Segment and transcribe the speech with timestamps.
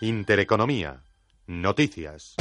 [0.00, 1.02] Intereconomía.
[1.46, 2.36] Noticias.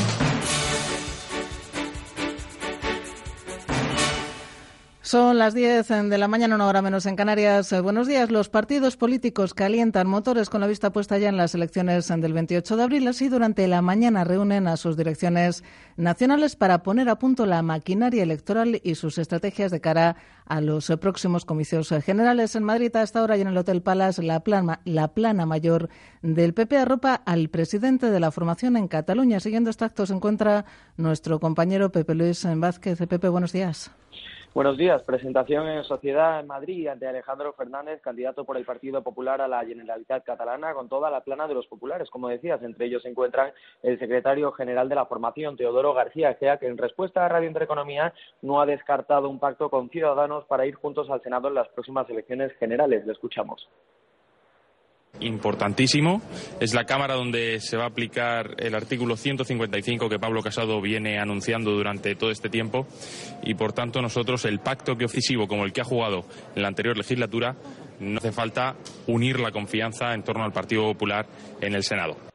[5.06, 7.72] Son las 10 de la mañana, una hora menos en Canarias.
[7.72, 8.32] Eh, buenos días.
[8.32, 12.76] Los partidos políticos calientan motores con la vista puesta ya en las elecciones del 28
[12.76, 13.08] de abril.
[13.08, 15.64] Así, durante la mañana reúnen a sus direcciones
[15.96, 20.16] nacionales para poner a punto la maquinaria electoral y sus estrategias de cara
[20.48, 22.96] a los próximos comicios generales en Madrid.
[22.96, 25.90] A esta hora y en el Hotel Palace, la plana, la plana mayor
[26.24, 29.40] del PP arropa al presidente de la formación en Cataluña.
[29.40, 30.66] Siguiendo este acto se encuentra
[30.98, 32.98] nuestro compañero Pepe Luis Vázquez.
[32.98, 33.92] Pepe, buenos días.
[34.56, 35.04] Buenos días.
[35.04, 39.66] Presentación en Sociedad en Madrid ante Alejandro Fernández, candidato por el Partido Popular a la
[39.66, 42.10] Generalitat Catalana, con toda la plana de los populares.
[42.10, 43.52] Como decías, entre ellos se encuentran
[43.84, 48.62] el secretario general de la formación, Teodoro García que en respuesta a Radio Intereconomía no
[48.62, 52.54] ha descartado un pacto con Ciudadanos para ir juntos al Senado en las próximas elecciones
[52.54, 53.06] generales.
[53.06, 53.68] Le escuchamos
[55.20, 56.22] importantísimo.
[56.60, 61.20] Es la Cámara donde se va a aplicar el artículo 155 que Pablo Casado viene
[61.20, 62.88] anunciando durante todo este tiempo
[63.44, 66.98] y, por tanto, nosotros el pacto ofensivo como el que ha jugado en la anterior
[66.98, 67.56] legislatura
[68.00, 68.76] no hace falta
[69.08, 71.28] unir la confianza en torno al Partido Popular
[71.62, 72.35] en el Senado.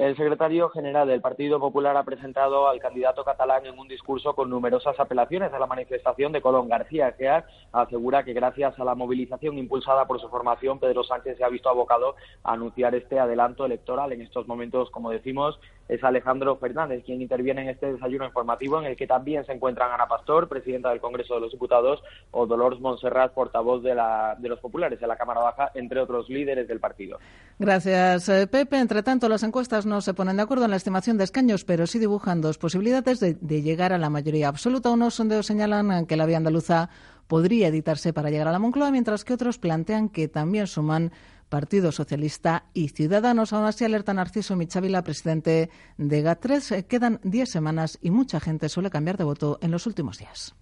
[0.00, 4.48] El secretario general del Partido Popular ha presentado al candidato catalán en un discurso con
[4.48, 7.28] numerosas apelaciones a la manifestación de Colón García, que
[7.70, 11.68] asegura que gracias a la movilización impulsada por su formación, Pedro Sánchez se ha visto
[11.68, 14.14] abocado a anunciar este adelanto electoral.
[14.14, 18.86] En estos momentos, como decimos, es Alejandro Fernández quien interviene en este desayuno informativo en
[18.86, 22.80] el que también se encuentran Ana Pastor, presidenta del Congreso de los Diputados, o Dolores
[22.80, 26.78] Montserrat, portavoz de, la, de los populares de la Cámara Baja, entre otros líderes del
[26.78, 27.18] partido.
[27.58, 28.78] Gracias, eh, Pepe.
[28.78, 31.88] Entre tanto, las encuestas no se ponen de acuerdo en la estimación de escaños, pero
[31.88, 34.90] sí dibujan dos posibilidades de, llegar a la mayoría absoluta.
[34.90, 36.88] Unos sondeos señalan que la vía andaluza
[37.26, 41.12] podría editarse para llegar a la Moncloa, mientras que otros plantean que también suman
[41.50, 43.52] Partido Socialista y Ciudadanos.
[43.52, 46.76] Aún así, alerta Narciso Michavila, presidente de GAT3.
[46.76, 50.54] Eh, quedan diez semanas y mucha gente suele cambiar de voto en los últimos días.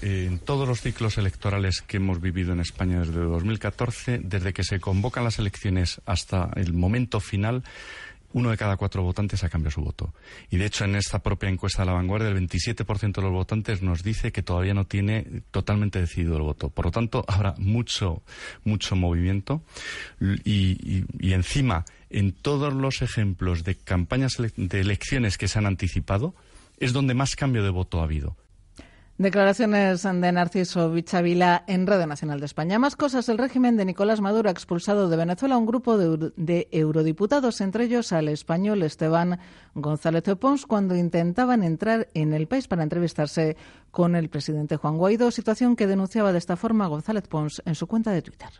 [0.00, 4.80] En todos los ciclos electorales que hemos vivido en España desde 2014, desde que se
[4.80, 7.62] convocan las elecciones hasta el momento final,
[8.32, 10.14] uno de cada cuatro votantes ha cambiado su voto.
[10.50, 13.82] Y de hecho, en esta propia encuesta de la vanguardia, el 27% de los votantes
[13.82, 16.70] nos dice que todavía no tiene totalmente decidido el voto.
[16.70, 18.22] Por lo tanto, habrá mucho,
[18.64, 19.62] mucho movimiento.
[20.44, 26.34] Y, y encima, en todos los ejemplos de campañas de elecciones que se han anticipado,
[26.78, 28.36] es donde más cambio de voto ha habido.
[29.18, 32.78] Declaraciones de Narciso Vichavila en Radio Nacional de España.
[32.78, 33.28] Más cosas.
[33.28, 37.84] El régimen de Nicolás Maduro ha expulsado de Venezuela a un grupo de, eurodiputados, entre
[37.84, 39.38] ellos al español Esteban
[39.74, 43.56] González Pons, cuando intentaban entrar en el país para entrevistarse
[43.90, 47.86] con el presidente Juan Guaidó, situación que denunciaba de esta forma González Pons en su
[47.86, 48.50] cuenta de Twitter.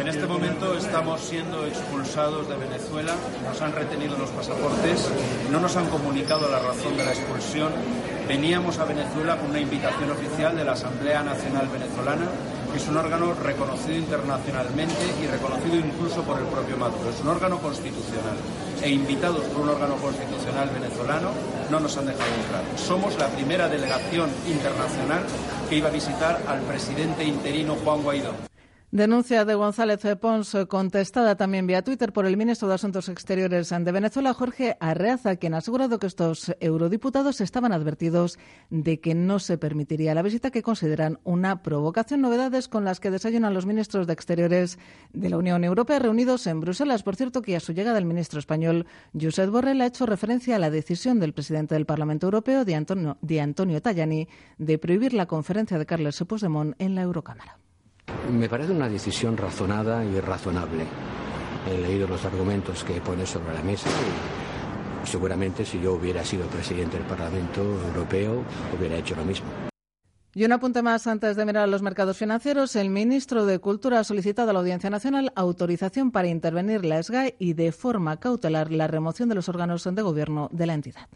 [0.00, 3.14] En este momento estamos siendo expulsados de Venezuela,
[3.48, 5.08] nos han retenido los pasaportes,
[5.50, 7.72] no nos han comunicado la razón de la expulsión.
[8.28, 12.26] Veníamos a Venezuela con una invitación oficial de la Asamblea Nacional Venezolana,
[12.70, 17.10] que es un órgano reconocido internacionalmente y reconocido incluso por el propio Maduro.
[17.10, 18.36] Es un órgano constitucional.
[18.82, 21.30] E invitados por un órgano constitucional venezolano,
[21.70, 22.62] no nos han dejado entrar.
[22.76, 25.22] Somos la primera delegación internacional
[25.68, 28.53] que iba a visitar al presidente interino Juan Guaidó.
[28.94, 33.90] Denuncia de González Pons, contestada también vía Twitter por el ministro de Asuntos Exteriores de
[33.90, 38.38] Venezuela, Jorge Arreaza, quien ha asegurado que estos eurodiputados estaban advertidos
[38.70, 42.20] de que no se permitiría la visita que consideran una provocación.
[42.20, 44.78] Novedades con las que desayunan los ministros de Exteriores
[45.12, 47.02] de la Unión Europea reunidos en Bruselas.
[47.02, 48.86] Por cierto, que a su llegada el ministro español,
[49.20, 53.18] Josep Borrell, ha hecho referencia a la decisión del presidente del Parlamento Europeo, de Antonio,
[53.22, 54.28] de Antonio Tajani,
[54.58, 57.58] de prohibir la conferencia de Carles Puigdemont en la Eurocámara.
[58.30, 60.86] Me parece una decisión razonada y razonable.
[61.70, 63.88] He leído los argumentos que pone sobre la mesa
[65.02, 68.42] y seguramente si yo hubiera sido presidente del Parlamento Europeo
[68.76, 69.46] hubiera hecho lo mismo.
[70.36, 72.74] Y un apunte más antes de mirar a los mercados financieros.
[72.74, 77.36] El ministro de Cultura ha solicitado a la Audiencia Nacional autorización para intervenir la SGAE
[77.38, 81.08] y de forma cautelar la remoción de los órganos de gobierno de la entidad.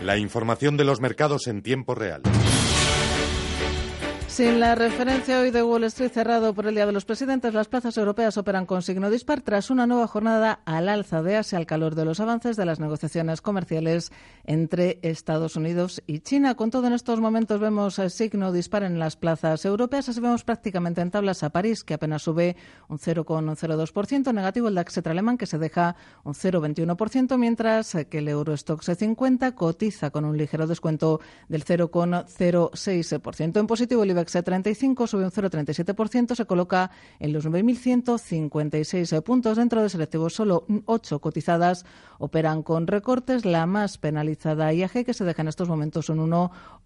[0.00, 2.22] La información de los mercados en tiempo real.
[4.32, 7.68] Sin la referencia hoy de Wall Street cerrado por el Día de los Presidentes, las
[7.68, 11.66] plazas europeas operan con signo dispar tras una nueva jornada al alza de Asia al
[11.66, 14.10] calor de los avances de las negociaciones comerciales
[14.44, 16.54] entre Estados Unidos y China.
[16.54, 20.08] Con todo, en estos momentos vemos signo dispar en las plazas europeas.
[20.08, 22.56] Así vemos prácticamente en tablas a París, que apenas sube
[22.88, 25.94] un 0,02%, negativo el DAX alemán, que se deja
[26.24, 31.20] un 0,21%, mientras que el Eurostox 50 cotiza con un ligero descuento
[31.50, 33.60] del 0,06%.
[33.60, 39.56] En positivo, el IBEX 35 sube un 0,37%, se coloca en los 9.156 puntos.
[39.56, 41.84] Dentro de selectivos, solo 8 cotizadas
[42.18, 43.44] operan con recortes.
[43.44, 46.20] La más penalizada IAG, que se deja en estos momentos un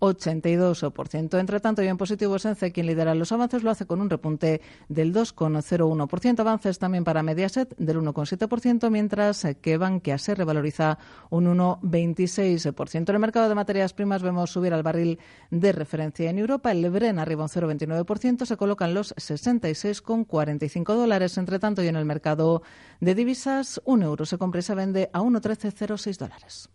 [0.00, 1.38] 1,82%.
[1.38, 4.60] Entre tanto, y en positivo, Sence, quien lidera los avances, lo hace con un repunte
[4.88, 6.40] del 2,01%.
[6.40, 10.98] Avances también para Mediaset del 1,7%, mientras que Bankia se revaloriza
[11.31, 13.08] un 1,26%.
[13.08, 15.19] En el mercado de materias primas vemos subir al barril
[15.50, 16.72] de referencia en Europa.
[16.72, 21.38] El Lebren arriba un 0,29%, se colocan los 66,45 dólares.
[21.38, 22.62] Entre tanto, y en el mercado
[23.00, 26.70] de divisas, un euro se compra y se vende a 1,1306 dólares.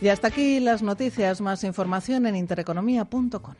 [0.00, 1.40] Y hasta aquí las noticias.
[1.40, 3.54] Más información en intereconomía.com.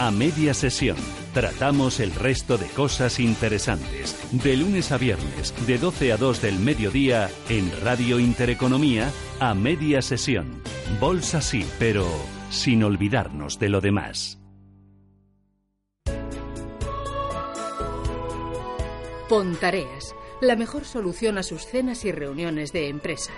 [0.00, 0.96] A media sesión
[1.36, 4.16] tratamos el resto de cosas interesantes.
[4.42, 10.00] De lunes a viernes, de 12 a 2 del mediodía, en Radio Intereconomía, a media
[10.00, 10.62] sesión.
[10.98, 12.06] Bolsa sí, pero
[12.48, 14.38] sin olvidarnos de lo demás.
[19.28, 23.32] Pontareas, la mejor solución a sus cenas y reuniones de empresa.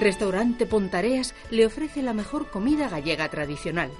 [0.00, 3.90] Restaurante Pontareas le ofrece la mejor comida gallega tradicional.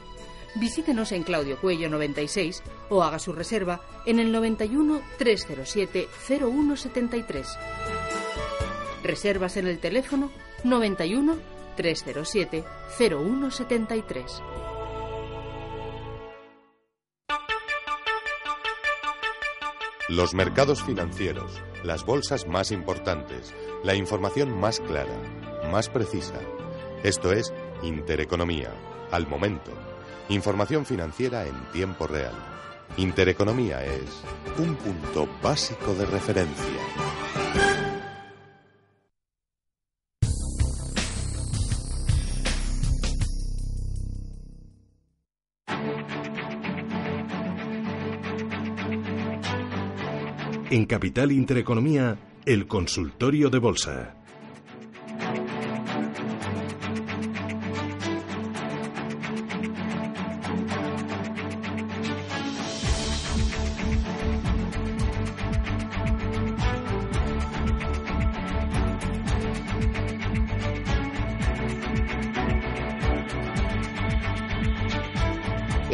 [0.55, 7.47] Visítenos en Claudio Cuello 96 o haga su reserva en el 91 307 0173.
[9.03, 10.31] Reservas en el teléfono
[10.65, 11.37] 91
[11.77, 12.65] 307
[12.99, 14.43] 0173.
[20.09, 23.55] Los mercados financieros, las bolsas más importantes,
[23.85, 25.15] la información más clara,
[25.71, 26.41] más precisa.
[27.05, 27.53] Esto es
[27.83, 28.73] Intereconomía,
[29.11, 29.71] al momento.
[30.31, 32.35] Información financiera en tiempo real.
[32.99, 34.23] Intereconomía es
[34.59, 36.65] un punto básico de referencia.
[50.71, 54.15] En Capital Intereconomía, el consultorio de bolsa.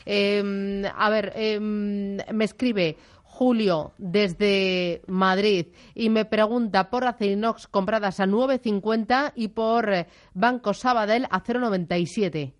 [0.06, 8.20] Eh, a ver, eh, me escribe Julio desde Madrid y me pregunta por Acerinox compradas
[8.20, 12.52] a 9.50 y por Banco Sabadell a 0.97.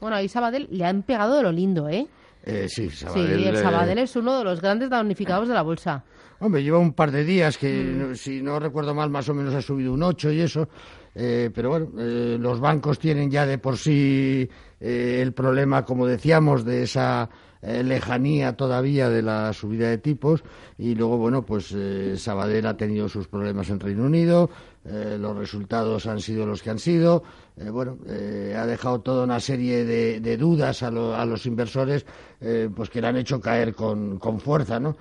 [0.00, 2.06] Bueno, ahí Sabadell le han pegado de lo lindo, ¿eh?
[2.44, 5.62] Eh, sí, Sabadell, sí, el eh, Sabadell es uno de los grandes damnificados de la
[5.62, 6.04] bolsa.
[6.38, 8.14] Hombre, lleva un par de días que, Mm.
[8.14, 10.68] si no recuerdo mal, más o menos ha subido un 8 y eso.
[11.14, 14.46] Eh, pero bueno, eh, los bancos tienen ya de por sí
[14.78, 17.28] eh, el problema, como decíamos, de esa
[17.66, 20.44] eh, lejanía todavía de la subida de tipos.
[20.78, 24.48] Y luego, bueno, pues eh, Sabadell ha tenido sus problemas en Reino Unido.
[24.84, 27.22] eh, los resultados han sido los que han sido.
[27.56, 32.06] eh, bueno, ha dejado toda una serie de, de dudas a, a los inversores,
[32.74, 34.96] pues que le han hecho caer con, con fuerza, ¿no?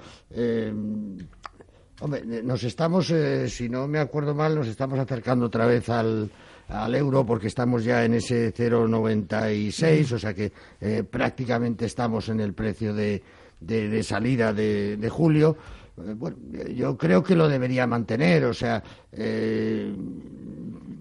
[2.01, 3.13] Hombre, nos estamos,
[3.47, 6.29] si no me acuerdo mal, nos estamos acercando otra vez al,
[6.69, 12.39] al euro porque estamos ya en ese 0,96, o sea que eh, prácticamente estamos en
[12.39, 13.21] el precio de,
[13.59, 15.57] de- salida de, de julio.
[15.95, 16.37] bueno,
[16.73, 18.83] yo creo que lo debería mantener, o sea,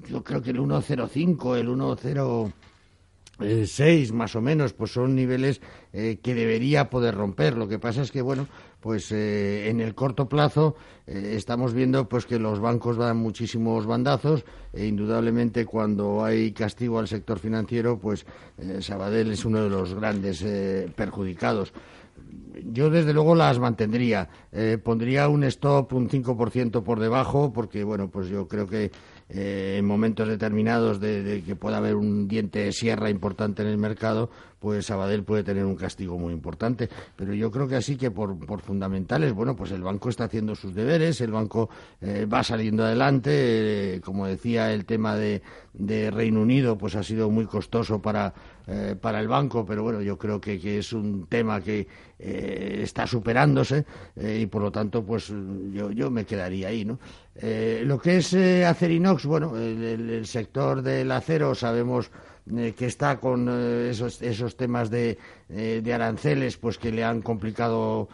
[0.08, 2.52] yo creo que el 1.05, el 1.0
[3.66, 5.60] 6 más o menos, pues son niveles
[5.92, 7.56] eh, que debería poder romper.
[7.56, 8.46] Lo que pasa es que, bueno,
[8.84, 10.76] pues eh, en el corto plazo
[11.06, 16.98] eh, estamos viendo pues que los bancos dan muchísimos bandazos e indudablemente cuando hay castigo
[16.98, 18.26] al sector financiero, pues
[18.80, 20.44] Sabadell es uno de los grandes
[20.94, 21.72] perjudicados.
[22.62, 24.28] Yo, desde luego, las mantendría.
[24.82, 28.90] pondría un stop un 5% por debajo, porque, bueno, pues yo creo que
[29.30, 33.78] eh, en momentos determinados de, que pueda haber un diente de sierra importante en el
[33.78, 34.28] mercado,
[34.64, 36.88] pues Sabadell puede tener un castigo muy importante.
[37.16, 40.74] Pero yo creo que así que por, fundamentales, bueno, pues el banco está haciendo sus
[40.74, 41.68] deberes, el banco
[42.00, 43.96] eh, va saliendo adelante.
[43.96, 45.42] Eh, como decía, el tema de,
[46.10, 48.32] Reino Unido, pues ha sido muy costoso para,
[48.66, 53.84] eh, para el banco, pero bueno, yo creo que, es un tema que está superándose
[54.16, 55.30] y por lo tanto, pues
[55.72, 56.98] yo, yo me quedaría ahí, ¿no?
[57.42, 62.10] lo que es Acerinox, bueno, el sector del acero sabemos
[62.52, 65.16] eh, que está con eh, esos, esos temas de,
[65.48, 68.08] eh, de, aranceles pues que le han complicado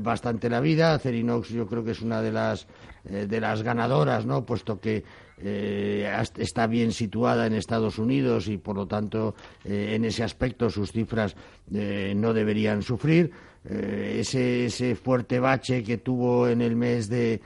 [0.00, 0.98] bastante la vida.
[0.98, 2.66] Cerinox yo creo que es una de las,
[3.04, 4.46] de las ganadoras, ¿no?
[4.46, 5.04] puesto que
[5.38, 9.34] está bien situada en Estados Unidos y por lo tanto
[9.66, 11.36] en ese aspecto sus cifras
[11.68, 13.30] no deberían sufrir.
[13.68, 17.42] ese, ese fuerte bache que tuvo en el mes de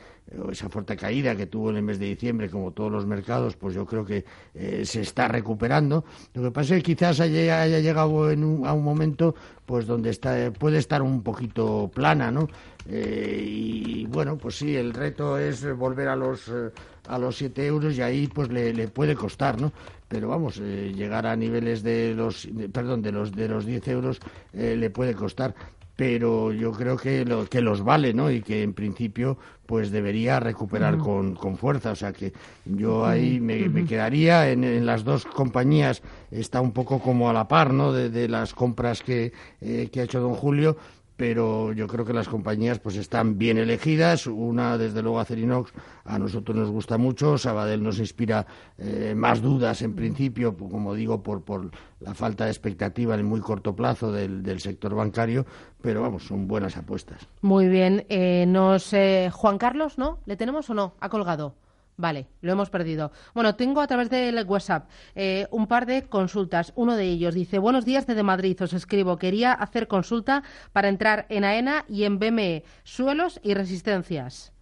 [0.51, 3.75] esa fuerte caída que tuvo en el mes de diciembre, como todos los mercados, pues
[3.75, 6.05] yo creo que eh, se está recuperando.
[6.35, 9.35] Lo que pasa es que quizás haya, llegado a un momento
[9.67, 12.49] pues donde está, puede estar un poquito plana, ¿no?
[12.89, 16.71] Eh, y bueno, pues sí, el reto es volver a los eh,
[17.09, 19.73] a los 7 euros y ahí pues le, puede costar, ¿no?
[20.09, 24.21] Pero vamos, llegar a niveles de los, perdón, de los de los 10 euros
[24.53, 25.55] le puede costar
[26.00, 28.30] pero yo creo que, lo, que los vale, ¿no?
[28.30, 31.90] Y que en principio pues debería recuperar con, con, fuerza.
[31.90, 32.33] O sea que
[32.64, 37.75] yo ahí me, quedaría en, las dos compañías, está un poco como a la par,
[37.75, 37.92] ¿no?
[37.92, 40.78] De, las compras que, eh, que ha hecho don Julio,
[41.21, 44.27] pero yo creo que las compañías pues están bien elegidas.
[44.27, 45.71] Una, desde luego, Acerinox,
[46.07, 47.37] a nosotros nos gusta mucho.
[47.37, 48.47] Sabadell nos inspira
[48.79, 53.41] eh, más dudas, en principio, como digo, por, por la falta de expectativa en muy
[53.41, 55.45] corto plazo del, del sector bancario,
[55.83, 57.29] pero vamos, son buenas apuestas.
[57.43, 58.07] Muy bien.
[58.09, 58.91] Eh, nos,
[59.31, 60.21] Juan Carlos, ¿no?
[60.25, 60.95] ¿Le tenemos o no?
[61.00, 61.55] Ha colgado.
[62.00, 63.12] Vale, lo hemos perdido.
[63.35, 66.73] Bueno, tengo a través del WhatsApp eh, un par de consultas.
[66.75, 69.19] Uno de ellos dice, buenos días desde Madrid, os escribo.
[69.19, 70.42] Quería hacer consulta
[70.73, 74.52] para entrar en AENA y en BME, suelos y resistencias.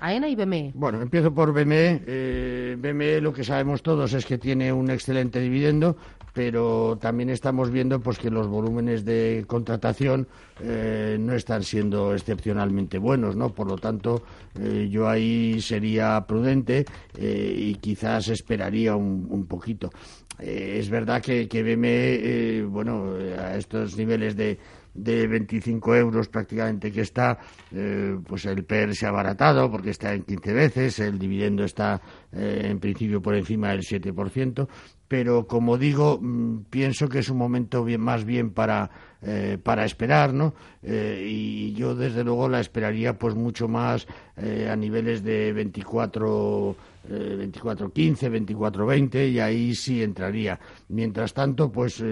[0.00, 0.72] AENA y BME.
[0.74, 2.02] Bueno, empiezo por BME.
[2.06, 5.96] Eh, BME lo que sabemos todos es que tiene un excelente dividendo,
[6.38, 10.28] pero también estamos viendo pues que los volúmenes de contratación
[10.60, 13.52] eh, no están siendo excepcionalmente buenos, ¿no?
[13.52, 14.22] Por lo tanto,
[14.56, 16.84] eh, yo ahí sería prudente
[17.16, 19.90] eh, y quizás esperaría un, poquito.
[20.38, 24.60] es verdad que, que BME, bueno, a estos niveles de
[24.98, 27.38] de 25 euros prácticamente que está,
[27.72, 32.00] eh, pues el PER se ha abaratado porque está en 15 veces, el dividendo está
[32.32, 34.68] eh, en principio por encima del 7%,
[35.06, 38.90] pero como digo, mm, pienso que es un momento bien, más bien para,
[39.22, 40.54] eh, para esperar, ¿no?
[40.80, 46.76] y yo desde luego la esperaría pues mucho más a niveles de 24
[47.08, 50.58] 24.15, 24.20 y ahí sí entraría.
[50.88, 52.02] Mientras tanto, pues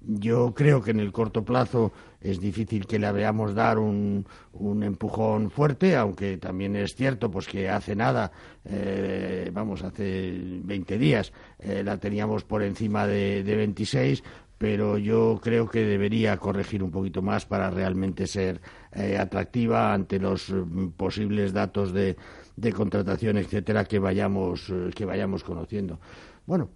[0.00, 4.82] yo creo que en el corto plazo es difícil que le veamos dar un, un,
[4.82, 8.32] empujón fuerte, aunque también es cierto pues que hace nada,
[8.64, 10.32] eh, vamos, hace
[10.64, 14.22] 20 días eh, la teníamos por encima de, de 26,
[14.58, 18.60] pero yo creo que debería corregir un poquito más para realmente ser
[18.92, 22.16] eh, atractiva ante los mm, posibles datos de,
[22.60, 25.98] de contratación, etcétera, que vayamos, que vayamos conociendo.
[26.46, 26.70] Bueno,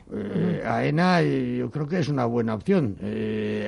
[0.67, 2.97] AENA yo creo que es una buena opción.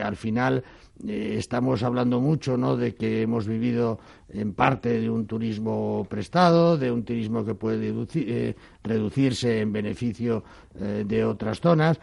[0.03, 0.63] al final
[1.07, 2.77] eh, estamos hablando mucho ¿no?
[2.77, 7.93] de que hemos vivido en parte de un turismo prestado, de un turismo que puede
[8.15, 10.45] eh, reducirse en beneficio
[10.79, 11.99] eh, de otras zonas.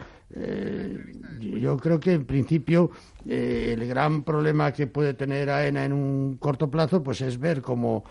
[1.40, 2.90] Yo creo que en principio
[3.26, 8.04] el gran problema que puede tener AENA en un corto plazo pues es ver cómo,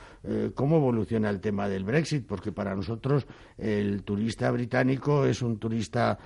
[0.53, 3.25] cómo evoluciona el tema del Brexit, porque para nosotros
[3.57, 6.17] el turista británico es un turista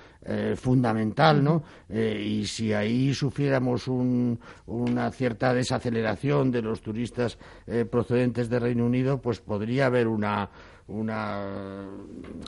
[0.56, 1.62] fundamental, ¿no?
[1.88, 8.86] y si ahí sufriéramos un, una cierta desaceleración de los turistas eh, procedentes de Reino
[8.86, 10.48] Unido, pues podría haber una,
[10.88, 11.84] una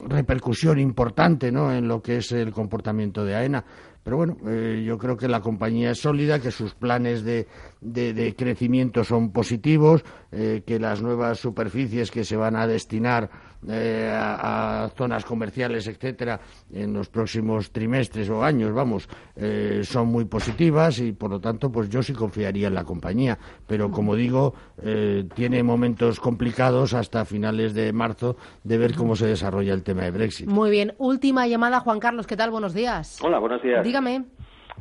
[0.06, 1.72] repercusión importante ¿no?
[1.72, 3.64] en lo que es el comportamiento de AENA.
[4.02, 7.46] Pero bueno, eh, yo creo que la compañía es sólida, que sus planes de,
[7.80, 10.02] de, crecimiento son positivos,
[10.32, 13.28] eh, que las nuevas superficies que se van a destinar
[13.66, 16.38] eh, a, zonas comerciales, etcétera,
[16.72, 21.70] en los próximos trimestres o años, vamos, eh, son muy positivas y por lo tanto,
[21.70, 23.36] pues yo sí confiaría en la compañía.
[23.66, 29.26] Pero como digo, eh, tiene momentos complicados hasta finales de marzo de ver cómo se
[29.26, 30.48] desarrolla el tema de Brexit.
[30.48, 30.94] Muy bien.
[30.98, 32.28] Última llamada, Juan Carlos.
[32.28, 32.50] ¿Qué tal?
[32.50, 33.20] Buenos días.
[33.22, 33.82] Hola, buenos días.
[33.82, 34.24] Dígame.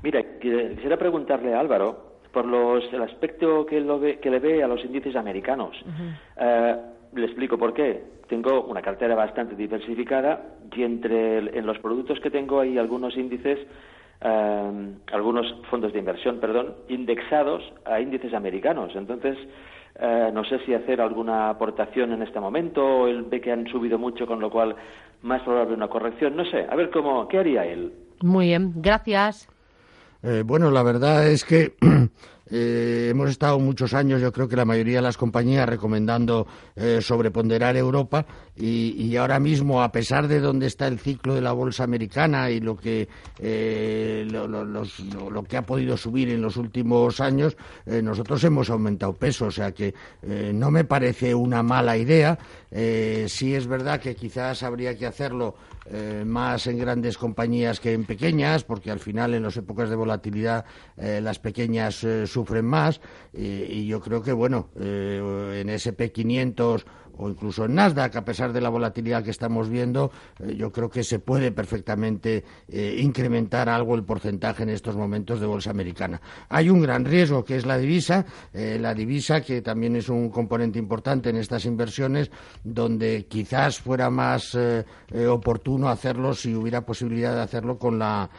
[0.03, 4.67] Mira, quisiera preguntarle a Álvaro por los, el aspecto que, lo que le ve a
[4.67, 5.75] los índices americanos.
[7.15, 10.41] le explico por qué tengo una cartera bastante diversificada
[10.75, 13.60] y entre en los productos que tengo hay algunos índices,
[14.22, 18.91] eh, algunos fondos de inversión, perdón, indexados a índices americanos.
[18.96, 19.38] Entonces,
[20.00, 23.67] eh, no sé si hacer alguna aportación en este momento o él ve que han
[23.67, 24.75] subido mucho, con lo cual
[25.24, 26.36] más probable una corrección.
[26.36, 27.91] No sé, a ver cómo, ¿qué haría él?
[28.22, 29.50] Muy bien, gracias.
[30.24, 31.74] Eh, bueno, la verdad es que
[32.50, 37.00] Eh, hemos estado muchos años, yo creo que la mayoría de las compañías, recomendando eh,
[37.01, 38.25] sobreponderar Europa
[38.56, 42.60] y, ahora mismo, a pesar de dónde está el ciclo de la bolsa americana y
[42.60, 43.08] lo que,
[43.39, 49.51] eh, lo, que ha podido subir en los últimos años, nosotros hemos aumentado peso, o
[49.51, 49.94] sea que
[50.54, 52.38] no me parece una mala idea.
[53.27, 55.56] sí es verdad que quizás habría que hacerlo
[56.25, 60.65] más en grandes compañías que en pequeñas, porque al final en las épocas de volatilidad
[60.98, 63.00] las pequeñas sufren más.
[63.34, 66.86] Y, yo creo que, bueno, eh, en SP 500
[67.18, 70.90] o incluso en Nasdaq, a pesar de la volatilidad que estamos viendo, eh, yo creo
[70.90, 76.22] que se puede perfectamente eh, incrementar algo el porcentaje en estos momentos de bolsa americana.
[76.50, 80.80] Hay un gran riesgo que es la divisa, la divisa que también es un componente
[80.80, 82.32] importante en estas inversiones,
[82.64, 84.58] donde quizás fuera más
[85.30, 88.30] oportuno hacerlo si hubiera posibilidad de hacerlo con la,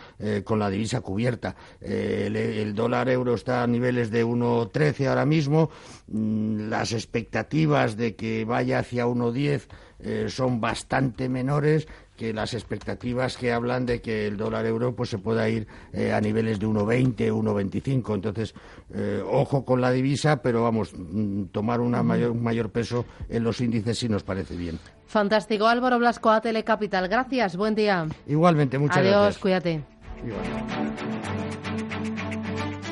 [0.45, 1.55] con la divisa cubierta.
[1.81, 5.71] El, dólar euro está a nivel niveles de 1,13 ahora mismo.
[6.11, 9.67] Mm, las expectativas de que vaya hacia 1,10
[10.01, 11.87] eh, son bastante menores
[12.17, 16.13] que las expectativas que hablan de que el dólar euro pues se pueda ir eh,
[16.13, 18.15] a niveles de 1,20, 1,25.
[18.15, 18.55] Entonces,
[18.93, 23.45] eh, ojo con la divisa, pero vamos, mm, tomar una mayor, un mayor peso en
[23.45, 24.81] los índices sí nos parece bien.
[25.07, 25.67] Fantástico.
[25.67, 27.09] Álvaro Blasco, a Telecapital.
[27.09, 27.57] Gracias.
[27.57, 28.07] Buen día.
[28.27, 29.17] Igualmente, muchas gracias.
[29.17, 29.85] Adiós, cuídate.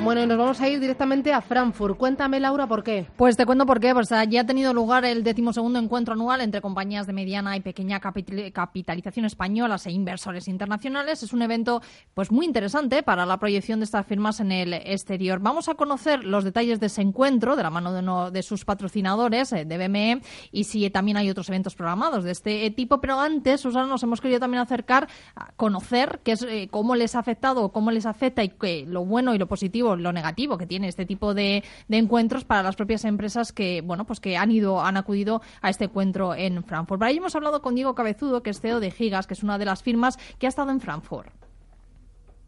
[0.06, 1.98] Bueno, y nos vamos a ir directamente a Frankfurt.
[1.98, 3.08] Cuéntame, Laura, ¿por qué?
[3.16, 3.92] Pues te cuento por qué.
[3.92, 7.98] Pues ya ha tenido lugar el decimosegundo encuentro anual entre compañías de mediana y pequeña
[7.98, 11.24] capitalización españolas e inversores internacionales.
[11.24, 11.82] Es un evento
[12.14, 15.40] pues muy interesante para la proyección de estas firmas en el exterior.
[15.40, 18.64] Vamos a conocer los detalles de ese encuentro de la mano de uno de sus
[18.64, 20.20] patrocinadores, eh, de BME,
[20.52, 23.00] y si también hay otros eventos programados de este tipo.
[23.00, 27.16] Pero antes, Susana, nos hemos querido también acercar a conocer qué es, eh, cómo les
[27.16, 30.66] ha afectado, cómo les afecta y que, lo bueno y lo positivo lo negativo que
[30.66, 34.80] tiene este tipo de, encuentros para las propias empresas que, bueno, pues que han ido,
[34.80, 37.00] han acudido a este encuentro en Frankfurt.
[37.00, 39.64] Para hemos hablado con Diego Cabezudo, que es CEO de Gigas, que es una de
[39.64, 41.32] las firmas que ha estado en Frankfurt.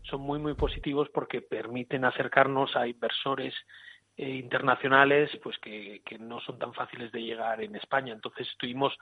[0.03, 3.55] Son muy, muy positivos porque permiten acercarnos a inversores
[4.17, 8.13] eh, internacionales pues que, no son tan fáciles de llegar en España.
[8.13, 8.93] Entonces estuvimos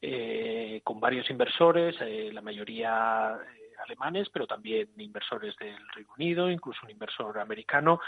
[0.00, 3.38] eh, con varios inversores, eh, la mayoría
[3.84, 8.00] alemanes, pero también inversores del Reino Unido, incluso un inversor americano,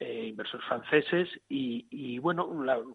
[0.00, 2.48] eh, inversores franceses y, bueno,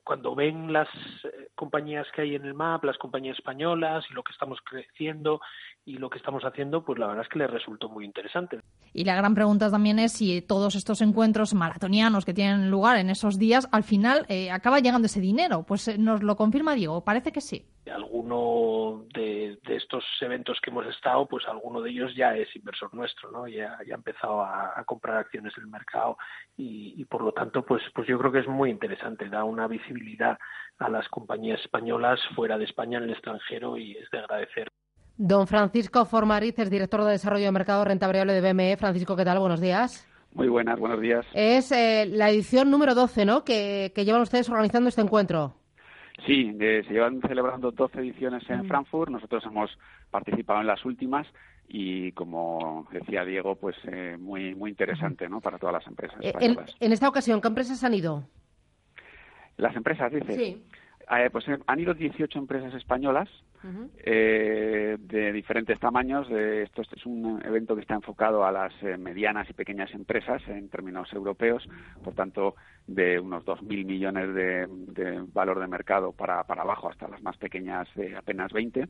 [0.06, 0.88] cuando ven las
[1.26, 5.42] eh, compañías que hay en el MAP, las compañías españolas y lo que estamos creciendo
[5.84, 8.62] y lo que estamos haciendo, pues la verdad es que les resultó muy interesante.
[8.94, 13.10] Y la gran pregunta también es si todos estos encuentros maratonianos que tienen lugar en
[13.10, 15.64] esos días, al final eh, acaba llegando ese dinero.
[15.68, 17.66] Pues nos lo confirma Diego, parece que sí.
[17.94, 19.33] Alguno de,
[19.94, 23.48] estos eventos que hemos estado, pues alguno de ellos ya es inversor nuestro, ¿no?
[23.48, 26.18] Ya, ya ha empezado a, comprar acciones en el mercado
[26.58, 29.68] y, y, por lo tanto, pues, pues yo creo que es muy interesante, da una
[29.68, 30.38] visibilidad
[30.80, 34.68] a las compañías españolas fuera de España en el extranjero y es de agradecer.
[35.16, 38.78] Don Francisco Formariz director de Desarrollo de Mercado Renta Variable de BME.
[38.78, 39.40] Francisco, ¿qué tal?
[39.40, 40.08] Buenos días.
[40.34, 41.26] Muy buenas, buenos días.
[41.34, 45.54] Es eh, la edición número 12, ¿no?, que, llevan ustedes organizando este encuentro.
[46.26, 48.68] Sí, se llevan celebrando 12 ediciones en mm.
[48.68, 49.12] Frankfurt.
[49.12, 49.78] Nosotros hemos
[50.12, 51.28] participado en las últimas
[51.68, 56.34] y, como decía Diego, pues eh, muy muy interesante, ¿no?, para todas las empresas eh,
[56.80, 58.24] En, esta ocasión, ¿qué empresas han ido?
[59.58, 60.36] Las empresas, dice.
[60.36, 60.64] Sí.
[61.32, 63.30] pues han ido 18 empresas españolas
[63.98, 66.28] eh, de diferentes tamaños.
[66.30, 70.42] De, esto es un evento que está enfocado a las eh, medianas y pequeñas empresas
[70.48, 71.68] en términos europeos,
[72.04, 72.56] por tanto,
[72.88, 77.88] de unos 2.000 millones de, valor de mercado para, para abajo hasta las más pequeñas
[77.96, 78.88] de apenas 20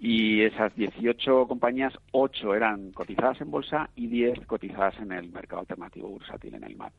[0.00, 5.60] y esas 18 compañías, 8 eran cotizadas en bolsa y 10 cotizadas en el mercado
[5.60, 6.92] alternativo bursátil en el MAP.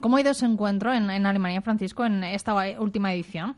[0.00, 3.56] ¿Cómo ha ido ese encuentro en, en Alemania, Francisco, en esta última edición?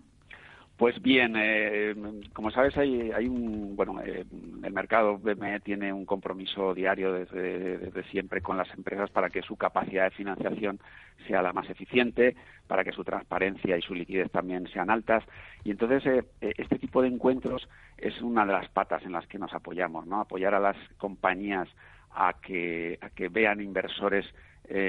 [0.79, 1.93] Pues bien, eh,
[2.33, 4.25] como sabes, hay, hay un, bueno, eh,
[4.63, 9.57] el mercado BME tiene un compromiso diario desde, siempre con las empresas para que su
[9.57, 10.79] capacidad de financiación
[11.27, 12.37] sea la más eficiente,
[12.69, 15.25] para que su transparencia y su liquidez también sean altas.
[15.65, 16.07] Y entonces,
[16.41, 20.07] eh, este tipo de encuentros es una de las patas en las que nos apoyamos,
[20.07, 20.21] ¿no?
[20.21, 21.69] Apoyar a las compañías
[22.13, 24.27] a que, a que vean inversores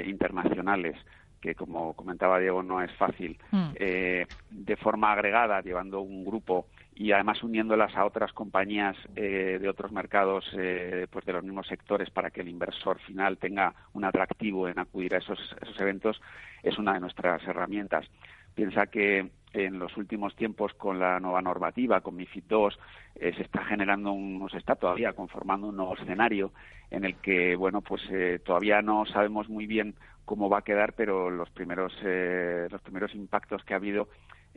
[0.06, 0.94] internacionales
[1.40, 3.70] que como comentaba Diego no es fácil, hmm.
[3.74, 9.68] eh, de forma agregada, llevando un grupo y además uniéndolas a otras compañías eh, de
[9.68, 14.04] otros mercados eh, pues de los mismos sectores para que el inversor final tenga un
[14.04, 16.20] atractivo en acudir a esos, esos eventos,
[16.62, 18.06] es una de nuestras herramientas.
[18.54, 22.68] Piensa que en los últimos tiempos con la nueva normativa, con MIFID II,
[23.14, 26.52] se está generando un, se está todavía conformando un nuevo escenario
[26.90, 28.02] en el que, bueno, pues
[28.44, 29.94] todavía no sabemos muy bien
[30.30, 34.08] cómo va a quedar, pero los primeros, eh, los primeros impactos que ha habido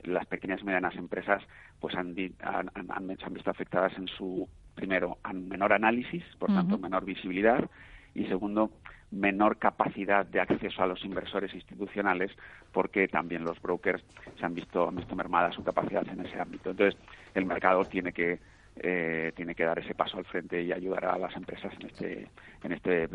[0.03, 1.41] las pequeñas y medianas empresas
[1.79, 7.67] pues han, han, han, visto afectadas en su, primero, menor análisis, por tanto, menor visibilidad,
[8.13, 8.69] y segundo,
[9.13, 12.31] menor capacidad de acceso a los inversores institucionales,
[12.71, 14.03] porque también los brokers
[14.39, 16.71] se han visto, han visto mermada su capacidad en ese ámbito.
[16.71, 16.99] Entonces,
[17.33, 18.39] el mercado tiene que
[18.75, 22.27] eh, tiene que dar ese paso al frente y ayudar a las empresas en este
[22.63, 23.07] en este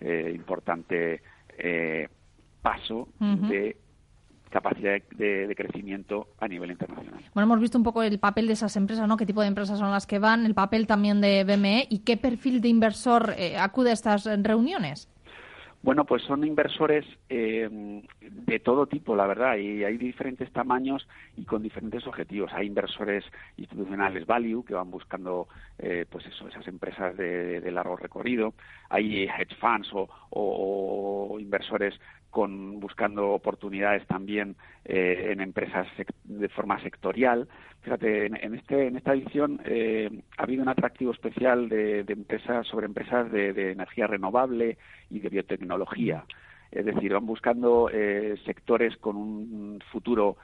[0.00, 1.22] eh, importante
[1.56, 2.08] eh,
[2.60, 3.76] paso de
[4.50, 7.22] capacidad de, crecimiento a nivel internacional.
[7.34, 9.16] Bueno, hemos visto un poco el papel de esas empresas, ¿no?
[9.16, 10.46] ¿Qué tipo de empresas son las que van?
[10.46, 15.08] El papel también de BME y qué perfil de inversor eh, acude a estas reuniones.
[15.86, 21.44] Bueno, pues son inversores eh, de todo tipo, la verdad, y hay diferentes tamaños y
[21.44, 22.52] con diferentes objetivos.
[22.54, 23.24] Hay inversores
[23.56, 25.46] institucionales value que van buscando,
[25.78, 28.54] eh, pues eso, esas empresas de, largo recorrido.
[28.90, 29.88] Hay hedge funds
[30.30, 31.94] o inversores
[32.36, 35.86] con buscando oportunidades también eh, en empresas
[36.24, 37.48] de forma sectorial.
[37.80, 42.84] Fíjate, en, este, en esta edición eh, ha habido un atractivo especial de, empresas sobre
[42.84, 44.76] empresas de, energía renovable
[45.08, 46.26] y de biotecnología.
[46.70, 50.36] Es decir, van buscando eh, sectores con un futuro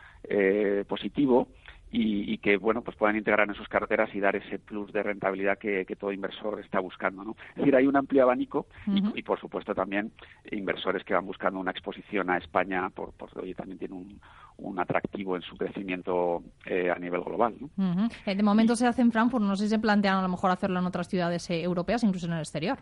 [0.89, 1.49] positivo
[1.95, 5.59] y, que bueno pues puedan integrar en sus carteras y dar ese plus de rentabilidad
[5.59, 7.37] que, todo inversor está buscando ¿no?
[7.51, 10.11] es decir hay un amplio abanico y, por supuesto también
[10.51, 14.21] inversores que van buscando una exposición a España por, por hoy también tiene un,
[14.57, 18.09] un atractivo en su crecimiento eh, a nivel global ¿no?
[18.25, 20.51] Eh, de momento se hace en Frankfurt no sé si se plantean a lo mejor
[20.51, 22.79] hacerlo en otras ciudades eh, europeas incluso en el exterior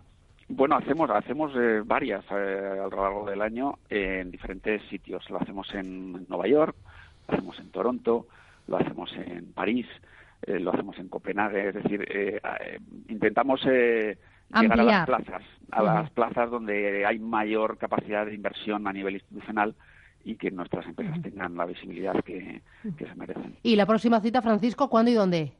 [0.52, 1.52] bueno, hacemos hacemos
[1.84, 5.30] varias a lo largo del año en diferentes sitios.
[5.30, 6.74] Lo hacemos en Nueva York,
[7.28, 8.26] lo hacemos en Toronto,
[8.70, 9.86] lo hacemos en París,
[10.42, 12.78] eh, lo hacemos en Copenhague, es decir, eh, eh,
[13.08, 14.16] intentamos llegar
[14.80, 19.74] a las plazas, a las plazas donde hay mayor capacidad de inversión a nivel institucional
[20.24, 22.62] y que nuestras empresas tengan la visibilidad que,
[22.96, 23.56] que se merecen.
[23.62, 25.52] ¿Y la próxima cita, Francisco, cuándo y dónde?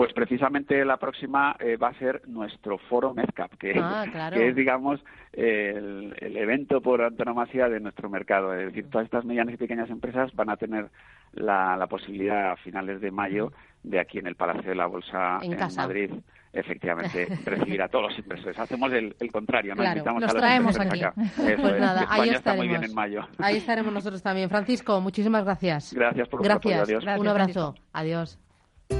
[0.00, 4.56] Pues precisamente la próxima eh, va a ser nuestro foro MedCap, que, ah, que es,
[4.56, 4.98] digamos,
[5.30, 8.54] el, evento por antonomasia de nuestro mercado.
[8.54, 10.88] Es decir, todas estas medianas y pequeñas empresas van a tener
[11.34, 15.58] la, posibilidad a finales de mayo de aquí en el Palacio de la Bolsa en,
[15.76, 16.10] Madrid
[16.50, 18.58] efectivamente recibir a todos los inversores.
[18.58, 19.84] Hacemos el, contrario, ¿no?
[19.84, 21.02] Invitamos a traemos aquí.
[21.36, 22.56] pues nada, ahí estaremos.
[22.56, 23.28] muy bien en mayo.
[23.36, 24.48] Ahí estaremos nosotros también.
[24.48, 25.92] Francisco, muchísimas gracias.
[25.92, 26.88] Gracias por gracias.
[26.88, 27.04] Adiós.
[27.18, 27.74] Un abrazo.
[27.92, 28.38] Adiós.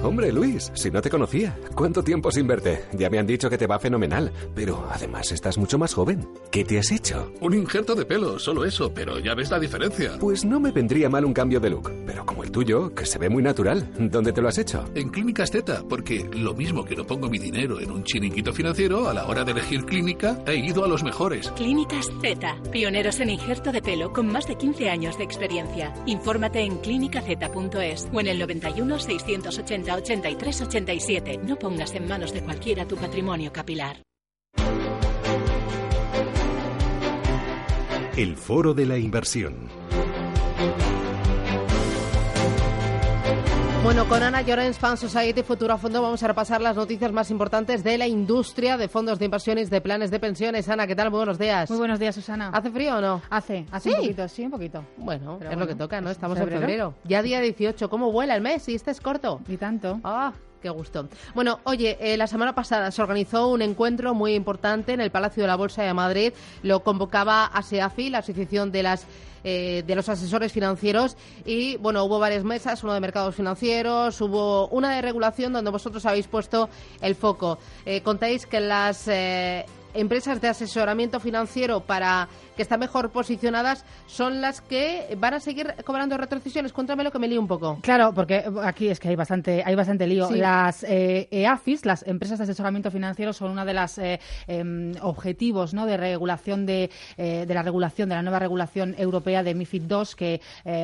[0.03, 2.85] Hombre, Luis, si no te conocía, ¿cuánto tiempo sin verte?
[2.94, 6.26] Ya me han dicho que te va fenomenal, pero además estás mucho más joven.
[6.50, 7.31] ¿Qué te has hecho?
[7.42, 10.16] Un injerto de pelo, solo eso, pero ya ves la diferencia.
[10.18, 13.18] Pues no me vendría mal un cambio de look, pero como el tuyo, que se
[13.18, 13.90] ve muy natural.
[13.98, 14.88] ¿Dónde te lo has hecho?
[14.94, 19.07] En Clínicas Z, porque lo mismo que no pongo mi dinero en un chiringuito financiero,
[19.07, 21.50] a la hora de elegir clínica, he ido a los mejores.
[21.50, 25.92] Clínicas Z, pioneros en injerto de pelo con más de 15 años de experiencia.
[26.07, 31.38] Infórmate en clínicaz.es o en el 91 680 8387.
[31.44, 34.02] No pongas en manos de cualquiera tu patrimonio capilar.
[38.16, 39.68] El foro de la inversión.
[43.82, 47.82] Bueno, con Ana Llorens, Fan Society Futura Fondo, vamos a repasar las noticias más importantes
[47.82, 50.68] de la industria de fondos de inversiones de planes de pensiones.
[50.68, 51.10] Ana, ¿qué tal?
[51.10, 51.70] Muy buenos días.
[51.70, 52.50] Muy buenos días, Susana.
[52.52, 53.22] ¿Hace frío o no?
[53.30, 54.84] Hace, hace un poquito, sí, un poquito.
[54.98, 56.10] Bueno, es lo que toca, ¿no?
[56.10, 56.94] Estamos en febrero.
[57.04, 57.88] Ya día 18.
[57.88, 58.68] ¿Cómo vuela el mes?
[58.68, 59.40] Y este es corto.
[59.48, 59.98] Y tanto.
[60.04, 61.08] Ah, Qué gusto.
[61.34, 65.42] Bueno, oye, eh, la semana pasada se organizó un encuentro muy importante en el Palacio
[65.42, 66.34] de la Bolsa de Madrid.
[66.62, 69.06] Lo convocaba ASEAFI, la Asociación de las
[69.44, 74.68] eh, de los asesores financieros y bueno hubo varias mesas uno de mercados financieros hubo
[74.68, 76.68] una de regulación donde vosotros habéis puesto
[77.00, 77.59] el foco.
[77.87, 82.29] Eh, contáis que las eh, empresas de asesoramiento financiero para
[82.60, 86.74] que están mejor posicionadas son las que van a seguir cobrando retrocesiones.
[86.74, 87.78] Cuéntame lo que me lío un poco.
[87.80, 90.30] Claro, porque aquí es que hay bastante, hay bastante lío.
[90.30, 95.72] Las eh, EAFIS, las empresas de asesoramiento financiero, son uno de los eh, em, objetivos
[95.72, 95.86] ¿no?
[95.86, 99.96] de regulación de, eh, de la regulación, de la nueva regulación europea de MIFID II,
[100.14, 100.40] que,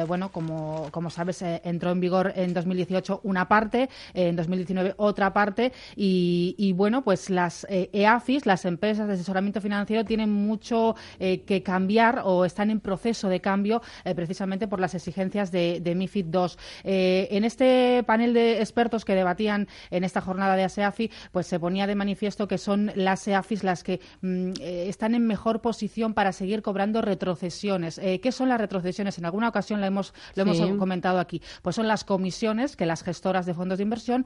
[0.08, 5.72] bueno, como, como sabes, entró en vigor en 2018 una parte, en 2019 otra parte,
[5.94, 12.22] y, y bueno, pues las EAFIS, las empresas de asesoramiento financiero, tienen mucho que cambiar
[12.24, 16.46] o están en proceso de cambio eh, precisamente por las exigencias de, MIFID II.
[16.84, 21.58] Eh, en este panel de expertos que debatían en esta jornada de ASEAFI, pues se
[21.58, 26.14] ponía de manifiesto que son las ASEAFIs las que mm, eh, están en mejor posición
[26.14, 28.00] para seguir cobrando retrocesiones.
[28.22, 29.18] ¿Qué son las retrocesiones?
[29.18, 31.42] En alguna ocasión lo hemos, lo hemos comentado aquí.
[31.62, 34.24] Pues son las comisiones que las gestoras de fondos de inversión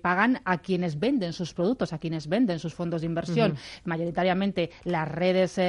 [0.00, 3.56] pagan a quienes venden sus productos, a quienes venden sus fondos de inversión.
[3.84, 5.60] Mayoritariamente las redes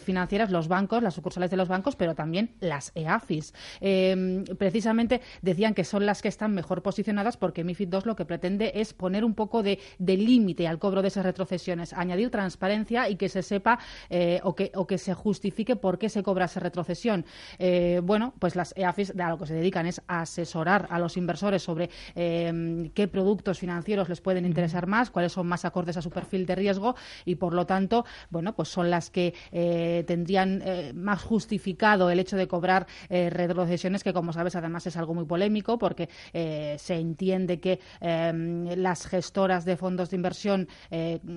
[0.00, 3.54] financieras, los bancos, las sucursales de los bancos, pero también las EAFIS.
[3.80, 8.24] Em, precisamente decían que son las que están mejor posicionadas porque MIFID II lo que
[8.24, 13.16] pretende es poner un poco de, límite al cobro de esas retrocesiones, añadir transparencia y
[13.16, 13.78] que se sepa
[14.10, 17.24] eh, o, que, o que se justifique por qué se cobra esa retrocesión.
[17.58, 21.16] Eh, bueno, pues las EAFIS a lo que se dedican es a asesorar a los
[21.16, 26.02] inversores sobre em, qué productos financieros les pueden interesar más, cuáles son más acordes a
[26.02, 26.94] su perfil de riesgo
[27.24, 30.04] y, por lo tanto, bueno, pues son las que eh,
[30.48, 35.14] eh, más justificado el hecho de cobrar eh, retrocesiones, que como sabes además es algo
[35.14, 40.68] muy polémico porque eh, se entiende que em, las gestoras de fondos de inversión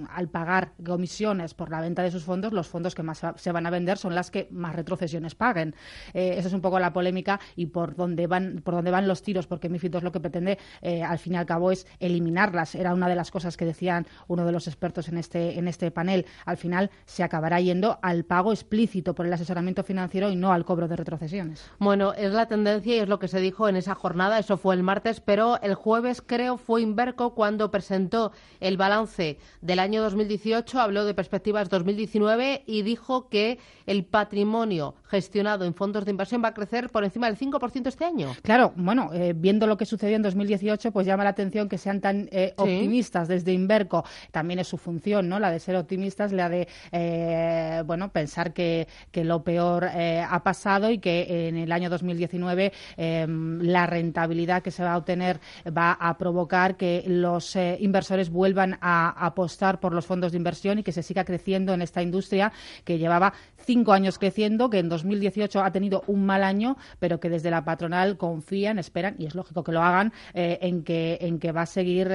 [0.09, 3.65] al pagar comisiones por la venta de sus fondos, los fondos que más se van
[3.65, 5.75] a vender son las que más retrocesiones paguen.
[6.13, 9.47] esa es un poco la polémica y por dónde van, por dónde van los tiros,
[9.47, 10.57] porque MIFID II lo que pretende
[11.05, 12.75] al fin y al cabo es eliminarlas.
[12.75, 15.91] Era una de las cosas que decían uno de los expertos en este, en este
[15.91, 16.25] panel.
[16.45, 20.65] Al final se acabará yendo al pago explícito por el asesoramiento financiero y no al
[20.65, 21.65] cobro de retrocesiones.
[21.79, 24.75] Bueno, es la tendencia y es lo que se dijo en esa jornada, eso fue
[24.75, 30.79] el martes, pero el jueves creo fue Inverco cuando presentó el balance del año 2018,
[30.79, 36.49] habló de perspectivas 2019 y dijo que el patrimonio gestionado en fondos de inversión va
[36.49, 38.31] a crecer por encima del 5% este año.
[38.41, 42.01] Claro, bueno, eh, viendo lo que sucedió en 2018, pues llama la atención que sean
[42.01, 44.03] tan eh, optimistas desde Inverco.
[44.31, 45.39] También es su función, ¿no?
[45.39, 50.43] La de ser optimistas, la de, eh, bueno, pensar que que lo peor eh, ha
[50.43, 55.39] pasado y que en el año 2019 em, la rentabilidad que se va a obtener
[55.65, 60.79] va a provocar que los eh, inversores vuelvan a apostar por los fondos de inversión
[60.79, 62.51] y que se siga creciendo en esta industria
[62.83, 67.29] que llevaba cinco años creciendo, que en 2018 ha tenido un mal año, pero que
[67.29, 71.39] desde la patronal confían, esperan, y es lógico que lo hagan, eh, en, que, en
[71.39, 72.07] que va a seguir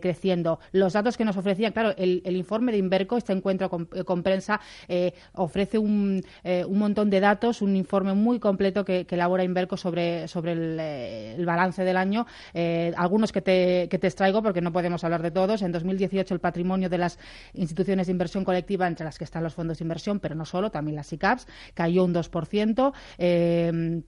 [0.00, 0.58] creciendo.
[0.72, 4.60] Los datos que nos ofrecían, claro, el, informe de Inverco, este encuentro con prensa,
[5.34, 10.28] ofrece un, eh, un montón de datos, un informe muy completo que, elabora Inverco sobre,
[10.28, 12.26] sobre el, eh, balance del año.
[12.52, 15.62] Eh, algunos que te, que te extraigo porque no podemos hablar de todos.
[15.62, 17.18] En 2018 el patrimonio de las
[17.54, 20.70] instituciones de inversión colectiva, entre las que están los fondos de inversión, pero no solo,
[20.70, 22.92] también las ICAPs, cayó un 2%.
[23.18, 24.02] Eh,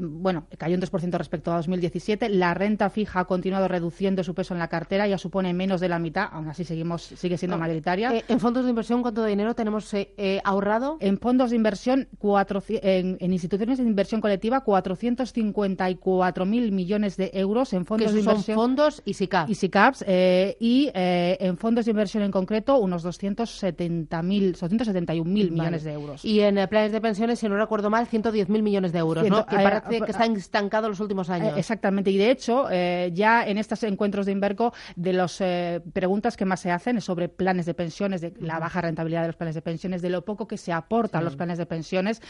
[0.00, 2.28] bueno, cayó un 2% respecto a 2017.
[2.28, 5.88] La renta fija ha continuado reduciendo su peso en la cartera, ya supone menos de
[5.88, 8.14] la mitad, aún así seguimos, sigue siendo mayoritaria.
[8.14, 10.96] Eh, ¿En fondos de inversión cuánto dinero tenemos eh, ahorrado?
[11.00, 18.12] En fondos de inversión, en, instituciones de inversión colectiva, 454.000 millones de euros en fondos
[18.12, 18.56] de inversión.
[18.56, 19.18] fondos y.
[19.48, 26.24] Y SICAPs, y en fondos de inversión en concreto, unos 270.000, 271.000 millones de euros.
[26.24, 29.46] Y en planes de pensiones, si no recuerdo mal, 110.000 millones de euros, ¿no?
[29.70, 31.54] Parece que está estancado los últimos años.
[31.56, 35.80] Eh, exactamente, y de hecho, eh, ya en estos encuentros de Inverco, de las eh,
[35.92, 39.28] preguntas que más se hacen es sobre planes de pensiones, de la baja rentabilidad de
[39.28, 42.20] los planes de pensiones, de lo poco que se aporta a los planes de pensiones.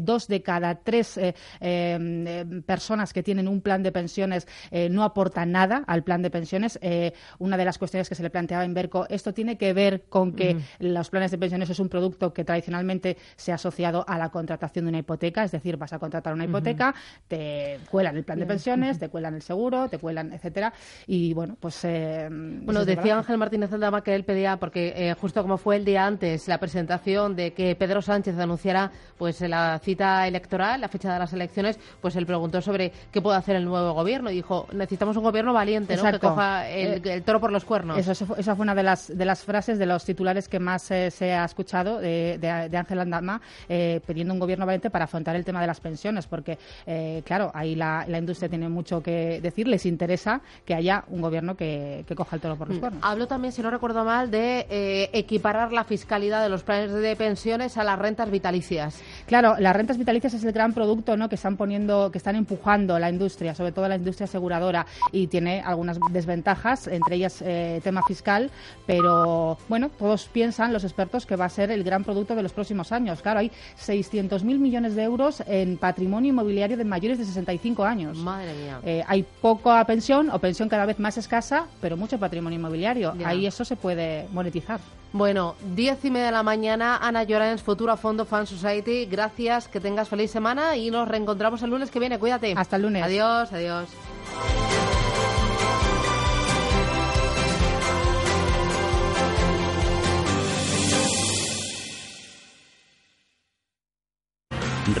[0.00, 1.18] dos de cada tres
[2.66, 4.46] personas que tienen un plan de pensiones
[4.90, 6.78] no aportan nada al plan de pensiones.
[7.38, 10.32] una de las cuestiones que se le planteaba a Inverco, esto tiene que ver con
[10.32, 14.30] que los planes de pensiones es un producto que tradicionalmente se ha asociado a la
[14.30, 16.94] contratación de una hipoteca, es decir, vas a contratar una hipoteca hipoteca,
[17.28, 20.72] te cuelan el plan de pensiones, te cuelan el seguro, te cuelan, etcétera.
[21.06, 21.84] Y bueno, pues.
[21.84, 25.84] Eh, bueno, decía Ángel Martínez Aldama que él pedía, porque eh, justo como fue el
[25.84, 31.12] día antes la presentación de que Pedro Sánchez anunciara pues la cita electoral, la fecha
[31.12, 34.66] de las elecciones, pues él preguntó sobre qué puede hacer el nuevo gobierno y dijo:
[34.72, 36.04] necesitamos un gobierno valiente, ¿no?
[36.10, 37.98] Que coja el, el, toro por los cuernos.
[37.98, 41.32] Eso, esa fue una de las, de las frases de los titulares que más se
[41.32, 45.60] ha escuchado de, de, Ángel Andama eh, pidiendo un gobierno valiente para afrontar el tema
[45.60, 50.40] de las pensiones, porque, eh, claro, ahí la, industria tiene mucho que decir, les interesa
[50.64, 52.80] que haya un gobierno que, coja el toro por los mm.
[52.80, 53.02] cuernos.
[53.04, 57.16] Hablo también, si no recuerdo mal, de eh, equiparar la fiscalidad de los planes de
[57.16, 59.00] pensiones a las rentas vitalicias.
[59.26, 61.28] Claro, las rentas vitalicias es el gran producto ¿no?
[61.28, 65.60] que están poniendo, que están empujando la industria, sobre todo la industria aseguradora, y tiene
[65.60, 67.42] algunas desventajas, entre ellas
[67.82, 68.50] tema fiscal,
[68.86, 72.52] pero bueno, todos piensan, los expertos, que va a ser el gran producto de los
[72.52, 73.22] próximos años.
[73.22, 78.16] Claro, hay 600.000 millones de euros en patrimonio inmobiliario de mayores de 65 años.
[78.18, 78.80] Madre mía.
[78.84, 83.14] Eh, hay poca pensión o pensión cada vez más escasa, pero mucho patrimonio inmobiliario.
[83.24, 84.80] Ahí eso se puede monetizar.
[85.12, 89.06] Bueno, diez y media de la mañana, Ana Llorens, Futura Fondo Fan Society.
[89.06, 92.18] Gracias, que tengas feliz semana y nos reencontramos el lunes que viene.
[92.18, 92.54] Cuídate.
[92.56, 93.02] Hasta el lunes.
[93.04, 93.88] Adiós, adiós.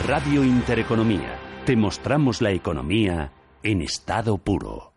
[0.06, 1.43] Radio Intereconomía.
[1.66, 4.92] Te mostramos la economía en estado puro.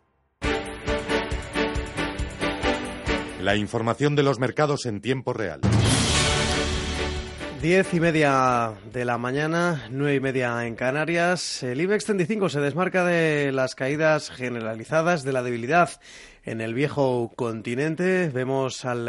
[3.42, 5.62] La información de los mercados en tiempo real.
[7.62, 11.64] Diez y media de la mañana, nueve y media en Canarias.
[11.64, 16.02] El IBEX 35 se desmarca de las caídas generalizadas, de la debilidad
[16.44, 18.28] en el viejo continente.
[18.28, 19.08] Vemos al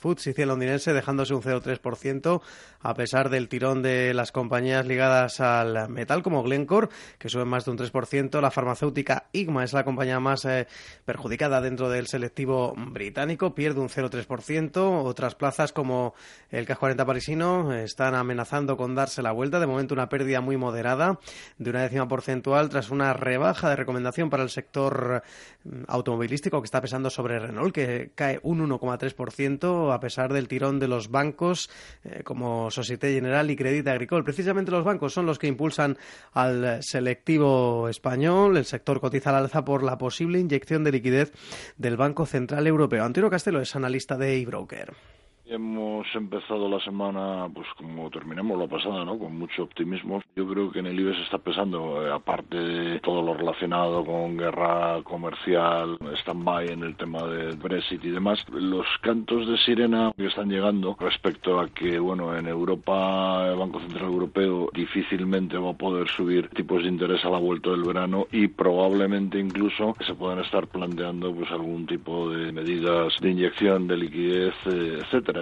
[0.00, 2.40] FTSE londinense dejándose un 0,3%
[2.82, 7.64] a pesar del tirón de las compañías ligadas al metal como Glencore, que suben más
[7.64, 8.40] de un 3%.
[8.40, 10.66] La farmacéutica IGMA es la compañía más eh,
[11.04, 15.04] perjudicada dentro del selectivo británico, pierde un 0,3%.
[15.04, 16.14] Otras plazas como
[16.50, 19.60] el CAC 40 parisino están amenazando con darse la vuelta.
[19.60, 21.18] De momento una pérdida muy moderada
[21.58, 25.22] de una décima porcentual tras una rebaja de recomendación para el sector
[25.64, 30.78] mm, automovilístico que está pesando sobre Renault, que cae un 1,3% a pesar del tirón
[30.78, 31.70] de los bancos
[32.04, 34.24] eh, como Societe General y Credit Agricole.
[34.24, 35.98] Precisamente los bancos son los que impulsan
[36.32, 38.56] al selectivo español.
[38.56, 41.32] El sector cotiza al alza por la posible inyección de liquidez
[41.76, 43.04] del Banco Central Europeo.
[43.04, 44.94] Antonio Castelo es analista de eBroker.
[45.52, 49.18] Hemos empezado la semana, pues como terminamos la pasada, ¿no?
[49.18, 50.22] Con mucho optimismo.
[50.36, 54.36] Yo creo que en el IBEX está pesando, eh, aparte de todo lo relacionado con
[54.36, 60.26] guerra comercial, stand-by en el tema del Brexit y demás, los cantos de sirena que
[60.26, 65.76] están llegando respecto a que, bueno, en Europa el Banco Central Europeo difícilmente va a
[65.76, 70.38] poder subir tipos de interés a la vuelta del verano y probablemente incluso se puedan
[70.38, 75.39] estar planteando pues algún tipo de medidas de inyección de liquidez, eh, etcétera.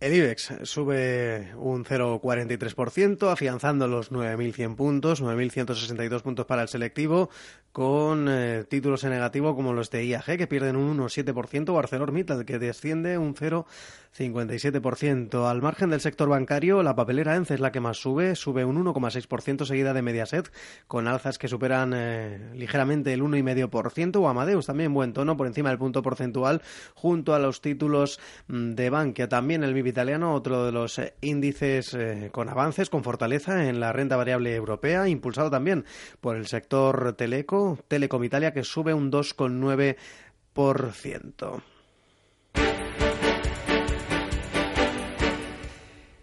[0.00, 7.28] El IBEX sube un 0,43%, afianzando los 9.100 puntos, 9.162 puntos para el selectivo,
[7.72, 12.44] con eh, títulos en negativo como los de IAG, que pierden un 1,7%, o ArcelorMittal,
[12.44, 15.48] que desciende un 0,57%.
[15.48, 18.84] Al margen del sector bancario, la papelera ENCE es la que más sube, sube un
[18.84, 20.50] 1,6%, seguida de Mediaset,
[20.88, 25.68] con alzas que superan eh, ligeramente el 1,5%, o Amadeus, también buen tono, por encima
[25.68, 26.62] del punto porcentual,
[26.94, 29.28] junto a los títulos mm, de Bankia.
[29.28, 31.96] También el MIB italiano, otro de los eh, índices
[32.32, 35.84] con avances, con fortaleza en la renta variable europea, impulsado también
[36.20, 41.62] por el sector teleco, Telecom Italia, que sube un 2,9%.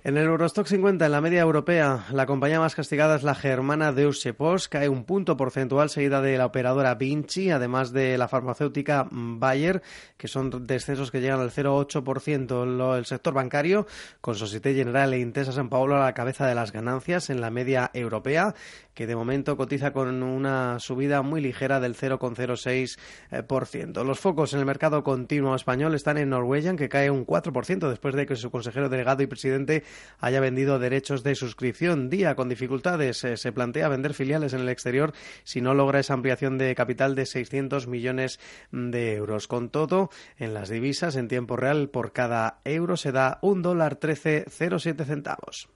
[0.07, 3.91] En el Eurostock 50, en la media europea, la compañía más castigada es la germana
[3.91, 9.09] Deutsche Post, cae un punto porcentual seguida de la operadora Vinci, además de la farmacéutica
[9.11, 9.81] Bayer,
[10.15, 12.97] que son descensos que llegan al 0,8%.
[12.97, 13.85] El sector bancario,
[14.21, 17.49] con Societe General e Intesa San Paolo a la cabeza de las ganancias en la
[17.49, 18.55] media europea,
[18.97, 24.03] que de momento cotiza con una subida muy ligera del 0,06%.
[24.03, 28.15] Los focos en el mercado continuo español están en Norwegian, que cae un 4% después
[28.15, 29.83] de que su consejero delegado y presidente
[30.17, 32.09] haya vendido derechos de suscripción.
[32.09, 33.23] Día con dificultades.
[33.23, 37.13] Eh, se plantea vender filiales en el exterior si no logra esa ampliación de capital
[37.13, 38.39] de 600 millones
[38.71, 39.47] de euros.
[39.47, 43.99] Con todo, en las divisas, en tiempo real, por cada euro se da un dólar
[43.99, 45.69] 13,07 centavos.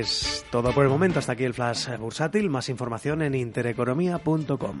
[0.00, 1.18] Es todo por el momento.
[1.18, 2.50] Hasta aquí el flash bursátil.
[2.50, 4.80] Más información en intereconomía.com.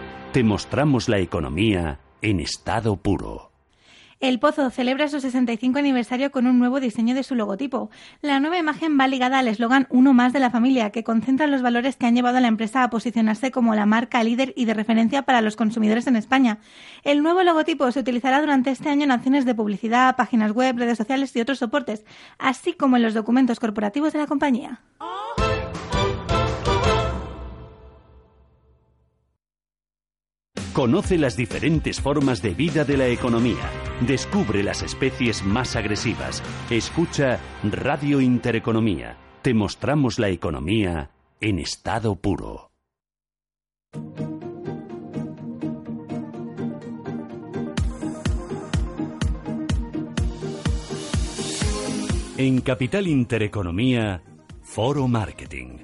[0.31, 3.51] Te mostramos la economía en estado puro.
[4.21, 7.89] El Pozo celebra su 65 aniversario con un nuevo diseño de su logotipo.
[8.21, 11.61] La nueva imagen va ligada al eslogan Uno más de la familia, que concentra los
[11.61, 14.73] valores que han llevado a la empresa a posicionarse como la marca líder y de
[14.73, 16.59] referencia para los consumidores en España.
[17.03, 20.97] El nuevo logotipo se utilizará durante este año en acciones de publicidad, páginas web, redes
[20.97, 22.05] sociales y otros soportes,
[22.39, 24.79] así como en los documentos corporativos de la compañía.
[30.73, 33.69] Conoce las diferentes formas de vida de la economía.
[34.07, 36.41] Descubre las especies más agresivas.
[36.69, 39.17] Escucha Radio Intereconomía.
[39.41, 41.11] Te mostramos la economía
[41.41, 42.71] en estado puro.
[52.37, 54.23] En Capital Intereconomía,
[54.61, 55.80] Foro Marketing.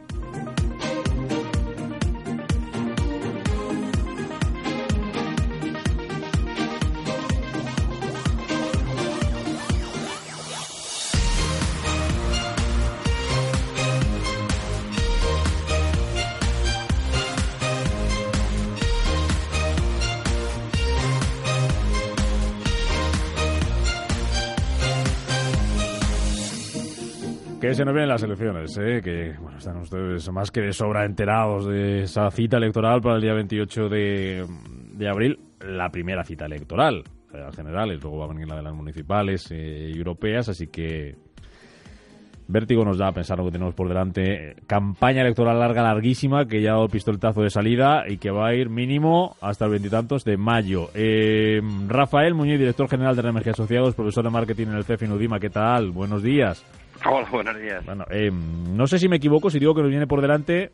[27.77, 29.01] Se nos vienen las elecciones, ¿eh?
[29.03, 33.33] que están ustedes más que de sobra enterados de esa cita electoral para el día
[33.33, 38.63] 28 de, abril, la primera cita electoral, las generales, luego va a venir la de
[38.63, 41.17] las municipales eh, europeas, así que
[42.47, 44.55] vértigo nos da a pensar lo que tenemos por delante.
[44.65, 48.47] Campaña electoral larga, larguísima, que ya ha dado el pistoletazo de salida y que va
[48.47, 50.89] a ir mínimo hasta el veintitantos de mayo.
[50.95, 55.39] Eh, Rafael Muñoz, director general de RMG Asociados, profesor de marketing en el CEF Inudima,
[55.39, 55.91] ¿qué tal?
[55.91, 56.65] Buenos días.
[57.05, 57.85] Hola, buenos días.
[57.85, 60.71] Bueno, eh, no sé si me equivoco si digo que nos viene por delante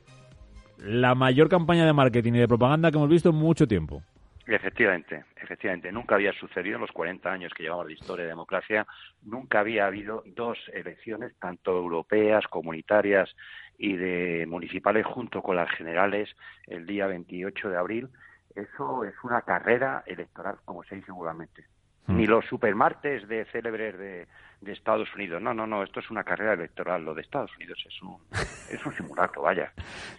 [0.78, 4.02] la mayor campaña de marketing y de propaganda que hemos visto en mucho tiempo.
[4.46, 5.92] Efectivamente, efectivamente.
[5.92, 8.86] Nunca había sucedido en los 40 años que llevamos de historia de democracia,
[9.22, 13.30] nunca había habido dos elecciones, tanto europeas, comunitarias
[13.78, 16.30] y de municipales, junto con las generales,
[16.68, 18.10] el día 28 de abril.
[18.54, 21.64] Eso es una carrera electoral, como se dice seguramente.
[22.08, 24.28] Ni los supermartes de célebres de,
[24.64, 25.42] de Estados Unidos.
[25.42, 27.04] No, no, no, esto es una carrera electoral.
[27.04, 28.18] Lo de Estados Unidos es un,
[28.72, 29.72] es un simulacro, vaya.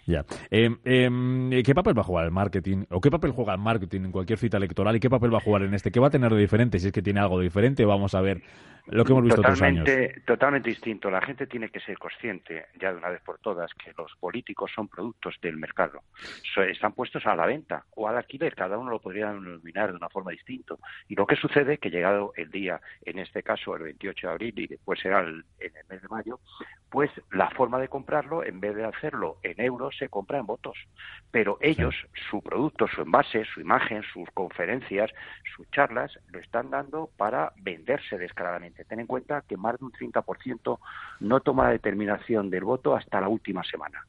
[0.06, 0.24] Ya.
[0.50, 2.84] Eh, eh, ¿Qué papel va a jugar el marketing?
[2.90, 4.96] ¿O qué papel juega el marketing en cualquier cita electoral?
[4.96, 5.90] ¿Y qué papel va a jugar en este?
[5.90, 6.78] ¿Qué va a tener de diferente?
[6.78, 8.42] Si es que tiene algo de diferente, vamos a ver
[8.86, 10.24] lo que hemos visto totalmente, otros años.
[10.24, 11.10] Totalmente distinto.
[11.10, 14.70] La gente tiene que ser consciente, ya de una vez por todas, que los políticos
[14.74, 16.02] son productos del mercado.
[16.54, 18.54] So, están puestos a la venta o al alquiler.
[18.54, 20.74] Cada uno lo podría denominar de una forma distinta.
[21.08, 24.58] Y lo que sucede que llegado el día, en este caso el 28 de abril
[24.58, 26.40] y después será el, en el mes de mayo,
[26.90, 30.76] pues la forma de comprarlo, en vez de hacerlo en euros, se compra en votos.
[31.30, 31.94] Pero ellos,
[32.30, 35.10] su producto, su envase, su imagen, sus conferencias,
[35.56, 38.73] sus charlas, lo están dando para venderse descaradamente.
[38.82, 40.78] Ten en cuenta que más de un 30%
[41.20, 44.04] no toma la determinación del voto hasta la última semana.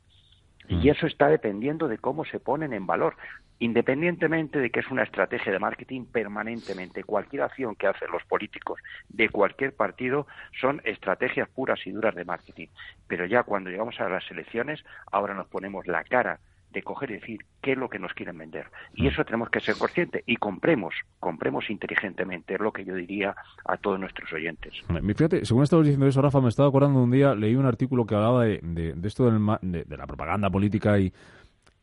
[0.68, 3.16] Y eso está dependiendo de cómo se ponen en valor,
[3.60, 7.04] independientemente de que es una estrategia de marketing permanentemente.
[7.04, 10.26] Cualquier acción que hacen los políticos de cualquier partido
[10.60, 12.68] son estrategias puras y duras de marketing.
[13.08, 16.40] Pero ya cuando llegamos a las elecciones, ahora nos ponemos la cara
[16.76, 18.68] de coger y decir qué es lo que nos quieren vender.
[18.94, 23.36] Y eso tenemos que ser conscientes y compremos, compremos inteligentemente, es lo que yo diría
[23.66, 24.74] a todos nuestros oyentes.
[25.16, 28.16] Fíjate, según estabas diciendo eso, Rafa, me estaba acordando un día, leí un artículo que
[28.16, 31.12] hablaba de, de, de esto del, de, de la propaganda política y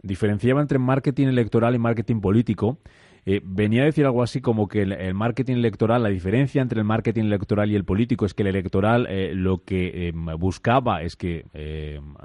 [0.03, 2.78] diferenciaba entre marketing electoral y marketing político.
[3.25, 6.81] Eh, venía a decir algo así como que el, el, marketing electoral, la diferencia entre
[6.81, 11.03] el marketing electoral y el político es que el electoral eh, lo que eh, buscaba
[11.03, 11.45] es que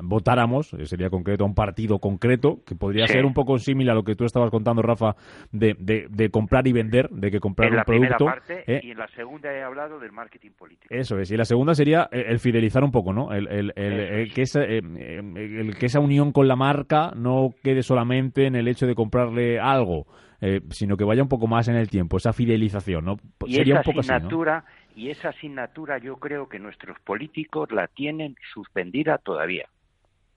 [0.01, 3.13] votáramos, sería concreto, a un partido concreto, que podría sí.
[3.13, 5.15] ser un poco similar a lo que tú estabas contando, Rafa,
[5.51, 8.25] de, de, de comprar y vender, de que comprar en un producto.
[8.25, 10.93] Parte, y en la segunda he hablado del marketing político.
[10.93, 13.31] Eso es, y la segunda sería el fidelizar un poco, ¿no?
[13.33, 18.55] El, el, el que, esa, que esa unión con la marca no quede solamente en
[18.55, 20.07] el hecho de comprarle algo
[20.41, 23.17] eh, sino que vaya un poco más en el tiempo, esa fidelización, ¿no?
[23.45, 25.01] Y Sería esa un poco asignatura, así, ¿no?
[25.01, 29.67] y esa asignatura yo creo que nuestros políticos la tienen suspendida todavía.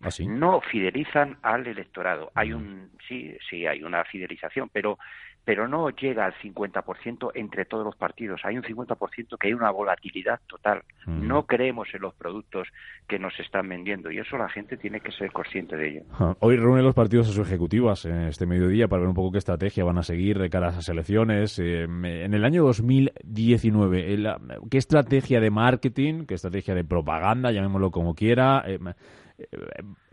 [0.03, 0.27] ¿Ah, sí?
[0.27, 2.33] No fidelizan al electorado.
[2.35, 4.99] Hay un, sí, sí, hay una fidelización, pero
[5.45, 8.41] pero no llega al 50% entre todos los partidos.
[8.45, 10.83] Hay un 50% que hay una volatilidad total.
[11.07, 11.27] Mm.
[11.27, 12.69] No creemos en los productos
[13.09, 16.03] que nos están vendiendo y eso la gente tiene que ser consciente de ello.
[16.13, 19.33] Ah, Hoy reúnen los partidos a sus ejecutivas en este mediodía para ver un poco
[19.33, 21.59] qué estrategia van a seguir de cara a esas elecciones.
[21.59, 24.29] Eh, en el año 2019, el-
[24.71, 28.79] ¿qué estrategia de marketing, qué estrategia de propaganda, llamémoslo como quiera, eh,
[29.39, 29.47] eh,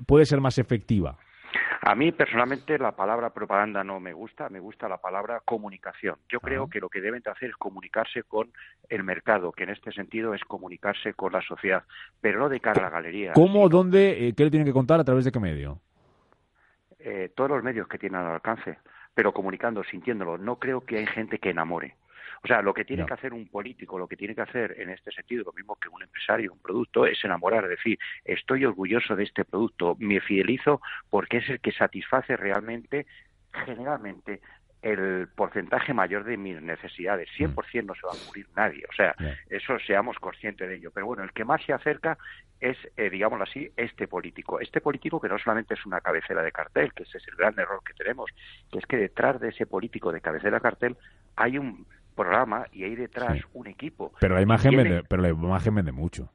[0.06, 1.18] puede ser más efectiva?
[1.82, 6.16] A mí personalmente la palabra propaganda no me gusta, me gusta la palabra comunicación.
[6.30, 8.52] Yo creo que lo que deben de hacer es comunicarse con
[8.90, 11.84] el mercado, que en este sentido es comunicarse con la sociedad,
[12.20, 13.34] pero no de cara a la galería.
[13.34, 15.80] ¿Cómo, dónde, eh, qué le tienen que contar, a través de qué medio?
[17.08, 18.80] eh, todos los medios que tienen al alcance,
[19.14, 20.38] pero comunicando, sintiéndolo.
[20.38, 21.96] No creo que hay gente que enamore.
[22.44, 24.90] O sea, lo que tiene que hacer un político, lo que tiene que hacer en
[24.90, 29.16] este sentido, lo mismo que un empresario, un producto, es enamorar, es decir, estoy orgulloso
[29.16, 33.06] de este producto, me fidelizo porque es el que satisface realmente,
[33.66, 34.42] generalmente,
[34.82, 37.28] el porcentaje mayor de mis necesidades.
[37.38, 38.84] 100% no se va a cubrir nadie.
[38.90, 39.16] O sea,
[39.50, 40.92] eso seamos conscientes de ello.
[40.92, 42.18] Pero bueno, el que más se acerca
[42.60, 44.60] es, eh, digámoslo así, este político.
[44.60, 47.58] Este político que no solamente es una cabecera de cartel, que ese es el gran
[47.60, 48.32] error que tenemos,
[48.72, 50.98] que es que detrás de ese político de cabecera de cartel
[51.36, 51.86] hay un
[52.18, 54.12] programa y hay detrás un equipo.
[54.20, 56.30] Pero la imagen vende, pero la imagen vende mucho.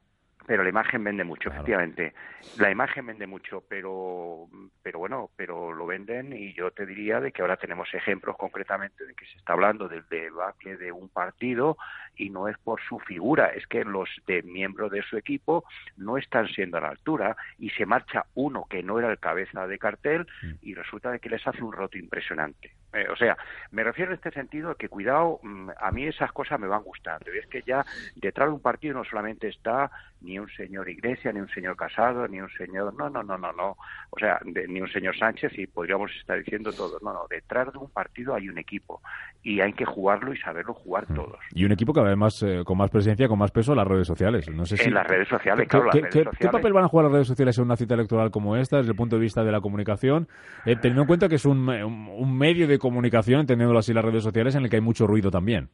[0.45, 2.13] pero la imagen vende mucho, efectivamente.
[2.57, 4.49] La imagen vende mucho, pero,
[4.81, 9.05] pero bueno, pero lo venden y yo te diría de que ahora tenemos ejemplos concretamente
[9.05, 11.77] de que se está hablando del debacle de un partido
[12.17, 15.63] y no es por su figura, es que los de miembros de su equipo
[15.95, 19.65] no están siendo a la altura y se marcha uno que no era el cabeza
[19.65, 20.27] de cartel
[20.61, 22.73] y resulta de que les hace un roto impresionante.
[22.93, 23.37] Eh, o sea,
[23.71, 26.83] me refiero en este sentido a que cuidado, mm, a mí esas cosas me van
[26.83, 27.25] gustando.
[27.33, 27.85] Y es que ya
[28.15, 29.89] detrás de un partido no solamente está
[30.21, 33.51] ni un señor Iglesia, ni un señor Casado, ni un señor, no, no, no, no,
[33.51, 33.75] no,
[34.09, 37.71] o sea, de- ni un señor Sánchez y podríamos estar diciendo todos, no, no, detrás
[37.73, 39.01] de un partido hay un equipo
[39.41, 41.37] y hay que jugarlo y saberlo jugar todos.
[41.53, 44.07] Y un equipo que además eh, con más presencia, con más peso en las redes
[44.07, 44.47] sociales.
[44.49, 44.87] No sé si...
[44.87, 46.39] En las redes sociales, ¿Qué, claro, las qué- redes qué- sociales.
[46.39, 48.91] qué papel van a jugar las redes sociales en una cita electoral como esta desde
[48.91, 50.29] el punto de vista de la comunicación?
[50.65, 54.05] Eh, teniendo en cuenta que es un, un- un medio de comunicación, entendiéndolo así las
[54.05, 55.69] redes sociales, en el que hay mucho ruido también.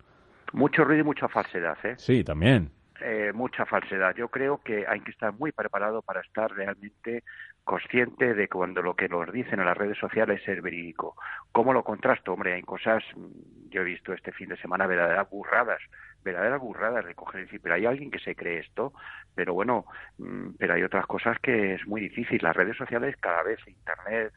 [0.53, 1.95] Mucho ruido y mucha falsedad, ¿eh?
[1.97, 2.71] Sí, también.
[3.01, 4.13] eh, mucha falsedad.
[4.15, 7.23] Yo creo que hay que estar muy preparado para estar realmente
[7.63, 11.15] consciente de cuando lo que nos dicen en las redes sociales es verídico.
[11.53, 12.33] ¿Cómo lo contrasto?
[12.33, 15.79] Hombre, hay cosas, mm, yo he visto este fin de semana verdaderas burradas,
[16.25, 18.91] verdaderas burradas de coger y decir, pero hay alguien que se cree esto,
[19.35, 19.85] pero bueno,
[20.17, 22.39] mm, pero hay otras cosas que es muy difícil.
[22.41, 24.33] Las redes sociales cada vez, Internet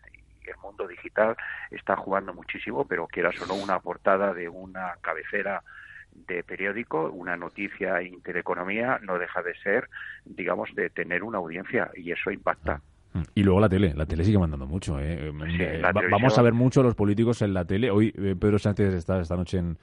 [0.47, 1.37] el mundo digital
[1.71, 5.63] está jugando muchísimo, pero quieras o no una portada de una cabecera
[6.13, 9.89] de periódico, una noticia intereconomía no deja de ser,
[10.25, 12.81] digamos, de tener una audiencia y eso impacta.
[13.35, 14.99] Y luego la tele, la tele sigue mandando mucho.
[15.01, 15.31] ¿eh?
[15.85, 17.91] Va- vamos a ver mucho a los políticos en la tele.
[17.91, 19.77] Hoy eh, Pedro Sánchez está esta noche en,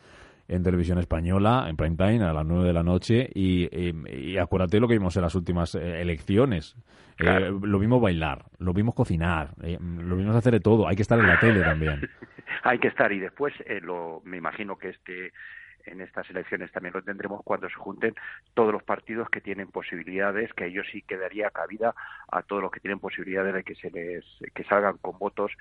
[0.50, 3.30] en televisión española, en prime time, a las 9 de la noche.
[3.34, 6.76] Y, eh, y acuérdate lo que vimos en las últimas eh, elecciones.
[7.20, 10.88] Eh, lo vimos bailar, lo vimos cocinar, eh, lo vimos hacer de todo.
[10.88, 12.10] Hay que estar en la tele también.
[12.64, 15.34] Hay que estar y después eh, lo, me imagino que este
[15.86, 18.14] en estas elecciones también lo tendremos cuando se junten
[18.54, 21.94] todos los partidos que tienen posibilidades, que a ellos sí quedaría cabida
[22.32, 24.24] a todos los que tienen posibilidades de que se les
[24.54, 25.52] que salgan con votos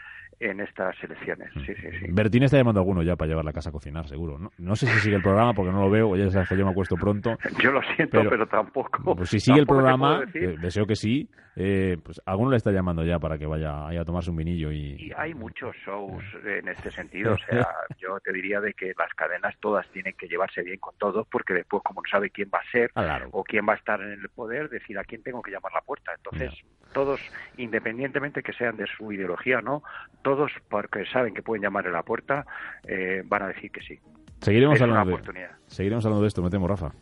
[0.40, 1.50] en estas elecciones.
[1.54, 2.06] Sí, sí, sí.
[2.10, 4.38] Bertín está llamando a alguno ya para llevar la casa a cocinar, seguro.
[4.38, 6.64] No, no sé si sigue el programa porque no lo veo, ya sabes que yo
[6.64, 7.36] me acuesto pronto.
[7.62, 9.14] Yo lo siento, pero, tampoco.
[9.16, 11.28] Pues si sigue el tampoco programa, eh, deseo que sí,
[11.60, 14.70] eh, pues alguno le está llamando ya para que vaya ahí a tomarse un vinillo
[14.70, 14.94] y...
[15.08, 17.32] Y hay muchos shows en este sentido.
[17.32, 17.66] O sea,
[17.98, 21.54] yo te diría de que las cadenas todas tienen que llevarse bien con todos porque
[21.54, 23.28] después, como no sabe quién va a ser Ah, claro.
[23.32, 25.80] o quién va a estar en el poder, decir a quién tengo que llamar la
[25.80, 26.12] puerta.
[26.16, 26.52] Entonces,
[26.92, 27.20] todos,
[27.56, 29.82] independientemente que sean de su ideología o no,
[30.22, 32.46] todos, porque saben que pueden llamar a la puerta,
[32.86, 33.98] eh, van a decir que sí.
[34.40, 35.50] Seguiremos Es una hablando, de, oportunidad.
[35.66, 36.92] seguiremos hablando de esto, me temo, Rafa.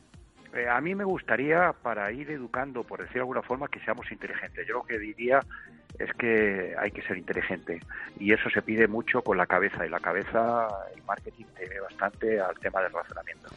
[0.56, 4.10] Eh, a mí me gustaría, para ir educando, por decir de alguna forma, que seamos
[4.10, 4.66] inteligentes.
[4.66, 5.40] Yo lo que diría
[5.98, 7.80] es que hay que ser inteligente
[8.18, 12.40] y eso se pide mucho con la cabeza y la cabeza, el marketing tiene bastante
[12.40, 13.48] al tema del razonamiento.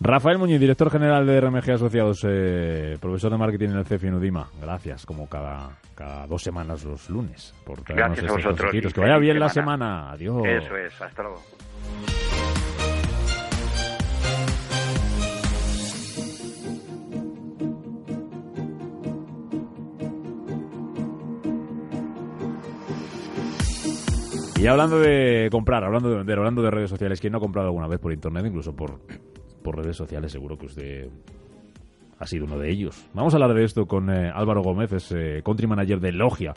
[0.00, 4.14] Rafael Muñiz, director general de RMG Asociados, eh, profesor de marketing en el CEFI en
[4.14, 4.48] Udima.
[4.60, 9.40] Gracias, como cada, cada dos semanas los lunes, por Gracias a vosotros Que vaya bien
[9.40, 10.12] la semana.
[10.12, 10.44] Adiós.
[10.46, 11.42] Eso es, hasta luego.
[24.58, 27.68] Y hablando de comprar, hablando de vender, hablando de redes sociales, ¿quién no ha comprado
[27.68, 28.98] alguna vez por internet, incluso por,
[29.62, 30.32] por redes sociales?
[30.32, 31.08] Seguro que usted
[32.18, 33.06] ha sido uno de ellos.
[33.14, 36.54] Vamos a hablar de esto con eh, Álvaro Gómez, es eh, country manager de Logia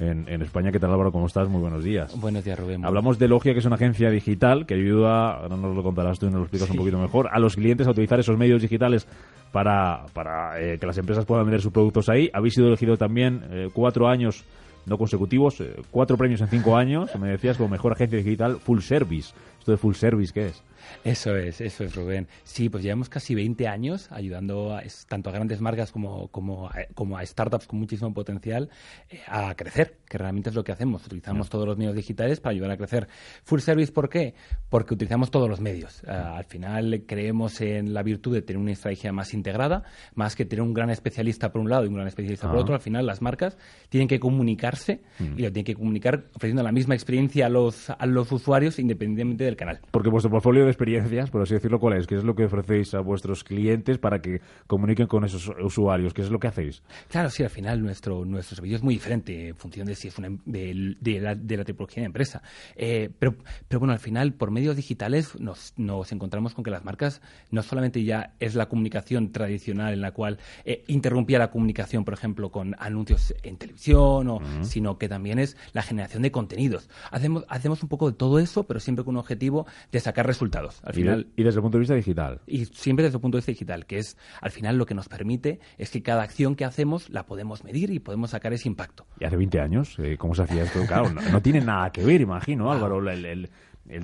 [0.00, 0.72] en, España.
[0.72, 1.12] ¿Qué tal Álvaro?
[1.12, 1.48] ¿Cómo estás?
[1.48, 2.18] Muy buenos días.
[2.20, 2.84] Buenos días, Rubén.
[2.84, 6.26] Hablamos de Logia, que es una agencia digital que ayuda, ahora nos lo contarás tú
[6.26, 9.06] y nos lo explicas un poquito mejor, a los clientes a utilizar esos medios digitales
[9.52, 12.28] para, para eh, que las empresas puedan vender sus productos ahí.
[12.32, 14.44] Habéis sido elegido también eh, cuatro años
[14.86, 18.80] no consecutivos, eh, cuatro premios en cinco años, me decías, como mejor agencia digital full
[18.80, 19.32] service.
[19.58, 20.62] ¿Esto de full service qué es?
[21.04, 22.28] Eso es, eso es, Rubén.
[22.44, 24.78] Sí, pues llevamos casi 20 años ayudando
[25.08, 28.70] tanto a grandes marcas como, como, a, como a startups con muchísimo potencial
[29.10, 31.04] eh, a crecer, que realmente es lo que hacemos.
[31.06, 33.08] Utilizamos todos los medios digitales para ayudar a crecer.
[33.44, 34.34] Full service, ¿por qué?
[34.68, 36.02] Porque utilizamos todos los medios.
[36.04, 40.44] Eh, al final creemos en la virtud de tener una estrategia más integrada, más que
[40.44, 42.74] tener un gran especialista por un lado y un gran especialista por otro.
[42.74, 43.56] Al final las marcas
[43.88, 48.06] tienen que comunicarse y lo tienen que comunicar ofreciendo la misma experiencia a los, a
[48.06, 49.80] los usuarios independientemente del canal.
[49.90, 52.06] Porque vuestro portfolio de experiencias, por así decirlo, ¿cuál es?
[52.06, 56.12] ¿Qué es lo que ofrecéis a vuestros clientes para que comuniquen con esos usuarios?
[56.12, 56.82] ¿Qué es lo que hacéis?
[57.08, 60.18] Claro, sí, al final nuestro, nuestro servicio es muy diferente en función de si es
[60.18, 62.42] una, de, de, la, de la tipología de empresa.
[62.76, 63.36] Eh, pero,
[63.68, 67.20] pero bueno, al final, por medios digitales nos, nos encontramos con que las marcas
[67.50, 72.14] no solamente ya es la comunicación tradicional en la cual eh, interrumpía la comunicación, por
[72.14, 76.88] ejemplo, con anuncios en televisión, o, sino que también es la generación de contenidos.
[77.10, 80.63] Hacemos, hacemos un poco de todo eso, pero siempre con un objetivo de sacar resultados.
[80.82, 82.40] Al y, final, y desde el punto de vista digital.
[82.46, 85.08] Y siempre desde el punto de vista digital, que es al final lo que nos
[85.08, 89.06] permite es que cada acción que hacemos la podemos medir y podemos sacar ese impacto.
[89.20, 89.98] ¿Y hace 20 años?
[89.98, 90.80] Eh, ¿Cómo se hacía esto?
[90.86, 92.98] Claro, no, tiene nada que ver, imagino, Álvaro.
[93.10, 93.50] el, el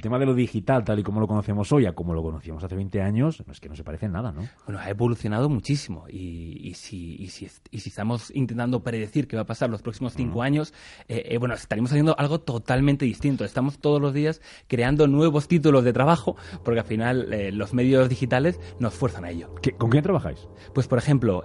[0.00, 2.74] tema de lo digital, tal y como lo conocemos hoy, a como lo conocíamos hace
[2.74, 4.42] 20 años, es que no se parece en nada, ¿no?
[4.66, 6.04] Bueno, ha evolucionado muchísimo.
[6.08, 9.82] Y, y, si, y, si, y si estamos intentando predecir qué va a pasar los
[9.82, 10.74] próximos cinco años,
[11.08, 13.44] eh, eh, bueno, estaríamos haciendo algo totalmente distinto.
[13.44, 18.08] Estamos todos los días creando nuevos títulos de trabajo, porque al final eh, los medios
[18.08, 19.54] digitales nos fuerzan a ello.
[19.78, 20.48] ¿Con quién trabajáis?
[20.74, 21.44] Pues, por ejemplo,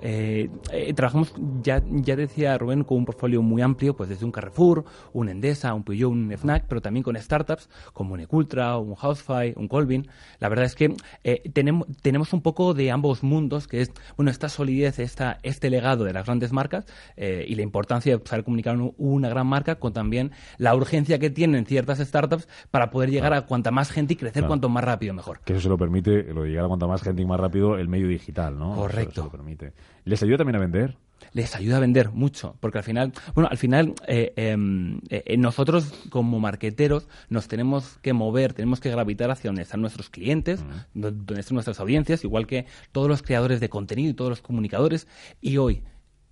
[0.95, 5.29] trabajamos, ya, ya decía Rubén, con un portfolio muy amplio, pues desde un Carrefour, un
[5.29, 10.07] Endesa, un Peugeot, un FNAC, pero también con startups como Ultra, un Housefly, un Colvin.
[10.39, 14.31] La verdad es que eh, tenemos, tenemos un poco de ambos mundos, que es bueno
[14.31, 16.85] esta solidez, esta, este legado de las grandes marcas
[17.17, 21.29] eh, y la importancia de saber comunicar una gran marca con también la urgencia que
[21.29, 25.13] tienen ciertas startups para poder llegar a cuanta más gente y crecer cuanto más rápido
[25.13, 25.39] mejor.
[25.41, 27.77] Que eso se lo permite, lo de llegar a cuanta más gente y más rápido,
[27.77, 28.75] el medio digital, ¿no?
[28.75, 29.29] Correcto.
[29.29, 29.73] permite.
[30.03, 30.97] ¿Les ayuda también a vender?
[31.31, 35.91] Les ayuda a vender mucho, porque al final, bueno, al final eh, em, eh, nosotros
[36.09, 40.63] como marqueteros nos tenemos que mover, tenemos que gravitar hacia donde están nuestros clientes,
[40.93, 45.07] donde están nuestras audiencias, igual que todos los creadores de contenido y todos los comunicadores.
[45.41, 45.83] Y hoy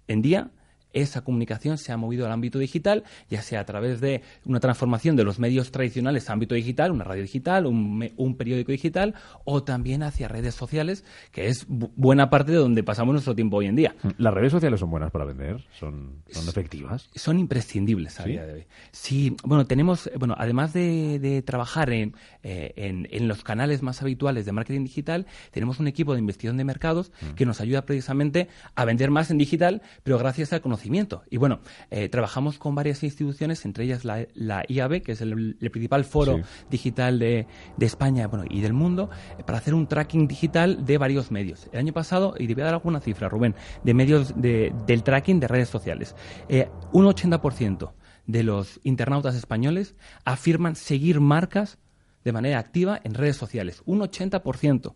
[0.08, 0.52] en día
[0.94, 5.16] esa comunicación se ha movido al ámbito digital, ya sea a través de una transformación
[5.16, 10.04] de los medios tradicionales a ámbito digital, una radio digital, un, periódico digital, o también
[10.04, 13.96] hacia redes sociales, que es buena parte de donde pasamos nuestro tiempo hoy en día.
[14.18, 15.64] ¿Las redes sociales son buenas para vender?
[15.80, 17.10] ¿Son, efectivas?
[17.16, 18.66] Son imprescindibles a día de hoy.
[18.92, 22.12] Sí, bueno, tenemos, bueno, además de, trabajar eh,
[22.44, 26.64] en, en, los canales más habituales de marketing digital, tenemos un equipo de investigación de
[26.64, 27.34] mercados mm.
[27.36, 30.83] que nos ayuda precisamente a vender más en digital, pero gracias al conocimiento
[31.30, 31.60] y bueno,
[31.92, 36.42] eh, trabajamos con varias instituciones, entre ellas la, la IAB, que es el, principal foro
[36.70, 37.48] digital de,
[37.80, 41.68] España bueno, y del mundo, eh, para hacer un tracking digital de varios medios.
[41.72, 45.04] El año pasado, y te voy a dar alguna cifra, Rubén, de medios de, del
[45.04, 46.16] tracking de redes sociales,
[46.50, 47.92] eh, un 80%
[48.26, 51.78] de los internautas españoles afirman seguir marcas
[52.24, 53.82] de manera activa en redes sociales.
[53.86, 54.94] Un 80%.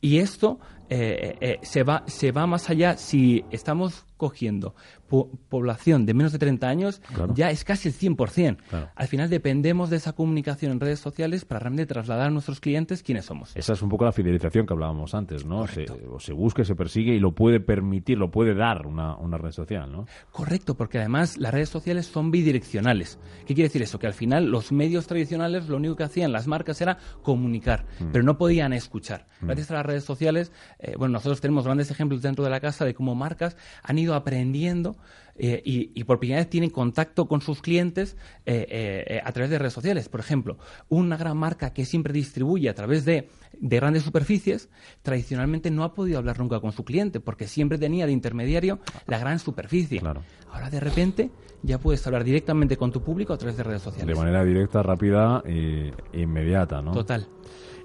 [0.00, 0.60] Y esto
[0.90, 4.74] eh, eh, se, va, se va más allá si estamos cogiendo
[5.08, 7.00] población de menos de 30 años,
[7.34, 8.58] ya es casi el 100%.
[8.94, 13.02] Al final dependemos de esa comunicación en redes sociales para realmente trasladar a nuestros clientes
[13.02, 13.56] quiénes somos.
[13.56, 15.66] Esa es un poco la fidelización que hablábamos antes, ¿no?
[15.66, 15.86] Se,
[16.18, 19.90] se, busca, se persigue y lo puede permitir, lo puede dar una, una, red social,
[19.90, 20.06] ¿no?
[20.30, 23.18] Correcto, porque además las redes sociales son bidireccionales.
[23.46, 23.98] ¿Qué quiere decir eso?
[23.98, 28.06] Que al final los medios tradicionales lo único que hacían las marcas era comunicar, mm.
[28.12, 29.26] pero no podían escuchar.
[29.40, 29.46] Mm.
[29.46, 32.84] Gracias a las redes sociales eh, bueno, nosotros tenemos grandes ejemplos dentro de la casa
[32.84, 34.96] de cómo marcas han ido aprendiendo
[35.36, 39.72] eh, y, por primera vez tienen contacto con sus clientes eh, a través de redes
[39.72, 40.08] sociales.
[40.08, 40.58] Por ejemplo,
[40.88, 43.28] una gran marca que siempre distribuye a través de,
[43.60, 44.68] grandes superficies,
[45.02, 49.18] tradicionalmente no ha podido hablar nunca con su cliente porque siempre tenía de intermediario la
[49.18, 50.00] gran superficie.
[50.50, 51.30] Ahora de repente
[51.62, 54.08] ya puedes hablar directamente con tu público a través de redes sociales.
[54.08, 56.92] De manera directa, rápida e inmediata, ¿no?
[56.92, 57.26] Total.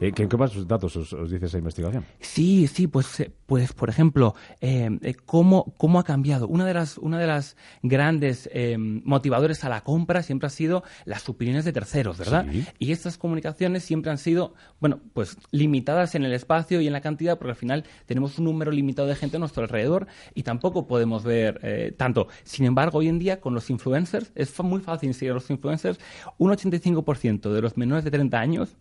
[0.02, 2.06] Eh, ¿Qué, más datos os, dice esa investigación?
[2.20, 6.48] Sí, sí, pues, eh, pues por ejemplo, eh, ¿cómo, ¿cómo ha cambiado?
[6.48, 10.84] Una de las, una de las grandes eh, motivadores a la compra siempre han sido
[11.06, 12.46] las opiniones de terceros, ¿verdad?
[12.80, 17.02] Y estas comunicaciones siempre han sido, bueno, pues limitadas en el espacio y en la
[17.02, 20.88] cantidad, porque al final tenemos un número limitado de gente a nuestro alrededor y tampoco
[20.88, 22.28] podemos ver eh, tanto.
[22.44, 26.00] Sin embargo, hoy en día con los influencers es muy fácil seguir a los influencers.
[26.38, 28.78] Un 85% de los menores de 30 años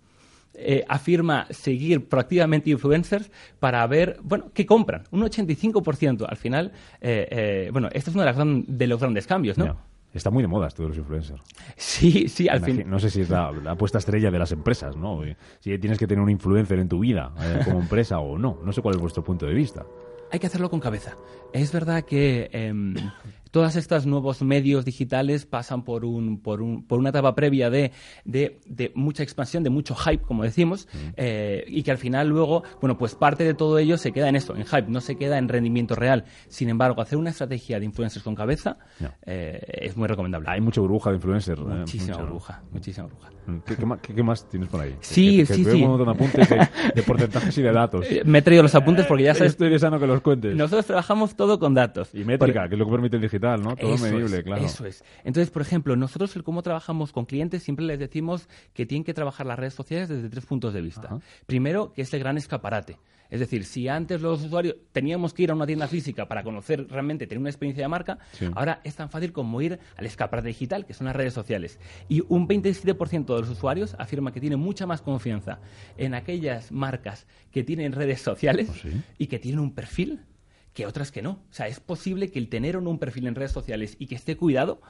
[0.55, 5.05] eh, afirma seguir proactivamente influencers para ver, bueno, qué compran.
[5.11, 6.27] Un 85%.
[6.29, 8.25] Al final, eh, eh, bueno, este es uno
[8.67, 9.77] de, los grandes cambios, ¿no?
[10.13, 11.41] Está muy de moda esto de los influencers.
[11.77, 12.85] Sí, sí, al fin.
[12.87, 15.23] No sé si es la, apuesta estrella de las empresas, ¿no?
[15.61, 17.33] Si tienes que tener un influencer en tu vida
[17.65, 18.59] como empresa o no.
[18.63, 19.87] No sé cuál es vuestro punto de vista.
[20.31, 21.17] Hay que hacerlo con cabeza.
[21.55, 22.51] Es verdad que
[23.53, 27.93] todos estos nuevos medios digitales pasan por, un, por, un, por una etapa previa de,
[28.25, 30.97] de, mucha expansión, de mucho hype, como decimos, mm.
[31.17, 34.37] eh, y que al final luego, bueno, pues parte de todo ello se queda en
[34.37, 36.25] eso, en hype, no se queda en rendimiento real.
[36.49, 38.79] Sin embargo, hacer una estrategia de influencers con cabeza
[39.27, 40.49] eh, es muy recomendable.
[40.49, 41.61] Hay mucha burbuja de influencers.
[41.61, 41.65] ¿eh?
[41.65, 43.31] Muchísima burbuja, muchísima burbuja.
[43.47, 43.59] Mm,
[44.01, 44.97] ¿Qué, más, tienes por ahí?
[45.01, 45.83] Sí, sí, sí.
[45.83, 46.49] un montón de apuntes
[46.95, 48.07] de, porcentajes y de datos.
[48.25, 49.53] Me he traído los apuntes porque ya sabes...
[49.53, 50.57] Estoy deseando que los cuentes.
[50.57, 52.15] Nosotros trabajamos todo con datos.
[52.15, 53.77] Y métrica, que es lo que permite el digital, ¿no?
[53.77, 54.65] Todo medible, claro.
[54.65, 55.05] Eso es.
[55.25, 59.15] Entonces, por ejemplo, nosotros el cómo trabajamos con clientes siempre les decimos que tienen que
[59.15, 61.19] trabajar las redes sociales desde tres puntos de vista.
[61.47, 62.99] Primero, que es el gran escaparate.
[63.33, 66.87] Es decir, si antes los usuarios teníamos que ir a una tienda física para conocer
[66.89, 68.19] realmente, tener una experiencia de marca,
[68.55, 71.81] ahora es tan fácil como ir al escaparate digital, que son las redes sociales.
[72.11, 75.61] Y un 27% de los usuarios afirma que tienen mucha más confianza
[75.97, 80.21] en aquellas marcas que tienen redes sociales ¿Oh, y que tienen un perfil
[80.75, 81.31] que otras que no.
[81.31, 84.07] O sea, es posible que el tener o no un perfil en redes sociales y
[84.07, 84.81] que esté cuidado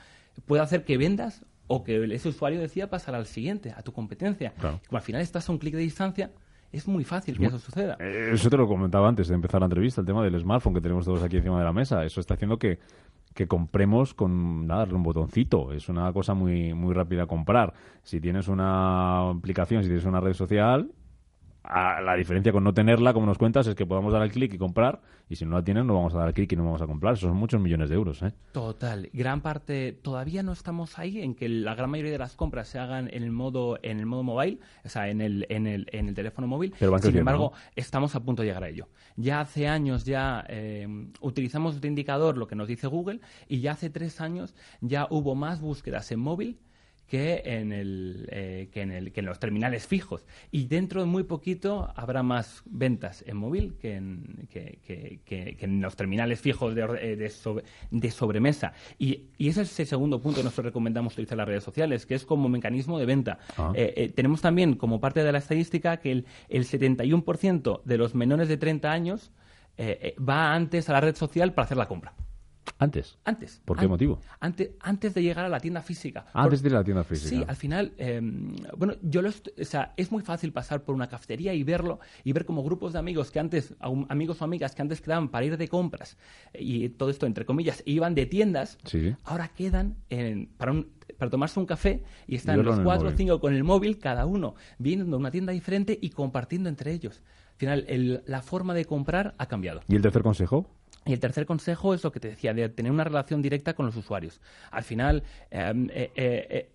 [0.46, 4.52] pueda hacer que vendas o que ese usuario decida pasar al siguiente, a tu competencia.
[4.60, 6.30] Como al final estás a un clic de distancia,
[6.70, 7.96] es muy fácil que eso suceda.
[8.00, 10.80] Eh, eso te lo comentaba antes de empezar la entrevista, el tema del smartphone que
[10.80, 12.04] tenemos todos aquí encima de la mesa.
[12.04, 12.78] Eso está haciendo que,
[13.34, 15.72] que compremos con darle un botoncito.
[15.72, 17.74] Es una cosa muy, muy rápida comprar.
[18.02, 20.90] Si tienes una aplicación, si tienes una red social
[21.64, 24.58] la diferencia con no tenerla, como nos cuentas, es que podamos dar al clic y
[24.58, 26.82] comprar, y si no la tienen, no vamos a dar al clic y no vamos
[26.82, 27.14] a comprar.
[27.14, 28.22] Eso son muchos millones de euros.
[28.22, 28.32] ¿eh?
[28.52, 29.08] Total.
[29.12, 32.78] Gran parte, todavía no estamos ahí en que la gran mayoría de las compras se
[32.78, 36.08] hagan en el modo, en el modo móvil, o sea, en el, en el, en
[36.08, 36.74] el teléfono móvil.
[37.00, 38.88] Sin embargo, estamos a punto de llegar a ello.
[39.16, 40.86] Ya hace años ya eh,
[41.20, 45.34] utilizamos este indicador, lo que nos dice Google, y ya hace tres años ya hubo
[45.34, 46.58] más búsquedas en móvil
[47.12, 50.24] que en, el, eh, que, en el, que en los terminales fijos.
[50.50, 54.78] Y dentro de muy poquito habrá más ventas en móvil que en, que,
[55.22, 57.30] que, en los terminales fijos de, eh,
[57.90, 58.72] de, sobremesa.
[58.98, 62.14] Y, y, ese es el segundo punto que nosotros recomendamos utilizar las redes sociales, que
[62.14, 63.38] es como mecanismo de venta.
[63.58, 63.74] Ah.
[63.74, 68.48] Eh, tenemos también como parte de la estadística que el, el 71% de los menores
[68.48, 69.32] de 30 años
[69.78, 72.14] va antes a la red social para hacer la compra.
[72.78, 73.18] Antes.
[73.24, 73.60] Antes.
[73.64, 74.20] ¿Por qué motivo?
[74.40, 76.26] Antes, antes de llegar a la tienda física.
[76.32, 77.28] Antes de ir a la tienda física.
[77.28, 81.08] Sí, al final, em, bueno, yo lo, o sea, es muy fácil pasar por una
[81.08, 83.74] cafetería y verlo y ver como grupos de amigos que antes,
[84.08, 86.16] amigos o amigas que antes quedaban para ir de compras
[86.54, 88.78] y todo esto entre comillas, iban de tiendas,
[89.24, 89.96] ahora quedan
[90.56, 90.72] para
[91.18, 94.54] para tomarse un café y están los cuatro o cinco con el móvil, cada uno
[94.78, 97.22] viendo una tienda diferente y compartiendo entre ellos.
[97.52, 99.82] Al final, la forma de comprar ha cambiado.
[99.86, 100.66] ¿Y el tercer consejo?
[101.04, 103.86] Y el tercer consejo es lo que te decía, de tener una relación directa con
[103.86, 104.40] los usuarios.
[104.70, 106.70] Al final, em, eh, eh, eh,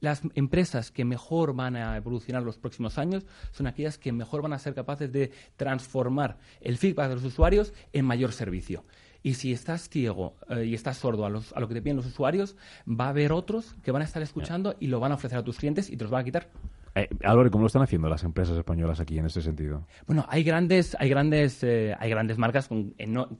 [0.00, 4.52] las empresas que mejor van a evolucionar los próximos años son aquellas que mejor van
[4.52, 8.84] a ser capaces de transformar el feedback de los usuarios en mayor servicio.
[9.22, 12.56] Y si estás ciego y estás sordo a, a, lo que te piden los usuarios,
[12.88, 15.42] va a haber otros que van a estar escuchando y lo van a ofrecer a
[15.42, 16.50] tus clientes y te los van a quitar.
[16.96, 19.86] Eh, Álvaro, ¿cómo lo están haciendo las empresas españolas aquí en ese sentido?
[20.06, 22.94] Bueno, hay grandes, hay grandes, eh, hay grandes marcas con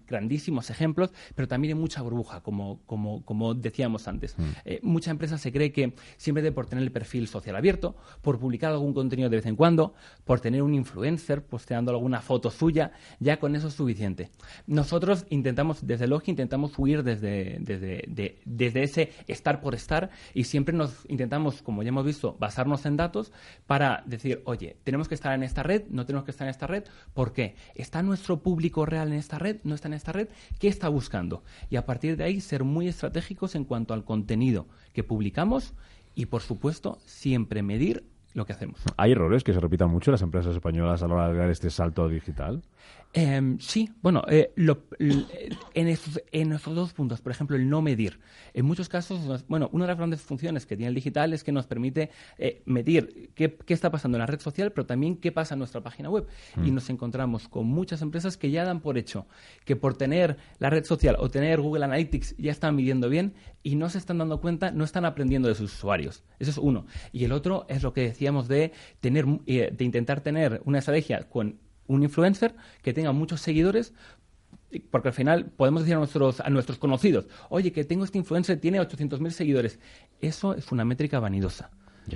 [0.07, 4.39] grandísimos ejemplos, pero también hay mucha burbuja, como, como, como decíamos antes.
[4.39, 4.43] Mm.
[4.67, 8.73] Eh, mucha empresa se cree que siempre por tener el perfil social abierto, por publicar
[8.73, 9.95] algún contenido de vez en cuando,
[10.27, 14.29] por tener un influencer posteando alguna foto suya, ya con eso es suficiente.
[14.67, 20.75] Nosotros intentamos, desde Logi, intentamos huir desde, desde, desde ese estar por estar y siempre
[20.75, 23.33] nos intentamos, como ya hemos visto, basarnos en datos
[23.67, 26.67] para decir, oye, tenemos que estar en esta red, no tenemos que estar en esta
[26.67, 26.85] red,
[27.15, 27.57] ¿por qué?
[27.75, 29.59] ¿Está nuestro público real en esta red?
[29.65, 30.29] ¿No está en esta red?
[30.59, 31.43] ¿Qué está buscando?
[31.71, 35.75] Y a partir de ahí ser muy estratégicos en cuanto al contenido que publicamos
[36.15, 38.05] y, por supuesto, siempre medir
[38.37, 38.81] lo que hacemos.
[38.97, 41.51] ¿Hay errores que se repitan mucho en las empresas españolas a la hora de dar
[41.51, 42.63] este salto digital?
[43.19, 44.53] Em, sí, bueno, eh,
[45.73, 48.21] en, estos, en estos dos puntos, por ejemplo, el no medir.
[48.53, 51.51] En muchos casos, bueno, una de las grandes funciones que tiene el digital es que
[51.51, 55.55] nos permite eh, medir qué, está pasando en la red social, pero también qué pasa
[55.55, 56.27] en nuestra página web.
[56.59, 56.75] Y mm.
[56.75, 59.27] nos encontramos con muchas empresas que ya dan por hecho
[59.65, 63.77] que por tener la red social o tener Google Analytics ya están midiendo bien y
[63.77, 66.23] no se están dando cuenta, no están aprendiendo de sus usuarios.
[66.39, 66.85] Eso es uno.
[67.13, 71.31] Y el otro es lo que decíamos de tener, eh, de intentar tener una estrategia
[71.31, 73.95] con un influencer que tenga muchos seguidores
[74.91, 78.59] porque al final podemos decir a nuestros, a nuestros conocidos, oye, que tengo este influencer,
[78.59, 79.79] tiene 800.000 seguidores.
[80.21, 81.71] Eso es una métrica vanidosa.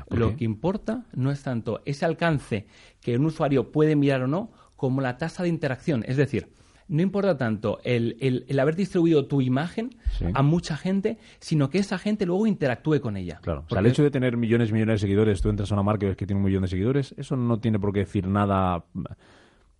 [0.08, 2.66] Lo que importa no es tanto ese alcance
[3.00, 6.04] que un usuario puede mirar o no, como la tasa de interacción.
[6.06, 6.48] Es decir,
[6.86, 9.96] no importa tanto el, el, haber distribuido tu imagen
[10.34, 13.40] a mucha gente, sino que esa gente luego interactúe con ella.
[13.42, 13.64] Claro.
[13.66, 15.82] O sea, el hecho de tener millones y millones de seguidores, tú entras a una
[15.82, 18.26] marca y ves que tiene un millón de seguidores, eso no tiene por qué decir
[18.26, 18.84] nada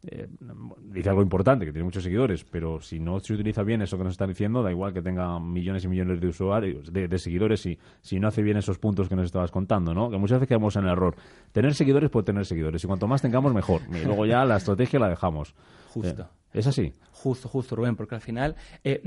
[0.02, 0.28] eh,
[0.82, 4.04] dice algo importante, que tiene muchos seguidores, pero si no se utiliza bien eso que
[4.04, 7.78] nos están diciendo, da igual que tenga millones y millones de usuarios, de, seguidores, y
[8.00, 10.10] si no hace bien esos puntos que nos estabas contando, ¿no?
[10.10, 11.16] Que muchas veces quedamos en el error.
[11.52, 13.82] Tener seguidores por tener seguidores, y cuanto más tengamos, mejor.
[13.90, 15.54] Y luego ya la estrategia la dejamos.
[15.88, 16.22] Justo.
[16.22, 16.94] Eh, ¿Es así?
[17.12, 19.02] Justo, justo, Rubén, porque al final eh,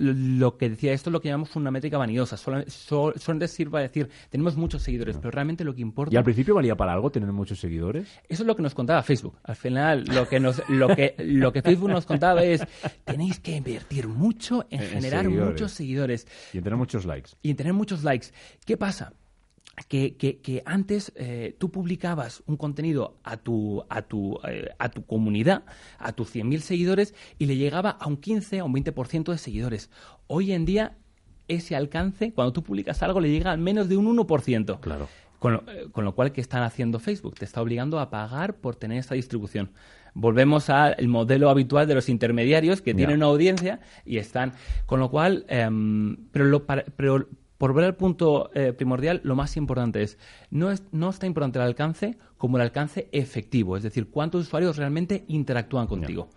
[0.00, 2.36] lo que decía esto es lo que llamamos una métrica vanidosa.
[2.36, 6.14] Solamente sirve para decir, tenemos muchos seguidores, pero realmente lo que importa...
[6.14, 8.08] ¿Y al principio valía para algo tener muchos seguidores?
[8.28, 9.38] Eso es lo que nos contaba Facebook.
[9.44, 12.62] Al final, lo que, nos, lo que, lo que Facebook nos contaba es,
[13.04, 16.26] tenéis que invertir mucho en, generar muchos seguidores.
[16.52, 17.30] Y en tener muchos likes.
[17.42, 18.28] Y en tener muchos likes.
[18.64, 19.12] ¿Qué pasa?
[19.88, 25.04] Que, que, antes eh, tú publicabas un contenido a tu, a tu, eh, a tu
[25.04, 25.64] comunidad,
[25.98, 29.90] a tus 100.000 seguidores, y le llegaba a un 15 a un 20% de seguidores.
[30.26, 30.96] Hoy en día,
[31.48, 34.80] ese alcance, cuando tú publicas algo, le llega al menos de un 1%.
[34.80, 35.08] Claro.
[35.38, 37.36] Con lo, eh, con lo cual, ¿qué están haciendo Facebook?
[37.36, 39.70] Te está obligando a pagar por tener esta distribución
[40.14, 44.52] volvemos al modelo habitual de los intermediarios que tienen una audiencia y están.
[44.86, 47.28] Con lo cual, em, pero, lo, pero
[47.60, 50.18] por ver el punto eh, primordial, lo más importante es
[50.50, 54.78] no, es, no está importante el alcance como el alcance efectivo, es decir, cuántos usuarios
[54.78, 56.30] realmente interactúan contigo.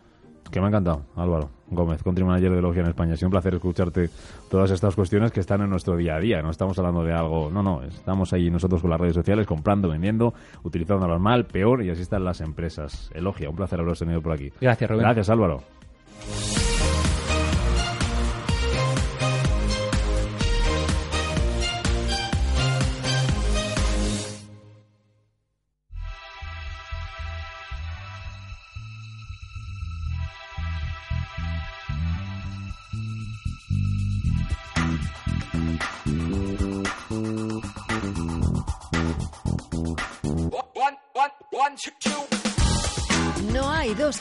[0.52, 3.14] Que me ha encantado, Álvaro Gómez, country manager de Logia en España.
[3.14, 4.10] Es un placer escucharte
[4.52, 6.42] todas estas cuestiones que están en nuestro día a día.
[6.42, 9.88] No estamos hablando de algo, no, no, estamos ahí nosotros con las redes sociales comprando,
[9.88, 13.10] vendiendo, utilizándolas mal, peor y así están las empresas.
[13.16, 14.52] Elogia, un placer haberos tenido por aquí.
[14.60, 15.04] Gracias, Rubén.
[15.04, 15.64] Gracias, Álvaro.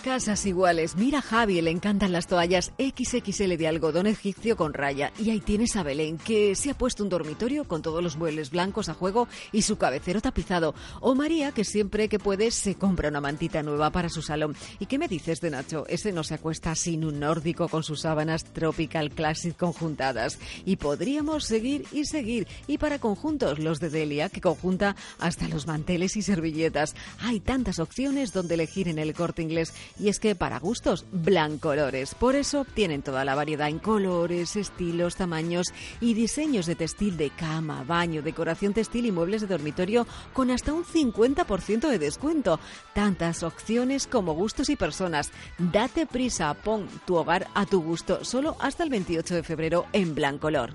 [0.01, 0.97] Casas iguales.
[0.97, 5.12] Mira a Javi, le encantan las toallas XXL de algodón egipcio con raya.
[5.18, 8.51] Y ahí tienes a Belén, que se ha puesto un dormitorio con todos los muebles
[8.51, 10.74] blancos a juego y su cabecero tapizado.
[11.01, 14.57] O María, que siempre que puede se compra una mantita nueva para su salón.
[14.78, 15.84] ¿Y qué me dices de Nacho?
[15.88, 20.38] Ese no se acuesta sin un nórdico con sus sábanas Tropical Classic conjuntadas.
[20.64, 22.47] Y podríamos seguir y seguir.
[22.66, 26.95] Y para conjuntos, los de Delia, que conjunta hasta los manteles y servilletas.
[27.20, 32.14] Hay tantas opciones donde elegir en el corte inglés y es que para gustos, Blancolores.
[32.14, 37.30] Por eso tienen toda la variedad en colores, estilos, tamaños y diseños de textil de
[37.30, 42.59] cama, baño, decoración textil y muebles de dormitorio con hasta un 50% de descuento.
[42.95, 45.30] Tantas opciones como gustos y personas.
[45.59, 50.14] Date prisa, pon tu hogar a tu gusto, solo hasta el 28 de febrero en
[50.14, 50.74] Blancolor.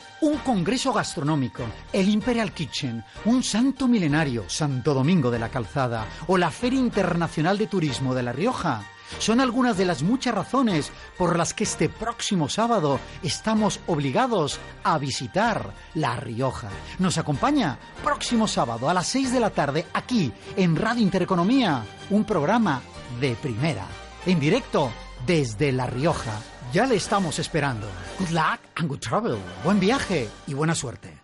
[0.21, 6.37] un congreso gastronómico, el Imperial Kitchen, un santo milenario, Santo Domingo de la Calzada, o
[6.37, 8.83] la Feria Internacional de Turismo de La Rioja.
[9.17, 14.97] Son algunas de las muchas razones por las que este próximo sábado estamos obligados a
[14.97, 16.69] visitar La Rioja.
[16.99, 22.23] Nos acompaña próximo sábado a las 6 de la tarde aquí en Radio Intereconomía, un
[22.23, 22.81] programa
[23.19, 23.85] de primera.
[24.25, 24.91] En directo
[25.25, 26.39] desde La Rioja.
[26.71, 27.85] Ya le estamos esperando.
[28.17, 29.37] Good luck and good travel.
[29.63, 31.17] Buen viaje y buena suerte.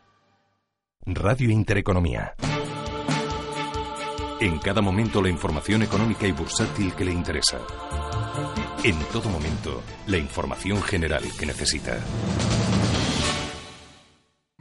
[1.05, 2.33] Radio Intereconomía.
[4.41, 7.59] En cada momento la información económica y bursátil que le interesa.
[8.83, 11.97] En todo momento, la información general que necesita.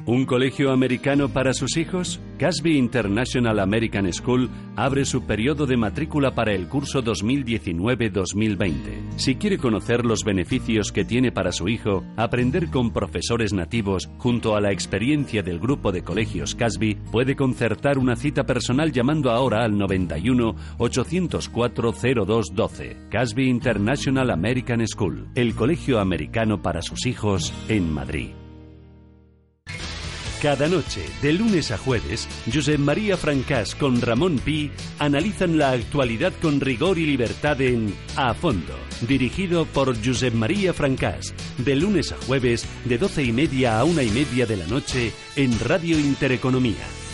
[0.08, 2.20] ¿Un colegio americano para sus hijos?
[2.38, 9.16] Casby International American School abre su periodo de matrícula para el curso 2019-2020.
[9.16, 14.54] Si quiere conocer los beneficios que tiene para su hijo, aprender con profesores nativos junto
[14.54, 19.64] a la experiencia del grupo de colegios Casby, puede concertar una cita personal llamando ahora
[19.64, 23.08] al 91 804 0212.
[23.10, 28.28] Casby International American School, el colegio americano para sus hijos en Madrid.
[30.46, 34.70] Cada noche, de lunes a jueves, Josep María Francás con Ramón Pi
[35.00, 38.78] analizan la actualidad con rigor y libertad en A Fondo,
[39.08, 44.04] dirigido por Josep María Francás, de lunes a jueves, de doce y media a una
[44.04, 47.05] y media de la noche, en Radio Intereconomía.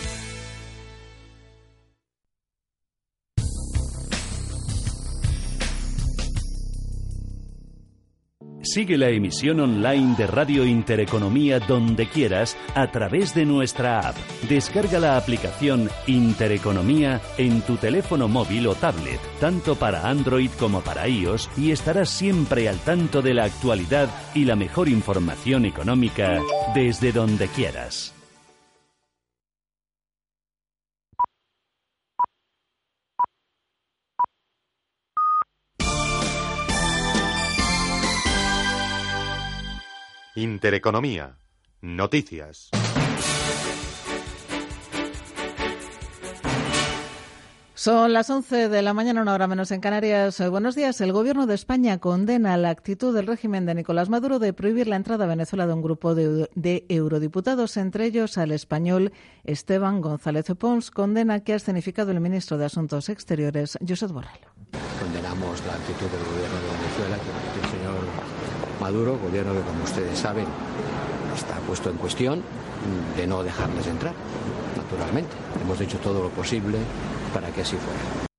[8.73, 14.15] Sigue la emisión online de Radio Intereconomía donde quieras a través de nuestra app.
[14.49, 21.07] Descarga la aplicación Intereconomía en tu teléfono móvil o tablet, tanto para Android como para
[21.07, 26.41] iOS, y estarás siempre al tanto de la actualidad y la mejor información económica
[26.73, 28.12] desde donde quieras.
[40.35, 41.37] Intereconomía.
[41.81, 42.71] Noticias.
[47.75, 50.41] Son las 11 de la mañana, una hora menos en Canarias.
[50.49, 51.01] Buenos días.
[51.01, 54.95] El Gobierno de España condena la actitud del régimen de Nicolás Maduro de prohibir la
[54.95, 59.11] entrada a Venezuela de un grupo de, de eurodiputados, entre ellos al español
[59.43, 64.47] Esteban González Pons, condena que ha escenificado el ministro de Asuntos Exteriores, Josep Borrell.
[64.99, 67.52] Condenamos la actitud del Gobierno de Venezuela, que
[68.83, 70.45] Maduro, gobierno que, como ustedes saben,
[71.33, 72.43] está puesto en cuestión
[73.15, 74.13] de no dejarles entrar,
[74.75, 75.31] naturalmente.
[75.61, 76.79] Hemos hecho todo lo posible
[77.33, 78.32] para que así fuera.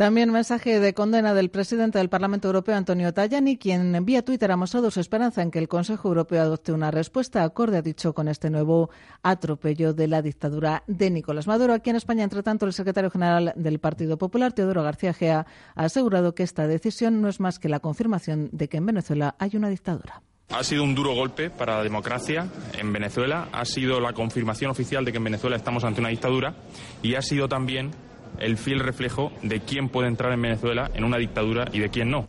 [0.00, 4.56] También mensaje de condena del presidente del Parlamento Europeo, Antonio Tajani, quien vía Twitter ha
[4.56, 8.26] mostrado su esperanza en que el Consejo Europeo adopte una respuesta acorde, ha dicho, con
[8.26, 8.88] este nuevo
[9.22, 11.74] atropello de la dictadura de Nicolás Maduro.
[11.74, 15.84] Aquí en España, entre tanto, el secretario general del Partido Popular, Teodoro García Gea, ha
[15.84, 19.50] asegurado que esta decisión no es más que la confirmación de que en Venezuela hay
[19.54, 20.22] una dictadura.
[20.48, 25.04] Ha sido un duro golpe para la democracia en Venezuela, ha sido la confirmación oficial
[25.04, 26.54] de que en Venezuela estamos ante una dictadura
[27.02, 27.90] y ha sido también
[28.40, 32.10] el fiel reflejo de quién puede entrar en Venezuela en una dictadura y de quién
[32.10, 32.28] no.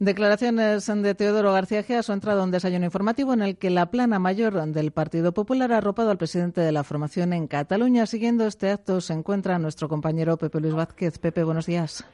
[0.00, 3.86] Declaraciones de Teodoro García Gea su entrada a un desayuno informativo en el que la
[3.86, 8.04] plana mayor del Partido Popular ha arropado al presidente de la formación en Cataluña.
[8.04, 11.18] Siguiendo este acto se encuentra nuestro compañero Pepe Luis Vázquez.
[11.18, 12.04] Pepe, buenos días.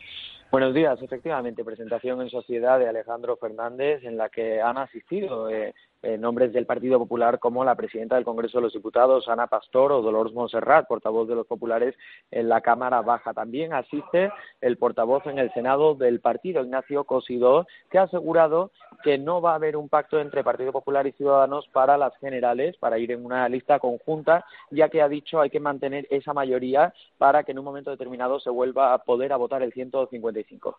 [0.52, 1.00] Buenos días.
[1.00, 6.52] Efectivamente, presentación en sociedad de Alejandro Fernández en la que han asistido eh, eh, nombres
[6.52, 10.32] del Partido Popular como la presidenta del Congreso de los Diputados, Ana Pastor, o Dolores
[10.32, 11.94] Monserrat, portavoz de los populares
[12.30, 13.34] en la Cámara Baja.
[13.34, 14.30] También asiste
[14.60, 18.70] el portavoz en el Senado del partido, Ignacio Cosidó, que ha asegurado
[19.02, 22.76] que no va a haber un pacto entre Partido Popular y Ciudadanos para las generales,
[22.78, 26.92] para ir en una lista conjunta, ya que ha dicho hay que mantener esa mayoría
[27.18, 30.78] para que en un momento determinado se vuelva a poder a votar el 155.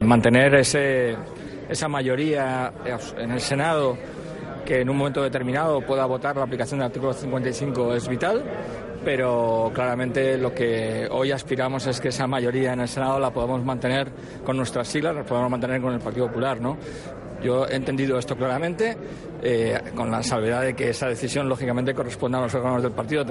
[0.00, 1.16] Mantener ese,
[1.68, 2.72] esa mayoría
[3.16, 3.96] en el Senado
[4.68, 8.44] que en un momento determinado pueda votar la aplicación del artículo 55 es vital,
[9.02, 13.64] pero claramente lo que hoy aspiramos es que esa mayoría en el Senado la podamos
[13.64, 14.12] mantener
[14.44, 16.76] con nuestras siglas, la podamos mantener con el Partido Popular, ¿no?
[17.42, 18.94] Yo he entendido esto claramente,
[19.42, 23.24] eh, con la salvedad de que esa decisión lógicamente corresponde a los órganos del partido.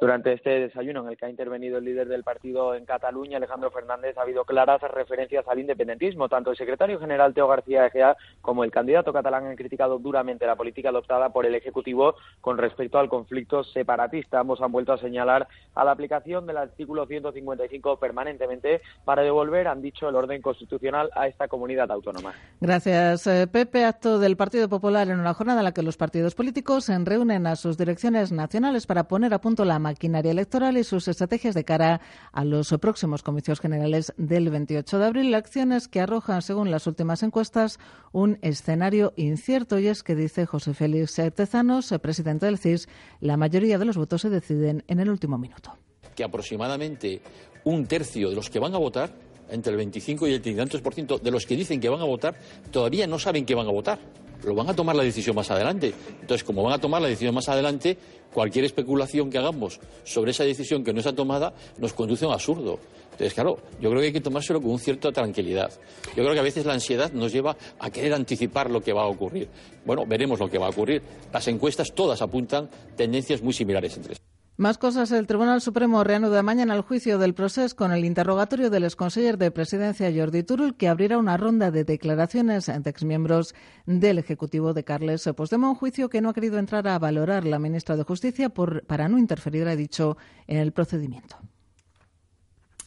[0.00, 3.72] Durante este desayuno en el que ha intervenido el líder del partido en Cataluña, Alejandro
[3.72, 6.28] Fernández, ha habido claras referencias al independentismo.
[6.28, 10.54] Tanto el secretario general Teo García Egea como el candidato catalán han criticado duramente la
[10.54, 14.38] política adoptada por el Ejecutivo con respecto al conflicto separatista.
[14.38, 19.82] Ambos han vuelto a señalar a la aplicación del artículo 155 permanentemente para devolver, han
[19.82, 22.34] dicho, el orden constitucional a esta comunidad autónoma.
[22.60, 23.84] Gracias, eh, Pepe.
[23.84, 27.48] Acto del Partido Popular en una jornada en la que los partidos políticos se reúnen
[27.48, 31.64] a sus direcciones nacionales para poner a punto la maquinaria electoral y sus estrategias de
[31.64, 32.00] cara
[32.32, 35.34] a los próximos comicios generales del 28 de abril.
[35.34, 37.78] Acciones que arrojan, según las últimas encuestas,
[38.12, 39.78] un escenario incierto.
[39.78, 42.88] Y es que, dice José Félix Tezanos, presidente del CIS,
[43.20, 45.76] la mayoría de los votos se deciden en el último minuto.
[46.14, 47.20] Que aproximadamente
[47.64, 49.12] un tercio de los que van a votar
[49.50, 52.04] entre el 25 y el 30 por ciento de los que dicen que van a
[52.04, 52.36] votar
[52.70, 53.98] todavía no saben que van a votar.
[54.44, 55.92] Lo van a tomar la decisión más adelante.
[56.20, 57.98] Entonces, como van a tomar la decisión más adelante,
[58.32, 62.34] cualquier especulación que hagamos sobre esa decisión que no está tomada nos conduce a un
[62.34, 62.78] absurdo.
[63.12, 65.72] Entonces, claro, yo creo que hay que tomárselo con cierta tranquilidad.
[66.14, 69.02] Yo creo que a veces la ansiedad nos lleva a querer anticipar lo que va
[69.02, 69.48] a ocurrir.
[69.84, 71.02] Bueno, veremos lo que va a ocurrir.
[71.32, 74.27] Las encuestas todas apuntan tendencias muy similares entre sí.
[74.58, 75.12] Más cosas.
[75.12, 79.52] El Tribunal Supremo reanuda mañana el juicio del proceso con el interrogatorio del exconseller de
[79.52, 83.54] Presidencia Jordi Turul, que abrirá una ronda de declaraciones de exmiembros
[83.86, 87.96] del Ejecutivo de Carles Puigdemont, juicio que no ha querido entrar a valorar la ministra
[87.96, 90.16] de Justicia por, para no interferir, ha dicho,
[90.48, 91.36] en el procedimiento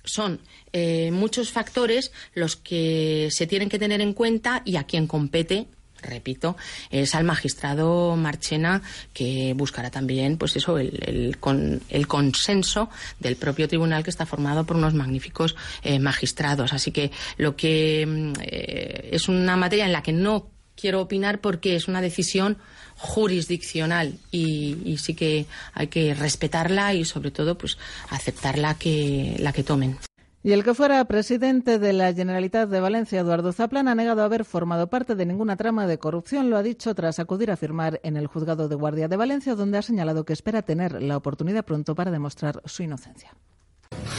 [0.03, 0.41] son
[0.73, 5.67] eh, muchos factores los que se tienen que tener en cuenta y a quien compete
[6.01, 6.57] repito,
[6.89, 8.81] es al magistrado Marchena
[9.13, 12.89] que buscará también, pues eso, el, con, el consenso
[13.19, 16.73] del propio tribunal que está formado por unos magníficos eh, magistrados.
[16.73, 21.39] Así que lo que mm, eh, es una materia en la que no quiero opinar
[21.39, 22.57] porque es una decisión
[22.97, 27.77] jurisdiccional y, y, sí que hay que respetarla y sobre todo pues
[28.09, 29.97] aceptarla que la que tomen.
[30.43, 34.43] Y el que fuera presidente de la Generalitat de Valencia, Eduardo Zaplan, ha negado haber
[34.43, 36.49] formado parte de ninguna trama de corrupción.
[36.49, 39.77] Lo ha dicho tras acudir a firmar en el juzgado de guardia de Valencia, donde
[39.77, 43.35] ha señalado que espera tener la oportunidad pronto para demostrar su inocencia.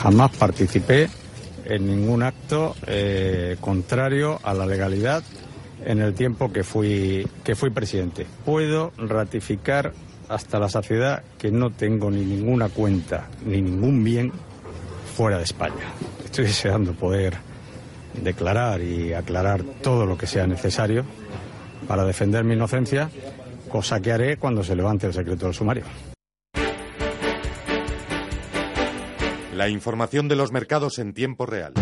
[0.01, 1.11] Jamás participé
[1.65, 5.25] en ningún acto eh, contrario a la legalidad
[5.85, 8.29] en el tiempo que fui, que fui presidente.
[8.45, 9.93] Puedo ratificar
[10.29, 14.33] hasta la saciedad que no tengo ni ninguna cuenta ni ningún bien
[15.13, 15.93] fuera de España.
[16.25, 17.37] Estoy deseando poder
[18.15, 21.05] declarar y aclarar todo lo que sea necesario
[21.87, 23.11] para defender mi inocencia,
[23.69, 25.85] cosa que haré cuando se levante el secreto del sumario.
[29.55, 31.75] La información de los mercados en tiempo real.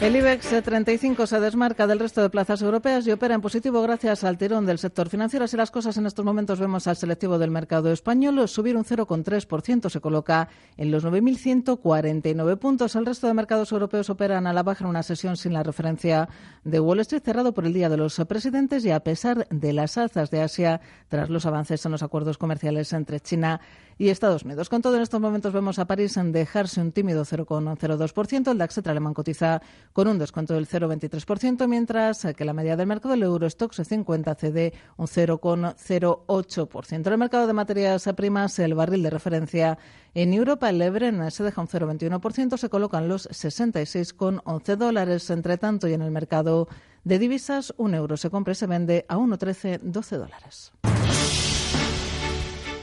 [0.00, 4.24] El IBEX 35 se desmarca del resto de plazas europeas y opera en positivo gracias
[4.24, 5.44] al tirón del sector financiero.
[5.44, 9.90] Así las cosas en estos momentos vemos al selectivo del mercado español subir un 0,3%.
[9.90, 10.48] Se coloca
[10.78, 12.96] en los 9.149 puntos.
[12.96, 16.30] El resto de mercados europeos operan a la baja en una sesión sin la referencia
[16.64, 19.98] de Wall Street cerrado por el Día de los Presidentes y a pesar de las
[19.98, 24.68] alzas de Asia tras los avances en los acuerdos comerciales entre China y Estados Unidos.
[24.68, 28.50] Con todo, en estos momentos vemos a París en dejarse un tímido 0,02%.
[28.50, 29.60] El DAX alemán cotiza
[29.92, 34.72] con un descuento del 0,23%, mientras que la media del mercado del Eurostox 50 cede
[34.96, 37.06] un 0,08%.
[37.06, 39.78] En el mercado de materias primas, el barril de referencia
[40.14, 45.28] en Europa, el Ebren se deja un 0,21%, se colocan los 66,11 dólares.
[45.30, 46.68] Entre tanto, y en el mercado
[47.04, 50.72] de divisas, un euro se compra y se vende a 1,1312 dólares.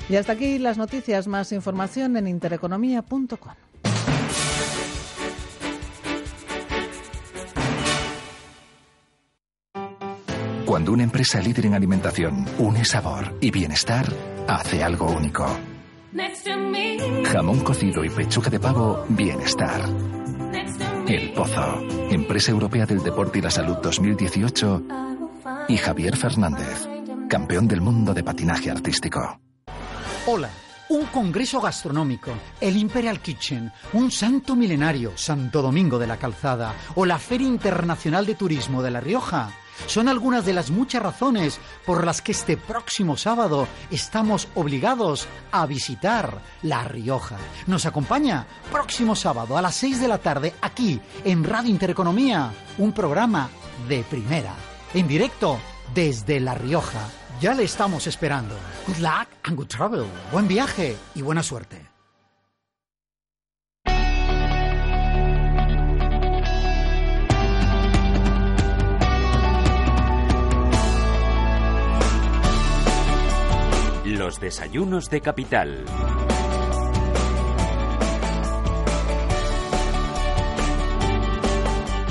[0.10, 1.28] Y hasta aquí las noticias.
[1.28, 3.54] Más información en intereconomía.com.
[10.66, 14.06] Cuando una empresa líder en alimentación une sabor y bienestar,
[14.48, 15.46] hace algo único.
[17.26, 19.82] Jamón cocido y pechuga de pavo, bienestar.
[21.08, 24.84] El Pozo, Empresa Europea del Deporte y la Salud 2018.
[25.70, 26.88] Y Javier Fernández,
[27.30, 29.40] campeón del mundo de patinaje artístico.
[30.30, 30.50] Hola,
[30.90, 37.06] un congreso gastronómico, el Imperial Kitchen, un santo milenario, Santo Domingo de la Calzada, o
[37.06, 39.52] la Feria Internacional de Turismo de La Rioja.
[39.86, 45.66] Son algunas de las muchas razones por las que este próximo sábado estamos obligados a
[45.66, 47.38] visitar La Rioja.
[47.66, 52.92] Nos acompaña próximo sábado a las 6 de la tarde aquí en Radio Intereconomía, un
[52.92, 53.50] programa
[53.88, 54.56] de primera,
[54.94, 55.58] en directo
[55.94, 57.17] desde La Rioja.
[57.40, 58.56] Ya le estamos esperando.
[58.88, 60.06] Good luck and good travel.
[60.32, 61.86] Buen viaje y buena suerte.
[74.04, 75.86] Los desayunos de capital.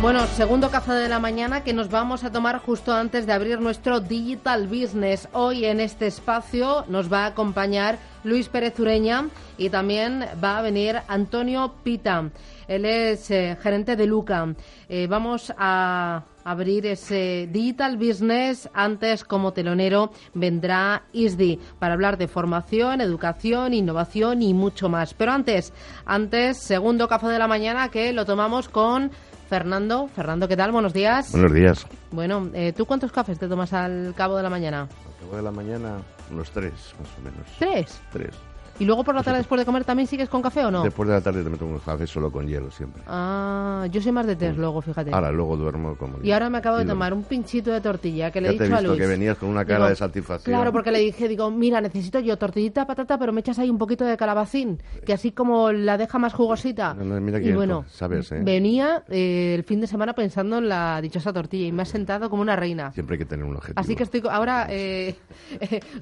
[0.03, 3.61] Bueno, segundo café de la mañana que nos vamos a tomar justo antes de abrir
[3.61, 5.27] nuestro Digital Business.
[5.33, 10.63] Hoy en este espacio nos va a acompañar Luis Pérez Ureña y también va a
[10.63, 12.31] venir Antonio Pita.
[12.69, 14.55] Él es eh, gerente de Luca.
[14.89, 18.69] Eh, vamos a abrir ese Digital Business.
[18.75, 25.15] Antes, como telonero, vendrá ISDI para hablar de formación, educación, innovación y mucho más.
[25.15, 25.73] Pero antes,
[26.05, 29.11] antes, segundo café de la mañana que lo tomamos con
[29.49, 30.09] Fernando.
[30.09, 30.73] Fernando, ¿qué tal?
[30.73, 31.33] Buenos días.
[31.33, 31.87] Buenos días.
[32.11, 34.83] Bueno, eh, ¿tú cuántos cafés te tomas al cabo de la mañana?
[34.83, 35.99] Al cabo de la mañana,
[36.31, 37.47] unos tres, más o menos.
[37.59, 38.01] ¿Tres?
[38.13, 38.31] Tres.
[38.79, 40.83] ¿Y luego por la tarde después de comer también sigues con café o no?
[40.83, 43.03] Después de la tarde me tomo un café solo con hielo siempre.
[43.07, 45.13] Ah, yo soy más de té luego, fíjate.
[45.13, 46.19] Ahora, luego duermo como...
[46.23, 48.69] Y ahora me acabo de tomar un pinchito de tortilla que le he dicho he
[48.69, 49.01] visto a Luis.
[49.01, 50.55] que venías con una cara de satisfacción.
[50.55, 53.79] Claro, porque le dije, digo, mira, necesito yo tortillita patata, pero me echas ahí un
[53.79, 56.95] poquito de calabacín, que así como la deja más jugosita.
[56.95, 58.41] mira y bueno, sabes, ¿eh?
[58.43, 62.31] venía eh, el fin de semana pensando en la dichosa tortilla y me ha sentado
[62.31, 62.93] como una reina.
[62.93, 63.81] Siempre hay que tener un objetivo.
[63.81, 65.17] Así que estoy ahora eh,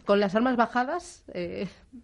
[0.04, 1.24] con las armas bajadas.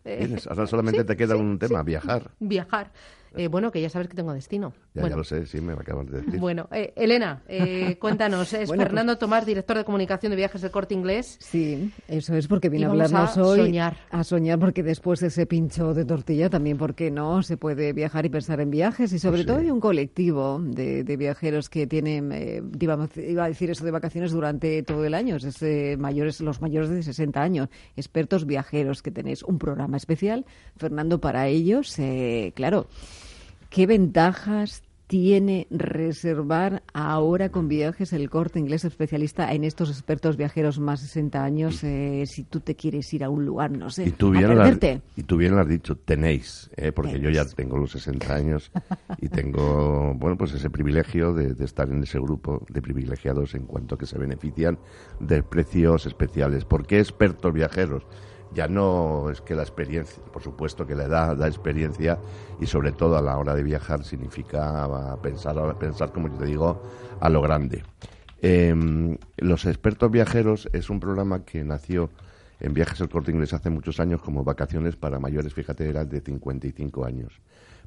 [0.05, 2.31] Eh, ahora solamente te queda un tema, viajar.
[2.39, 2.93] Viajar.
[3.37, 4.73] Eh, bueno, que ya sabes que tengo destino.
[4.93, 5.19] Ya, bueno.
[5.19, 6.41] lo sé, sí, me acabas de decir.
[6.41, 10.73] Bueno, eh, Elena, eh, cuéntanos, es pues Fernando Tomás, director de comunicación de viajes del
[10.73, 11.37] Corte Inglés.
[11.41, 13.61] Sí, eso es porque viene a hablarnos a hoy.
[13.61, 13.97] Soñar.
[14.11, 17.43] A soñar, porque después de ese pincho de tortilla también, porque no?
[17.43, 21.69] Se puede viajar y pensar en viajes y sobre todo hay un colectivo de, viajeros
[21.69, 22.95] que tienen, iba,
[23.45, 27.41] a decir eso de vacaciones durante todo el año, es mayores, los mayores de 60
[27.41, 30.47] años, expertos viajeros que tenéis un programa especial,
[30.77, 31.97] Fernando, para ellos,
[32.55, 32.89] claro.
[33.71, 40.81] ¿Qué ventajas tiene reservar ahora con viajes el corte inglés especialista en estos expertos viajeros
[40.81, 44.07] más de 60 años eh, si tú te quieres ir a un lugar, no sé,
[44.07, 44.79] y tú bien a
[45.17, 48.71] y tú bien lo has dicho, tenéis, eh, porque yo ya tengo los 60 años
[49.19, 53.67] y tengo, bueno, pues ese privilegio de, de, estar en ese grupo de privilegiados en
[53.67, 54.79] cuanto a que se benefician
[55.19, 56.65] de precios especiales.
[56.65, 58.05] ¿Por qué expertos viajeros?
[58.53, 62.19] Ya no es que la experiencia, por supuesto que la edad da experiencia
[62.61, 66.83] y sobre todo a la hora de viajar significa pensar, pensar como yo te digo,
[67.21, 67.83] a lo grande.
[68.43, 72.11] Em, los expertos viajeros es un programa que nació
[72.59, 76.21] en Viajes el Corte Inglés hace muchos años como vacaciones para mayores, fíjate, eran de
[76.21, 77.41] 55 años.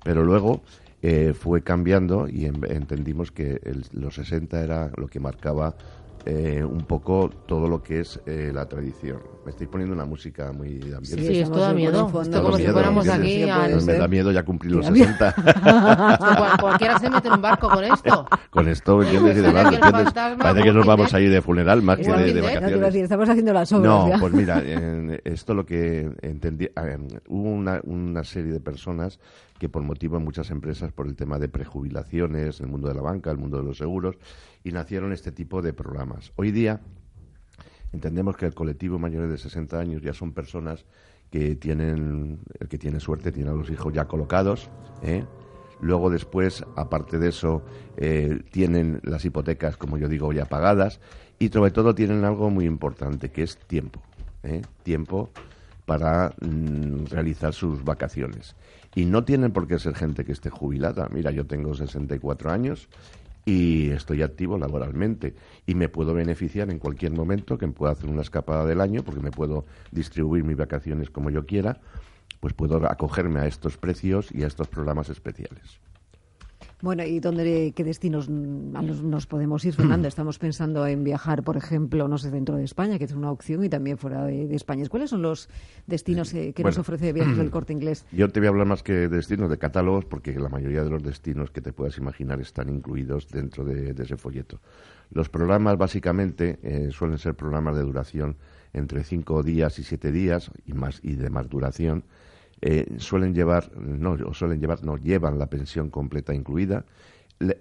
[0.04, 0.64] Pero luego
[1.02, 3.60] eh, fue cambiando y entendimos que
[3.92, 5.76] los 60 era lo que marcaba
[6.26, 9.20] eh, un poco todo lo que es eh, la tradición.
[9.44, 11.28] Me estoy poniendo una música muy de ambiente.
[11.28, 12.22] Sí, esto da miedo.
[12.22, 13.46] Esto como si fuéramos aquí
[13.86, 15.36] Me da miedo ya cumplir los 60.
[16.62, 18.26] cualquiera se mete en un barco con esto.
[18.54, 19.38] Con esto, ¿entiendes?
[19.38, 22.96] Y demás, Parece que nos vamos a ir de funeral más que de, vacaciones.
[22.96, 24.62] estamos haciendo las obras No, pues mira,
[25.24, 26.70] esto lo que entendí...
[27.28, 29.20] hubo una, una serie de personas
[29.58, 33.02] que por motivo en muchas empresas, por el tema de prejubilaciones, el mundo de la
[33.02, 34.18] banca, el mundo de los seguros,
[34.64, 36.32] y nacieron este tipo de programas.
[36.36, 36.82] Hoy día
[37.92, 40.86] entendemos que el colectivo mayores de 60 años ya son personas
[41.30, 44.70] que tienen, el que tiene suerte tiene a los hijos ya colocados,
[45.02, 45.26] ¿eh?
[45.82, 47.66] Luego después, aparte de eso,
[47.98, 51.02] eh, tienen las hipotecas, como yo digo, ya pagadas
[51.40, 54.02] y sobre todo tienen algo muy importante, que es tiempo.
[54.44, 54.62] ¿eh?
[54.84, 55.30] Tiempo
[55.86, 58.56] para mm, realizar sus vacaciones.
[58.96, 61.10] Y no tienen por qué ser gente que esté jubilada.
[61.12, 62.88] Mira, yo tengo 64 años
[63.46, 68.10] y estoy activo laboralmente y me puedo beneficiar en cualquier momento que me pueda hacer
[68.10, 71.80] una escapada del año porque me puedo distribuir mis vacaciones como yo quiera,
[72.40, 75.80] pues puedo acogerme a estos precios y a estos programas especiales.
[76.84, 80.10] Bueno, ¿y dónde, qué destinos nos podemos ir, Fernando?
[80.10, 83.64] Estamos pensando en viajar, por ejemplo, no sé, dentro de España, que es una opción,
[83.64, 84.84] y también fuera de, España.
[84.90, 85.48] ¿Cuáles son los
[85.88, 88.06] destinos eh, que nos ofrece Viajes del Corte Inglés?
[88.12, 90.90] Yo te voy a hablar más que de destinos, de catálogos, porque la mayoría de
[90.90, 94.60] los destinos que te puedas imaginar están incluidos dentro de, ese folleto.
[95.10, 98.36] Los programas, básicamente, eh, suelen ser programas de duración
[98.74, 102.04] entre cinco días y siete días, y, más, y de más duración,
[102.66, 106.86] eh, suelen llevar, no, suelen llevar, no, llevan la pensión completa incluida,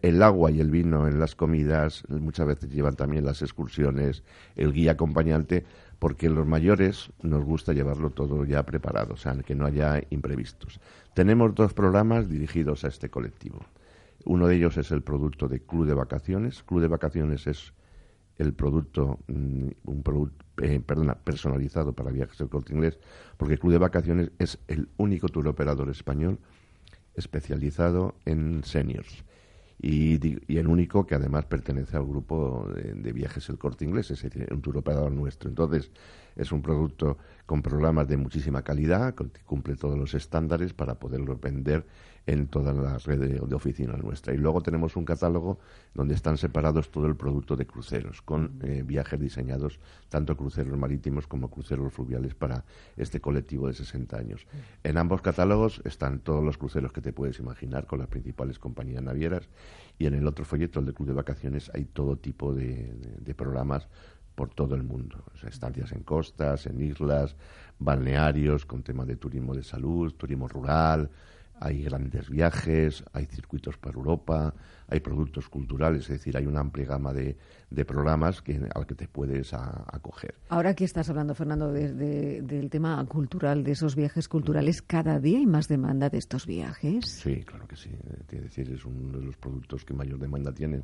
[0.00, 4.22] el agua y el vino en las comidas, muchas veces llevan también las excursiones,
[4.54, 5.64] el guía acompañante,
[5.98, 10.78] porque los mayores nos gusta llevarlo todo ya preparado, o sea, que no haya imprevistos.
[11.14, 13.58] Tenemos dos programas dirigidos a este colectivo.
[14.24, 16.62] Uno de ellos es el producto de Club de Vacaciones.
[16.62, 17.72] Club de Vacaciones es
[18.38, 22.98] el producto, mm, un producto eh, perdona, personalizado para viajes del corte inglés,
[23.36, 26.38] porque Club de Vacaciones es el único tour operador español
[27.14, 29.24] especializado en seniors.
[29.84, 34.62] Y, el único que además pertenece al grupo de, viajes El Corte Inglés, es un
[34.62, 35.48] tour operador nuestro.
[35.48, 35.90] Entonces,
[36.36, 41.36] es un producto con programas de muchísima calidad, que cumple todos los estándares para poderlo
[41.36, 41.84] vender
[42.26, 44.32] en toda la red de, oficinas nuestra.
[44.34, 45.58] Y luego tenemos un catálogo
[45.94, 51.26] donde están separados todo el producto de cruceros, con eh, viajes diseñados, tanto cruceros marítimos
[51.26, 52.64] como cruceros fluviales para
[52.96, 54.46] este colectivo de 60 años.
[54.84, 59.02] En ambos catálogos están todos los cruceros que te puedes imaginar, con las principales compañías
[59.02, 59.48] navieras,
[59.98, 62.94] y en el otro folleto, el de Club de Vacaciones, hay todo tipo de,
[63.36, 63.88] programas
[64.34, 65.24] por todo el mundo.
[65.46, 67.36] estancias en costas, en islas,
[67.78, 71.10] balnearios, con temas de turismo de salud, turismo rural,
[71.62, 74.52] hay grandes viajes, hay circuitos para Europa,
[74.88, 77.36] hay productos culturales, es decir, hay una amplia gama de,
[77.70, 80.34] de programas que, al que te puedes acoger.
[80.48, 85.46] Ahora que estás hablando, Fernando, del tema cultural, de esos viajes culturales, ¿cada día hay
[85.46, 87.06] más demanda de estos viajes?
[87.06, 87.90] Sí, claro que sí.
[88.28, 90.82] Es decir, es uno de los productos que mayor demanda tienen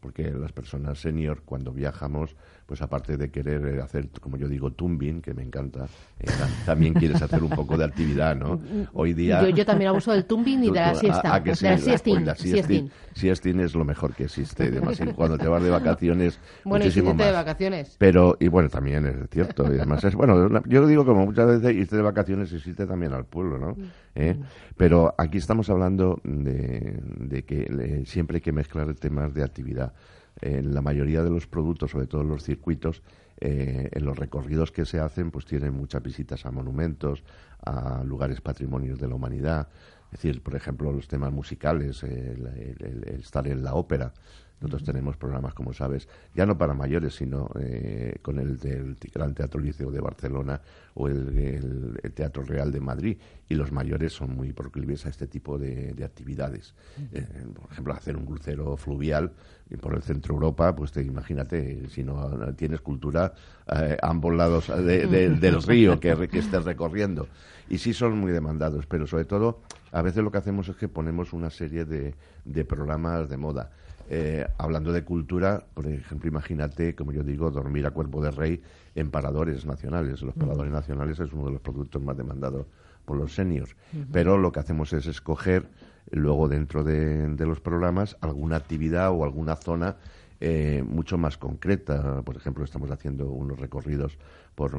[0.00, 2.34] porque las personas senior cuando viajamos,
[2.66, 5.86] pues aparte de querer hacer, como yo digo, tumbing, que me encanta,
[6.18, 6.26] eh,
[6.66, 8.60] también quieres hacer un poco de actividad, ¿no?
[8.94, 9.48] Hoy día...
[9.50, 12.90] Yo, también abuso del tumbing y de la siesta, de la siestín.
[13.14, 17.16] Siestín es lo mejor que existe, además cuando te vas de vacaciones bueno, muchísimo y
[17.16, 17.96] de vacaciones.
[17.98, 21.76] Pero, y bueno, también es cierto, y además es, bueno, yo digo como muchas veces
[21.76, 23.76] irte de vacaciones existe también al pueblo, ¿no?
[24.14, 24.20] Mm.
[24.20, 24.40] ¿Eh?
[24.76, 29.92] Pero aquí estamos hablando de, que siempre hay que mezclar temas de actividad.
[30.40, 33.02] En la mayoría de los productos, sobre todo en los circuitos,
[33.40, 37.22] eh, en los recorridos que se hacen, pues tienen muchas visitas a monumentos,
[37.62, 39.68] a lugares patrimonios de la humanidad.
[40.12, 44.12] Es decir, por ejemplo, los temas musicales, el estar en la ópera,
[44.60, 49.34] nosotros tenemos programas, como sabes, ya no para mayores, sino eh, con el del Gran
[49.34, 50.60] Teatro Liceo de Barcelona
[50.94, 53.16] o el, Teatro Real de Madrid.
[53.48, 56.74] Y los mayores son muy proclives a este tipo de, actividades.
[57.12, 59.32] Eh, por ejemplo, hacer un crucero fluvial
[59.80, 63.32] por el centro Europa, pues te imagínate, si no tienes cultura
[63.66, 67.28] eh, a ambos lados del río que, que estés recorriendo.
[67.70, 70.88] Y sí son muy demandados, pero sobre todo, a veces lo que hacemos es que
[70.88, 73.70] ponemos una serie de programas de moda.
[74.12, 78.60] Eh, hablando de cultura, por ejemplo, imagínate, como yo digo, dormir a cuerpo de rey
[78.96, 80.20] en paradores nacionales.
[80.22, 82.66] Los paradores nacionales es uno de los productos más demandados
[83.04, 83.76] por los seniors.
[84.10, 85.68] Pero lo que hacemos es escoger
[86.10, 89.94] luego dentro de, los programas alguna actividad o alguna zona
[90.40, 92.22] eh, mucho más concreta.
[92.22, 94.18] Por ejemplo, estamos haciendo unos recorridos
[94.56, 94.72] por,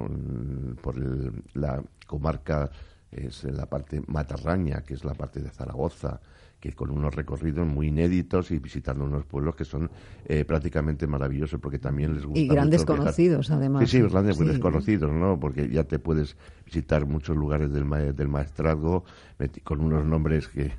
[0.82, 0.96] por
[1.56, 2.70] la comarca,
[3.14, 6.20] es la parte matarraña, que es la parte de Zaragoza,
[6.62, 9.90] que con unos recorridos muy inéditos y visitando unos pueblos que son
[10.26, 13.90] eh, prácticamente maravillosos porque también les gusta y grandes conocidos además.
[13.90, 19.04] Sí sí grandes desconocidos no porque ya te puedes visitar muchos lugares del del maestrazgo
[19.64, 20.72] con unos nombres que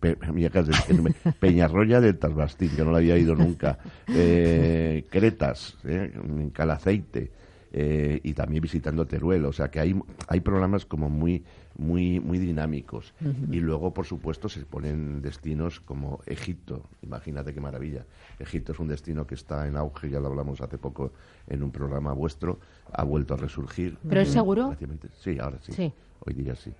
[1.40, 3.78] Peñarroya del Tasbastín que no lo había ido nunca.
[4.08, 6.12] Eh, Cretas eh,
[6.52, 7.30] Calaceite
[7.72, 9.44] eh, y también visitando Teruel.
[9.44, 9.94] O sea que hay,
[10.28, 11.44] hay programas como muy,
[11.76, 13.14] muy, muy dinámicos.
[13.50, 16.82] Y luego, por supuesto, se ponen destinos como Egipto.
[17.02, 18.04] Imagínate qué maravilla.
[18.38, 21.12] Egipto es un destino que está en auge, ya lo hablamos hace poco
[21.46, 22.58] en un programa vuestro,
[22.92, 23.98] ha vuelto a resurgir.
[24.08, 24.76] ¿Pero es seguro?
[25.18, 25.72] Sí, ahora sí.
[25.72, 25.92] sí.
[26.20, 26.72] Hoy día sí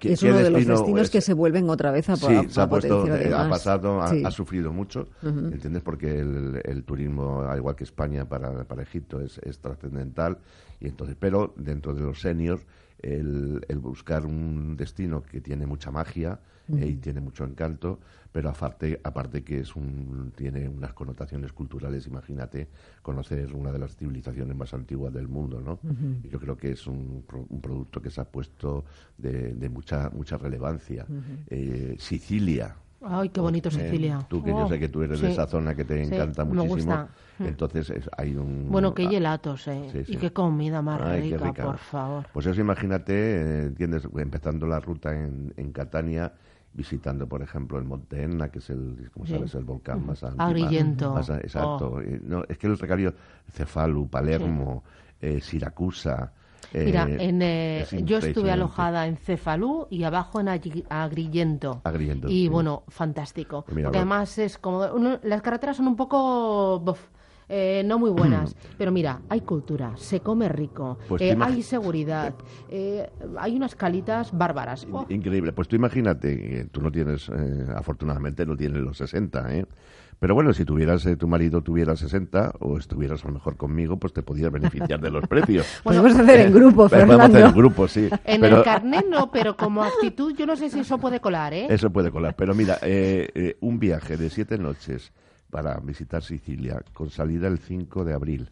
[0.00, 3.06] es uno de los destinos que se vuelven otra vez a, sí, se ha puesto,
[3.14, 5.82] eh, ha pasado, ha, sufrido mucho, ¿entiendes?
[5.82, 10.38] Porque el, turismo, al igual que España para, para Egipto, es, es trascendental.
[10.80, 12.64] Y entonces, pero dentro de los seniors,
[13.04, 18.00] el, el buscar un destino que tiene mucha magia, y tiene mucho encanto,
[18.32, 22.68] pero aparte, aparte que es un, tiene unas connotaciones culturales, imagínate
[23.02, 25.78] conocer una de las civilizaciones más antiguas del mundo, ¿no?
[26.22, 28.84] y yo creo que es un, un, producto que se ha puesto
[29.18, 31.06] de, de mucha, mucha relevancia.
[31.48, 32.74] Eh, Sicilia,
[33.06, 34.24] Ay, qué bonito Sicilia.
[34.28, 37.08] tú que yo sé que tú eres de esa zona que te encanta muchísimo.
[37.38, 38.68] Entonces hay un...
[38.70, 40.04] Bueno, qué gelatos, ¿eh?
[40.06, 42.26] Y qué comida más rica, por favor.
[42.32, 46.32] Pues eso imagínate, eh, entiendes, empezando la ruta en, en Catania,
[46.72, 50.46] visitando, por ejemplo, el Monte Etna, que es el, como sabes, el volcán más antiguo.
[50.46, 51.18] Agrillento.
[51.18, 51.94] exacto.
[51.96, 52.02] Oh.
[52.22, 53.14] No, es que el recario
[53.52, 54.84] Cefalu, Palermo,
[55.20, 56.32] eh, Siracusa...
[56.74, 61.80] Eh, Mira, en, eh, yo estuve alojada en Cefalú y abajo en Agrillento.
[61.84, 63.64] Agrillento y bueno, fantástico.
[63.64, 64.84] Pues porque además es como...
[65.22, 66.82] las carreteras son un poco...
[67.48, 68.56] Eh, no muy buenas.
[68.78, 72.34] Pero mira, hay cultura, se come rico, pues eh, hay seguridad,
[72.70, 74.86] eh, hay unas calitas bárbaras.
[74.90, 75.04] Oh.
[75.10, 75.52] Increíble.
[75.52, 77.30] Pues tú imagínate, tú no tienes,
[77.76, 79.66] afortunadamente no tienes los 60, ¿eh?
[80.20, 84.12] Pero bueno, si tuvieras tu marido tuviera 60 o estuvieras a lo mejor conmigo, pues
[84.12, 85.66] te podías beneficiar de los precios.
[85.82, 87.16] podemos hacer en grupo, Fernando.
[87.16, 88.08] Podemos hacer en grupo, sí.
[88.24, 91.66] En el carnet no, pero como actitud yo no sé si eso puede colar, ¿eh?
[91.68, 92.34] Eso puede colar.
[92.36, 92.78] Pero mira,
[93.60, 95.12] un viaje de siete noches
[95.54, 98.50] para visitar Sicilia, con salida el 5 de abril,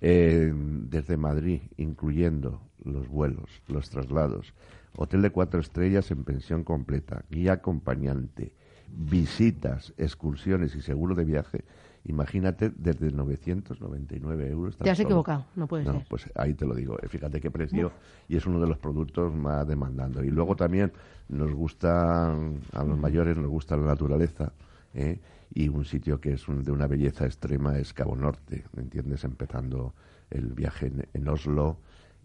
[0.00, 4.52] eh, desde Madrid, incluyendo los vuelos, los traslados,
[4.96, 8.52] hotel de cuatro estrellas en pensión completa, guía acompañante,
[8.88, 11.64] visitas, excursiones y seguro de viaje.
[12.06, 14.76] Imagínate desde 999 euros.
[14.76, 16.98] Te has equivocado, no puede no, Pues ahí te lo digo.
[17.02, 17.92] Eh, fíjate qué precio
[18.28, 20.22] y es uno de los productos más demandando.
[20.22, 20.92] Y luego también
[21.28, 24.52] nos gusta, a los mayores nos gusta la naturaleza.
[24.92, 25.18] ¿eh?
[25.54, 29.24] y un sitio que es de una belleza extrema es Cabo Norte, ¿me entiendes?
[29.24, 29.94] Empezando
[30.30, 31.78] el viaje en, Oslo,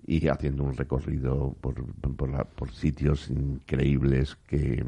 [0.06, 4.84] y haciendo un recorrido por, por, sitios increíbles que,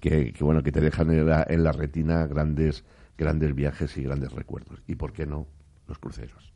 [0.00, 2.84] que, bueno que te dejan en la, en la retina grandes
[3.16, 5.46] grandes viajes y grandes recuerdos y por qué no
[5.86, 6.52] los cruceros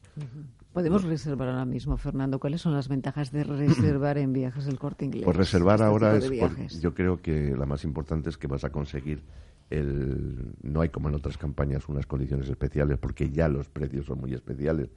[0.72, 2.38] Podemos reservar ahora mismo, Fernando.
[2.38, 5.24] ¿Cuáles son las ventajas de reservar en viajes el corte inglés?
[5.24, 8.70] Pues reservar este ahora es, yo creo que la más importante es que vas a
[8.70, 9.22] conseguir
[9.70, 14.20] el, no hay como en otras campañas unas condiciones especiales porque ya los precios son
[14.20, 14.90] muy especiales.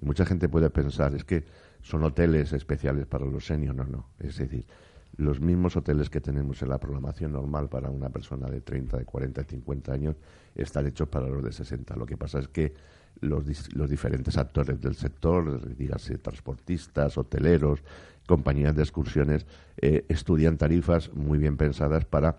[0.00, 1.44] Y mucha gente puede pensar, es que
[1.82, 3.76] son hoteles especiales para los seniors.
[3.76, 4.10] No, no.
[4.18, 4.66] Es decir,
[5.16, 9.04] los mismos hoteles que tenemos en la programación normal para una persona de 30, de
[9.04, 10.16] 40, de 50 años
[10.54, 11.96] están hechos para los de 60.
[11.96, 12.74] Lo que pasa es que
[13.20, 17.80] los, los diferentes actores del sector, dígase transportistas, hoteleros,
[18.26, 19.46] compañías de excursiones,
[19.76, 22.38] eh, estudian tarifas muy bien pensadas para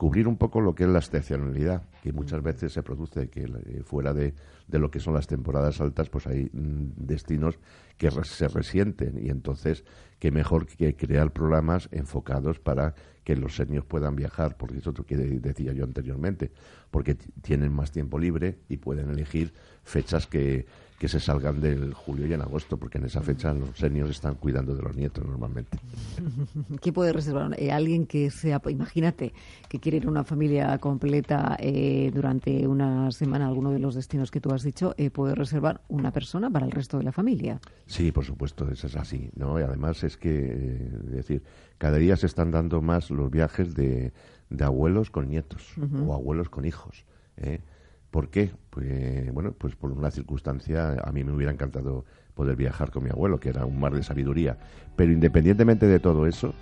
[0.00, 3.82] cubrir un poco lo que es la estacionalidad, que muchas veces se produce que eh,
[3.84, 4.32] fuera de,
[4.66, 7.58] de, lo que son las temporadas altas, pues hay mm, destinos
[7.98, 9.22] que se resienten.
[9.22, 9.84] Y entonces
[10.18, 12.94] qué mejor que crear programas enfocados para
[13.24, 16.50] que los seniors puedan viajar, porque es lo que decía yo anteriormente,
[16.90, 19.52] porque tienen más tiempo libre y pueden elegir
[19.84, 20.64] fechas que,
[21.00, 24.34] que se salgan del julio y en agosto, porque en esa fecha los seniors están
[24.34, 25.78] cuidando de los nietos normalmente.
[26.82, 27.58] ¿Qué puede reservar?
[27.58, 29.32] Eh, alguien que sea, imagínate,
[29.70, 34.30] que quiere ir a una familia completa eh, durante una semana, alguno de los destinos
[34.30, 37.62] que tú has dicho, eh, ¿puede reservar una persona para el resto de la familia?
[37.86, 39.58] Sí, por supuesto, eso es así, ¿no?
[39.58, 41.42] Y además es que, es decir,
[41.78, 44.12] cada día se están dando más los viajes de,
[44.50, 45.72] de abuelos con nietos
[46.06, 47.06] o abuelos con hijos,
[47.38, 47.60] ¿eh?
[48.10, 48.50] ¿Por qué?
[48.70, 52.04] Pues, bueno, pues por una circunstancia, a mí me hubiera encantado
[52.34, 54.58] poder viajar con mi abuelo, que era un mar de sabiduría.
[54.96, 56.54] Pero independientemente de todo eso,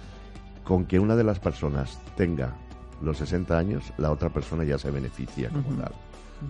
[0.64, 2.54] con que una de las personas tenga
[3.02, 5.92] los 60 años, la otra persona ya se beneficia como tal.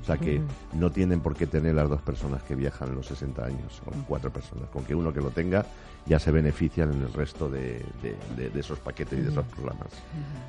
[0.00, 0.42] O sea que
[0.74, 4.30] no tienen por qué tener las dos personas que viajan los 60 años, o cuatro
[4.30, 4.68] personas.
[4.70, 5.64] Con que uno que lo tenga
[6.08, 7.84] ya se benefician en el resto de,
[8.56, 9.88] esos paquetes y de esos programas.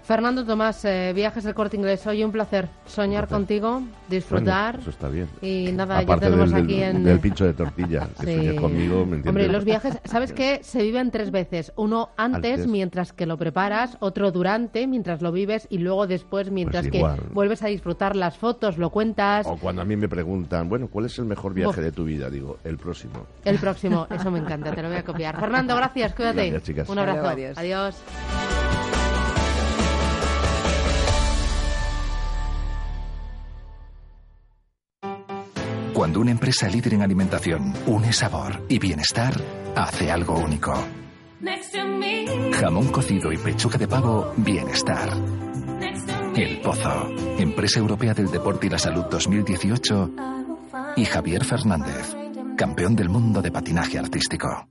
[0.03, 2.05] Fernando Tomás, eh, Viajes del Corte Inglés.
[2.07, 4.79] Hoy un placer soñar contigo, disfrutar.
[4.79, 5.27] eso está bien.
[5.41, 7.03] Y nada, ya tenemos del, aquí en...
[7.03, 10.61] Del pincho de tortilla, que conmigo, ¿me Hombre, los viajes, ¿sabes qué?
[10.63, 11.73] Se viven tres veces.
[11.75, 16.87] Uno antes, mientras que lo preparas, otro durante, mientras lo vives, y luego después, mientras
[16.87, 19.09] pues que vuelves a disfrutar las fotos, lo cuentas
[19.45, 22.29] o cuando a mí me preguntan, bueno, ¿cuál es el mejor viaje de tu vida?
[22.29, 23.25] Digo, el próximo.
[23.43, 25.37] El próximo, eso me encanta, te lo voy a copiar.
[25.49, 26.61] Fernando, gracias, cuídate.
[26.87, 27.27] Un abrazo.
[27.55, 27.95] adiós.
[35.91, 39.33] Cuando una empresa líder en alimentación une sabor y bienestar,
[39.75, 40.71] hace algo único.
[42.53, 45.09] Jamón cocido y pechuga de pavo, bienestar.
[46.35, 47.09] El Pozo,
[47.39, 50.11] Empresa Europea del Deporte y la Salud 2018.
[50.95, 52.15] Y Javier Fernández,
[52.55, 54.67] campeón del mundo de patinaje artístico.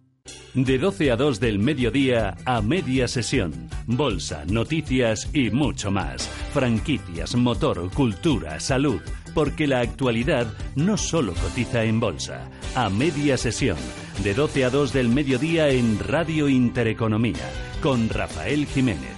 [0.55, 3.53] De 12 a 2 del mediodía a media sesión.
[3.87, 6.29] Bolsa, noticias y mucho más.
[6.53, 9.01] Franquicias, motor, cultura, salud.
[9.35, 12.51] Porque la actualidad no solo cotiza en bolsa.
[12.75, 13.79] A media sesión.
[14.25, 17.51] De 12 a 2 del mediodía en Radio Intereconomía.
[17.83, 19.18] Con Rafael Jiménez.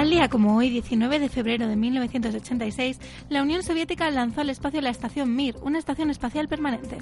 [0.00, 2.98] Tal día como hoy, 19 de febrero de 1986,
[3.28, 6.96] la Unión Soviética lanzó al espacio la estación Mir, una estación espacial permanente.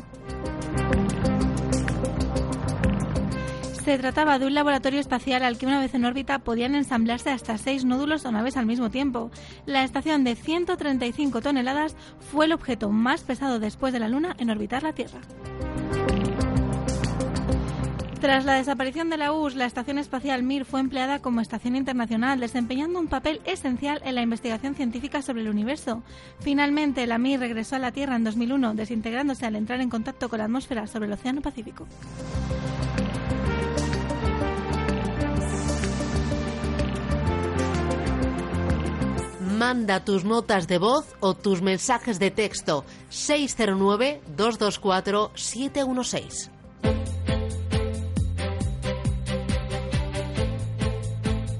[3.84, 7.56] Se trataba de un laboratorio espacial al que una vez en órbita podían ensamblarse hasta
[7.56, 9.30] seis nódulos o naves al mismo tiempo.
[9.64, 11.94] La estación de 135 toneladas
[12.32, 15.20] fue el objeto más pesado después de la Luna en orbitar la Tierra.
[18.20, 22.40] Tras la desaparición de la URSS, la Estación Espacial Mir fue empleada como estación internacional,
[22.40, 26.02] desempeñando un papel esencial en la investigación científica sobre el universo.
[26.40, 30.40] Finalmente, la Mir regresó a la Tierra en 2001, desintegrándose al entrar en contacto con
[30.40, 31.86] la atmósfera sobre el Océano Pacífico.
[39.56, 46.50] Manda tus notas de voz o tus mensajes de texto 609 224 716.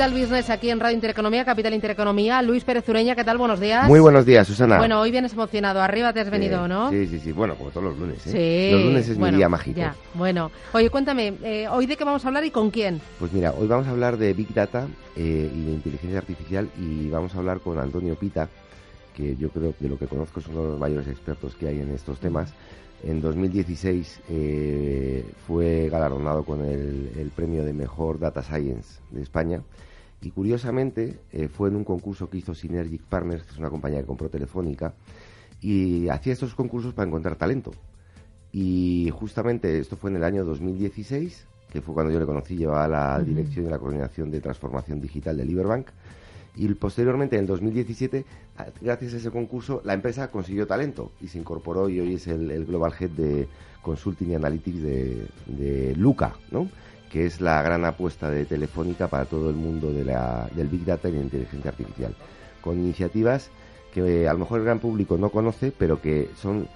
[0.00, 2.40] Digital Business aquí en Radio Intereconomía, Capital Intereconomía.
[2.40, 3.36] Luis Pérez Ureña, ¿qué tal?
[3.36, 3.86] Buenos días.
[3.86, 4.78] Muy buenos días, Susana.
[4.78, 5.82] Bueno, hoy vienes emocionado.
[5.82, 6.88] Arriba te has venido, ¿no?
[6.88, 7.32] Sí, sí, sí.
[7.32, 8.26] Bueno, como todos los lunes.
[8.28, 8.70] ¿eh?
[8.70, 8.72] Sí.
[8.72, 9.78] Los lunes es mi día mágico.
[9.78, 10.50] Ya, bueno.
[10.72, 12.98] Oye, cuéntame, eh, ¿hoy de qué vamos a hablar y con quién?
[13.18, 14.86] Pues mira, hoy vamos a hablar de Big Data
[15.16, 18.48] eh, y de inteligencia artificial y vamos a hablar con Antonio Pita,
[19.14, 21.68] que yo creo que de lo que conozco es uno de los mayores expertos que
[21.68, 22.54] hay en estos temas.
[23.02, 29.60] En 2016 eh, fue galardonado con el, el, premio de mejor Data Science de España
[30.22, 34.00] y curiosamente eh, fue en un concurso que hizo Synergic Partners, que es una compañía
[34.00, 34.94] que compró Telefónica,
[35.60, 37.70] y hacía estos concursos para encontrar talento.
[38.52, 42.88] Y justamente esto fue en el año 2016, que fue cuando yo le conocí, llevaba
[42.88, 43.24] la uh -huh.
[43.24, 45.88] dirección y la coordinación de transformación digital de Liberbank.
[46.56, 48.24] Y posteriormente, en el 2017,
[48.80, 52.50] gracias a ese concurso, la empresa consiguió talento y se incorporó y hoy es el,
[52.50, 53.48] el Global Head de
[53.82, 56.68] Consulting y Analytics de, de Luca, ¿no?
[57.10, 60.84] Que es la gran apuesta de Telefónica para todo el mundo de la, del Big
[60.84, 62.14] Data y la inteligencia artificial,
[62.62, 63.50] con iniciativas
[63.92, 66.68] que a lo mejor el gran público no conoce, pero que son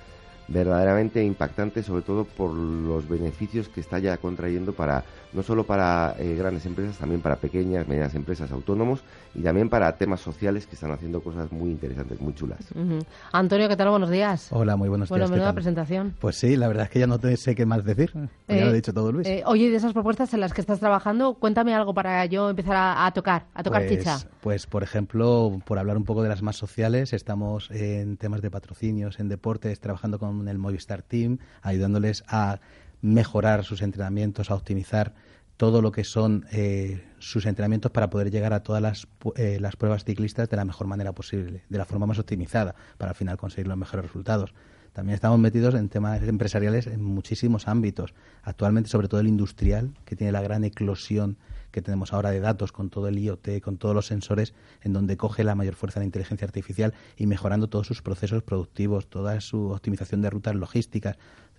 [0.49, 5.05] verdaderamente impactantes, sobre todo por los beneficios que está ya contrayendo para
[5.35, 9.03] no solo para eh, grandes empresas, también para pequeñas, medianas empresas, autónomos
[9.35, 12.61] y también para temas sociales que están haciendo cosas muy interesantes, muy chulas.
[12.75, 13.07] Uh -huh.
[13.33, 13.91] Antonio, ¿qué tal?
[13.91, 14.49] Buenos días.
[14.51, 15.31] Hola, muy buenos bueno, días.
[15.31, 16.15] Bueno, menuda presentación.
[16.21, 18.13] Pues sí, la verdad es que ya no te sé qué más decir.
[18.47, 19.27] Eh, ya lo ha dicho todo Luis.
[19.27, 22.77] Eh, oye, de esas propuestas en las que estás trabajando, cuéntame algo para yo empezar
[22.77, 24.19] a, a tocar, a tocar pues, chicha.
[24.41, 28.51] Pues, por ejemplo, por hablar un poco de las más sociales, estamos en temas de
[28.51, 32.61] patrocinios, en deportes, trabajando con el Movistar Team, ayudándoles a
[33.03, 35.13] mejorar sus entrenamientos, a optimizar
[35.57, 39.07] todo lo que son eh, sus entrenamientos para poder llegar a todas las,
[39.37, 43.11] eh, las pruebas ciclistas de la mejor manera posible, de la forma más optimizada, para
[43.11, 44.55] al final conseguir los mejores resultados.
[44.93, 48.15] También estamos metidos en temas empresariales en muchísimos ámbitos.
[48.43, 51.37] Actualmente, sobre todo el industrial, que tiene la gran eclosión
[51.73, 55.17] que tenemos ahora de datos con todo el IoT, con todos los sensores, en donde
[55.17, 59.71] coge la mayor fuerza la inteligencia artificial y mejorando todos sus procesos productivos, toda su
[59.71, 61.17] optimización de rutas logísticas.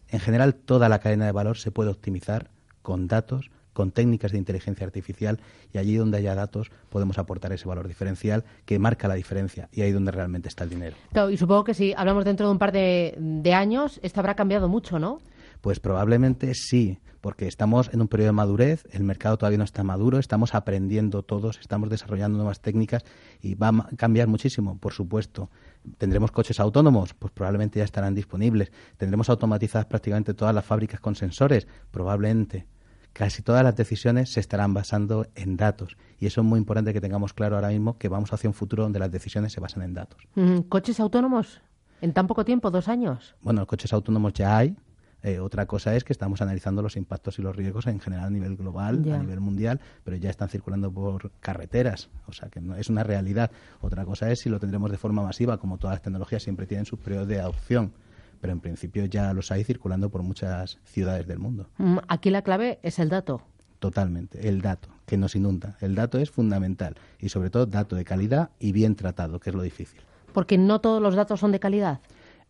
[0.07, 2.49] En general, toda la cadena de valor se puede optimizar
[2.81, 5.39] con datos con técnicas de inteligencia artificial
[5.73, 9.81] y allí donde haya datos podemos aportar ese valor diferencial que marca la diferencia y
[9.81, 10.95] ahí donde realmente está el dinero.
[11.11, 14.35] Claro, y supongo que si hablamos dentro de un par de, de años, esto habrá
[14.35, 15.19] cambiado mucho, ¿no?
[15.59, 19.83] Pues probablemente sí, porque estamos en un periodo de madurez, el mercado todavía no está
[19.83, 23.03] maduro, estamos aprendiendo todos, estamos desarrollando nuevas técnicas
[23.41, 25.49] y va a cambiar muchísimo, por supuesto.
[25.97, 27.13] ¿Tendremos coches autónomos?
[27.13, 28.71] Pues probablemente ya estarán disponibles.
[28.95, 31.67] ¿Tendremos automatizadas prácticamente todas las fábricas con sensores?
[31.91, 32.67] Probablemente
[33.15, 35.95] casi todas las decisiones se estarán basando en datos.
[36.19, 38.83] Y eso es muy importante que tengamos claro ahora mismo que vamos hacia un futuro
[38.83, 40.27] donde las decisiones se basan en datos.
[40.67, 41.61] ¿Coches autónomos?
[42.01, 42.69] ¿En tan poco tiempo?
[42.71, 43.35] ¿Dos años?
[43.41, 44.75] Bueno, los coches autónomos ya hay.
[45.23, 48.29] Eh, otra cosa es que estamos analizando los impactos y los riesgos en general a
[48.29, 52.75] nivel global, a nivel mundial, pero ya están circulando por carreteras, o sea que no
[52.75, 53.49] es una realidad.
[53.81, 56.85] Otra cosa es si lo tendremos de forma masiva, como todas las tecnologías siempre tienen
[56.85, 57.93] sus periodos de adopción,
[58.39, 61.69] pero en principio ya los hay circulando por muchas ciudades del mundo.
[61.77, 63.41] Mm, Aquí la clave es el dato.
[63.79, 65.77] Totalmente, el dato que nos inunda.
[65.81, 69.55] El dato es fundamental y sobre todo dato de calidad y bien tratado, que es
[69.55, 69.99] lo difícil.
[70.33, 71.99] Porque no todos los datos son de calidad.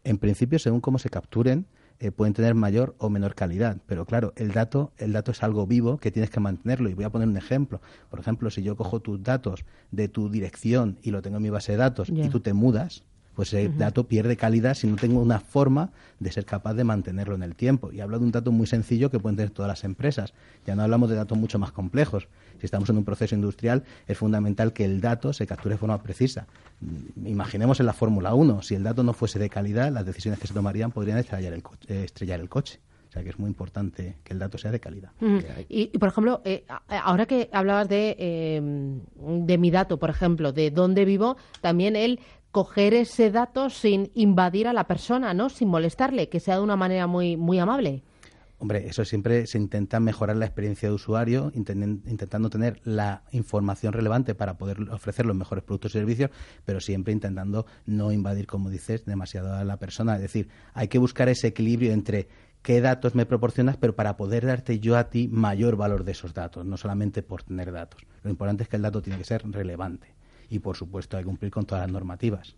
[0.04, 1.66] En principio, según cómo se capturen,
[2.00, 5.66] eh, pueden tener mayor o menor calidad, pero claro, el dato, el dato es algo
[5.66, 6.90] vivo que tienes que mantenerlo.
[6.90, 7.82] Y voy a poner un ejemplo.
[8.10, 11.50] Por ejemplo, si yo cojo tus datos de tu dirección y lo tengo en mi
[11.50, 13.04] base de datos y tú te mudas,
[13.36, 13.78] pues el Ujú.
[13.80, 17.56] dato pierde calidad si no tengo una forma de ser capaz de mantenerlo en el
[17.56, 17.92] tiempo.
[17.92, 20.34] Y hablo de un dato muy sencillo que pueden tener todas las empresas.
[20.66, 22.28] Ya no hablamos de datos mucho más complejos.
[22.60, 26.02] Si estamos en un proceso industrial, es fundamental que el dato se capture de forma
[26.02, 26.48] precisa.
[26.82, 30.40] Mm, Imaginemos en la Fórmula 1, si el dato no fuese de calidad, las decisiones
[30.40, 32.80] que se tomarían podrían estrellar el, co- eh, estrellar el coche.
[33.10, 35.12] O sea que es muy importante que el dato sea de calidad.
[35.22, 35.38] Mm.
[35.70, 38.62] Y, y, por ejemplo, eh, a- ahora que hablabas de, eh,
[39.16, 42.20] de mi dato, por ejemplo, de dónde vivo, también el
[42.56, 45.50] coger ese dato sin invadir a la persona, ¿no?
[45.50, 48.02] Sin molestarle, que sea de una manera muy, muy amable.
[48.60, 54.36] Hombre, eso siempre se intenta mejorar la experiencia de usuario, intentando tener la información relevante
[54.36, 56.32] para poder ofrecer los mejores productos y servicios,
[56.64, 60.16] pero siempre intentando no invadir, como dices, demasiado a la persona.
[60.16, 62.30] Es decir, hay que buscar ese equilibrio entre
[62.62, 66.34] qué datos me proporcionas, pero para poder darte yo a ti mayor valor de esos
[66.34, 68.02] datos, no solamente por tener datos.
[68.24, 70.15] Lo importante es que el dato tiene que ser relevante
[70.50, 72.56] y, por supuesto, hay que cumplir con todas las normativas.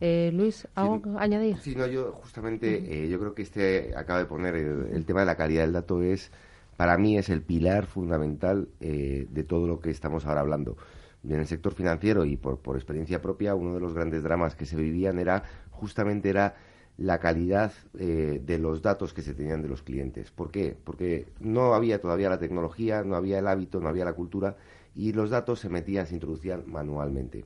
[0.00, 1.58] Eh, Luis, ¿algo que añadir?
[1.58, 5.20] Sí, no, yo justamente, eh, yo creo que este acaba de poner el, el tema
[5.20, 6.30] de la calidad del dato es,
[6.76, 10.76] para mí es el pilar fundamental eh, de todo lo que estamos ahora hablando.
[11.24, 14.64] En el sector financiero y por, por experiencia propia, uno de los grandes dramas que
[14.64, 16.54] se vivían era, justamente era
[16.98, 20.30] la calidad eh, de los datos que se tenían de los clientes.
[20.30, 20.76] ¿Por qué?
[20.84, 24.56] Porque no había todavía la tecnología, no había el hábito, no había la cultura
[24.96, 27.44] y los datos se metían, se introducían manualmente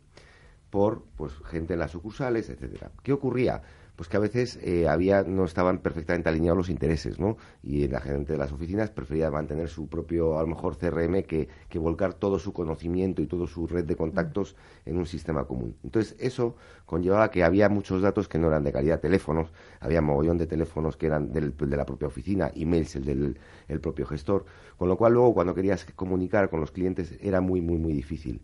[0.71, 2.93] por pues gente en las sucursales, etcétera.
[3.03, 3.63] ¿Qué ocurría?
[4.01, 7.37] Pues que a veces eh, había no estaban perfectamente alineados los intereses, ¿no?
[7.63, 11.49] Y la gente de las oficinas prefería mantener su propio, a lo mejor, CRM que,
[11.69, 14.57] que volcar todo su conocimiento y toda su red de contactos
[14.87, 15.77] en un sistema común.
[15.85, 16.57] Entonces, eso
[16.87, 20.97] conllevaba que había muchos datos que no eran de calidad, teléfonos, había mogollón de teléfonos
[20.97, 24.47] que eran del, de la propia oficina, emails, el del el propio gestor,
[24.79, 28.41] con lo cual luego cuando querías comunicar con los clientes era muy, muy, muy difícil.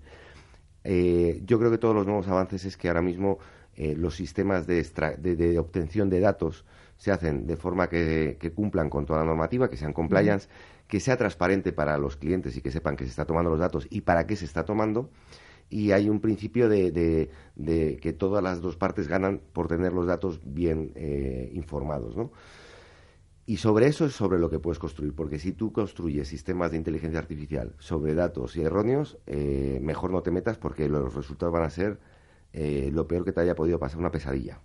[0.89, 3.39] Eh, yo creo que todos los nuevos avances es que ahora mismo
[3.77, 4.83] eh, los sistemas de,
[5.19, 6.65] de, obtención de datos
[6.97, 10.49] se hacen de forma que, cumplan con toda la normativa, que sean compliance,
[10.89, 13.87] que sea transparente para los clientes y que sepan que se está tomando los datos
[13.91, 15.11] y para qué se está tomando.
[15.69, 17.29] Y hay un principio de,
[18.01, 22.33] que todas las dos partes ganan por tener los datos bien eh, informados, ¿no?
[23.49, 26.79] Y sobre eso es sobre lo que puedes construir, porque si tú construyes sistemas de
[26.79, 31.63] inteligencia artificial sobre datos y erróneos, eh, mejor no te metas porque los resultados van
[31.63, 32.01] a ser
[32.53, 34.61] eh, lo peor que te haya podido pasar, una pesadilla.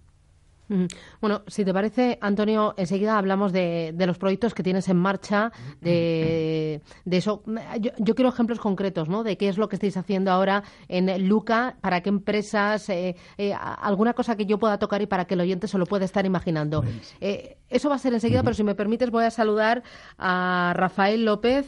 [1.19, 5.51] Bueno, si te parece, Antonio, enseguida hablamos de, los proyectos que tienes en marcha,
[5.81, 7.43] de, eso.
[7.79, 9.23] Yo, quiero ejemplos concretos, ¿no?
[9.23, 13.53] De qué es lo que estáis haciendo ahora en Luca, para qué empresas, eh, eh,
[13.53, 16.25] alguna cosa que yo pueda tocar y para que el oyente se lo pueda estar
[16.25, 16.81] imaginando.
[16.81, 19.83] Pues eso va a ser enseguida, pero si me permites voy a saludar
[20.17, 21.67] a Rafael López.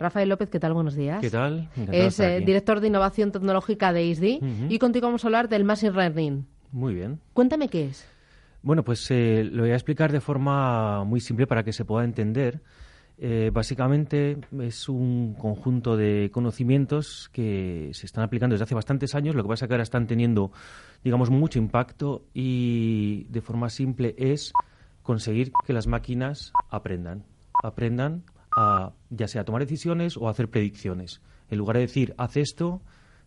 [0.00, 0.72] Rafael López, ¿qué tal?
[0.72, 1.20] Buenos días.
[1.20, 1.68] ¿Qué tal?
[1.92, 4.40] es eh, director de innovación tecnológica de ISDI
[4.70, 6.46] y contigo vamos a hablar del Machine Learning.
[6.72, 7.20] Muy bien.
[7.34, 8.08] Cuéntame qué es.
[8.62, 12.04] Bueno, pues eh, lo voy a explicar de forma muy simple para que se pueda
[12.04, 12.62] entender.
[13.18, 19.34] Eh, básicamente es un conjunto de conocimientos que se están aplicando desde hace bastantes años.
[19.34, 20.50] Lo que pasa es que ahora están teniendo,
[21.04, 24.54] digamos, mucho impacto y de forma simple es
[25.02, 27.24] conseguir que las máquinas aprendan.
[27.62, 28.24] Aprendan
[28.60, 31.20] a ya sea tomar decisiones o hacer predicciones.
[31.50, 32.82] En lugar de decir, haz esto,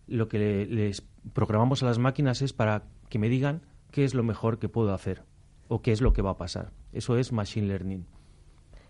[0.07, 1.01] lo que les
[1.34, 3.61] programamos a las máquinas es para que me digan
[3.91, 5.23] qué es lo mejor que puedo hacer
[5.68, 6.72] o qué es lo que va a pasar.
[6.91, 8.05] Eso es Machine Learning.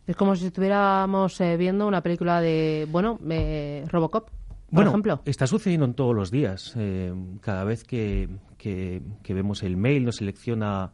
[0.06, 4.36] Es como si estuviéramos eh, viendo una película de, bueno, eh, Robocop, por
[4.70, 5.22] bueno, ejemplo.
[5.26, 6.74] Está sucediendo en todos los días.
[6.78, 10.92] Eh, cada vez que, que, vemos el mail, nos selecciona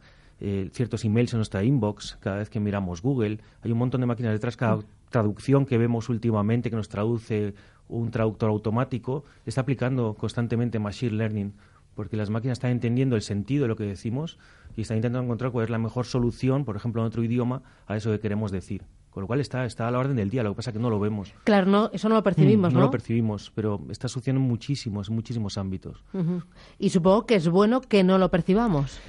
[0.72, 4.32] ciertos emails en nuestra inbox, cada vez que miramos Google, hay un montón de máquinas
[4.32, 4.56] detrás.
[4.56, 4.78] Cada,
[5.10, 7.54] traducción que vemos últimamente, que nos traduce
[7.88, 11.52] un traductor automático, está aplicando constantemente Machine Learning,
[11.94, 14.38] porque las máquinas están entendiendo el sentido de lo que decimos
[14.76, 17.96] y están intentando encontrar cuál es la mejor solución, por ejemplo, en otro idioma, a
[17.96, 18.84] eso que queremos decir.
[19.10, 20.80] Con lo cual está, está a la orden del día, lo que pasa es que
[20.80, 21.34] no lo vemos.
[21.42, 22.80] Claro, no, eso no lo percibimos, mm, ¿no?
[22.80, 26.04] No lo percibimos, pero está sucediendo en muchísimos, muchísimos ámbitos.
[26.78, 29.00] Y supongo que es bueno que no lo percibamos.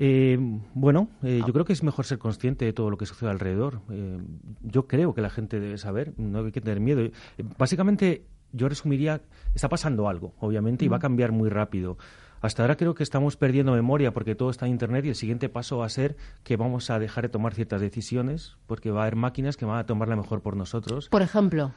[0.00, 0.38] Eh,
[0.74, 3.80] bueno, eh, yo creo que es mejor ser consciente de todo lo que sucede alrededor.
[3.90, 4.18] Eh,
[4.62, 7.00] yo creo que la gente debe saber, no hay que tener miedo.
[7.00, 7.12] Eh,
[7.58, 9.20] básicamente, yo resumiría,
[9.56, 11.98] está pasando algo, obviamente, y va a cambiar muy rápido.
[12.40, 15.48] Hasta ahora creo que estamos perdiendo memoria porque todo está en Internet y el siguiente
[15.48, 19.02] paso va a ser que vamos a dejar de tomar ciertas decisiones porque va a
[19.02, 21.08] haber máquinas que van a tomarla mejor por nosotros.
[21.08, 21.72] Por ejemplo.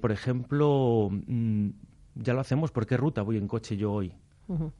[0.00, 1.70] por ejemplo, mm,
[2.14, 2.70] ya lo hacemos.
[2.70, 4.14] ¿Por qué ruta voy en coche yo hoy?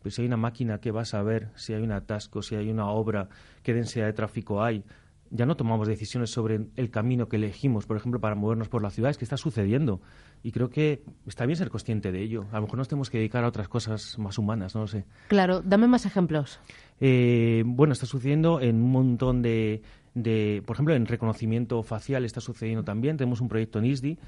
[0.02, 2.70] Pues si hay una máquina que va a saber si hay un atasco, si hay
[2.70, 3.28] una obra,
[3.62, 4.84] qué densidad de tráfico hay.
[5.32, 8.90] Ya no tomamos decisiones sobre el camino que elegimos, por ejemplo, para movernos por la
[8.90, 9.12] ciudad.
[9.12, 10.00] Es que está sucediendo.
[10.42, 12.46] Y creo que está bien ser consciente de ello.
[12.50, 15.04] A lo mejor nos tenemos que dedicar a otras cosas más humanas, no lo sé.
[15.28, 16.58] Claro, dame más ejemplos.
[17.00, 19.82] Eh, bueno, está sucediendo en un montón de,
[20.14, 23.16] de, por ejemplo, en reconocimiento facial está sucediendo también.
[23.16, 24.18] Tenemos un proyecto en ISDI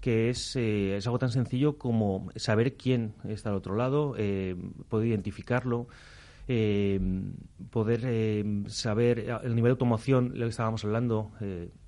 [0.00, 4.56] que es, eh, es algo tan sencillo como saber quién está al otro lado, eh,
[4.88, 5.88] poder identificarlo,
[6.48, 7.00] eh,
[7.70, 11.32] poder saber el nivel de automoción, lo que estábamos hablando,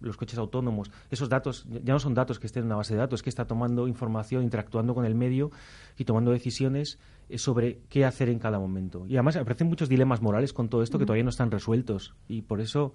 [0.01, 2.99] los coches autónomos, esos datos ya no son datos que estén en una base de
[2.99, 5.53] datos, es que está tomando información, interactuando con el medio
[5.97, 6.99] y tomando decisiones
[7.37, 9.07] sobre qué hacer en cada momento.
[9.07, 12.15] Y además aparecen muchos dilemas morales con todo esto que todavía no están resueltos.
[12.27, 12.95] Y por eso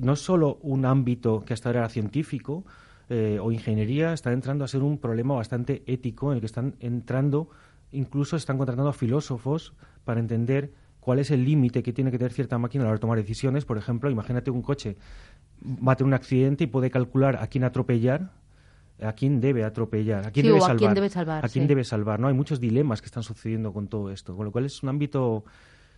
[0.00, 2.64] no es solo un ámbito que hasta ahora era científico,
[3.08, 6.74] eh, o ingeniería está entrando a ser un problema bastante ético en el que están
[6.80, 7.48] entrando,
[7.92, 9.74] incluso están contratando a filósofos
[10.04, 12.96] para entender cuál es el límite que tiene que tener cierta máquina a la hora
[12.98, 13.64] de tomar decisiones.
[13.64, 14.96] Por ejemplo, imagínate un coche
[15.64, 18.32] va a tener un accidente y puede calcular a quién atropellar,
[19.00, 21.44] a quién debe atropellar, a quién, debe, salvar, quién debe salvar.
[21.44, 22.20] A quién debe salvar.
[22.20, 22.28] ¿no?
[22.28, 25.44] Hay muchos dilemas que están sucediendo con todo esto, con lo cual es un ámbito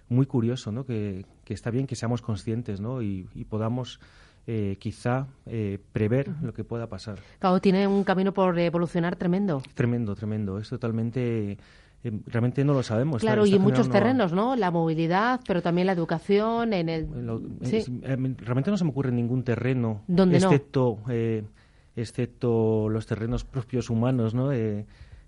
[0.09, 0.85] muy curioso, ¿no?
[0.85, 3.01] que, está bien que seamos conscientes ¿no?
[3.03, 3.99] y podamos
[4.51, 7.19] eh, quizá eh, prever lo que pueda pasar.
[7.39, 9.61] Claro, tiene un camino por evolucionar tremendo.
[9.75, 10.59] Tremendo, tremendo.
[10.59, 11.59] Es totalmente
[12.03, 13.21] eh, realmente no lo sabemos.
[13.21, 14.57] Claro, y en muchos terrenos, ¿no?
[14.57, 17.07] La movilidad, pero también la educación, en el...
[17.61, 17.85] sí.
[18.39, 20.97] realmente no se me ocurre ningún terreno, excepto,
[21.95, 24.51] excepto los terrenos propios humanos, ¿no?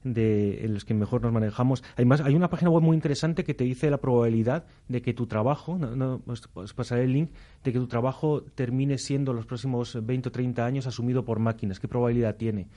[0.04, 1.82] De, en los que mejor nos manejamos.
[1.94, 5.26] Además, hay una página web muy interesante que te dice la probabilidad de que tu
[5.26, 7.30] trabajo, no, os, pasaré el link,
[7.64, 11.80] de que tu trabajo termine siendo los próximos 20 o 30 años asumido por máquinas.
[11.80, 12.68] ¿Qué probabilidad tiene?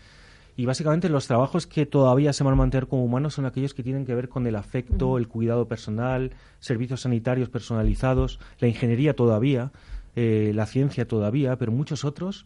[0.56, 3.82] Y básicamente los trabajos que todavía se van a mantener como humanos son aquellos que
[3.82, 9.72] tienen que ver con el afecto, el cuidado personal, servicios sanitarios personalizados, la ingeniería todavía,
[10.16, 12.46] eh, la ciencia todavía, pero muchos otros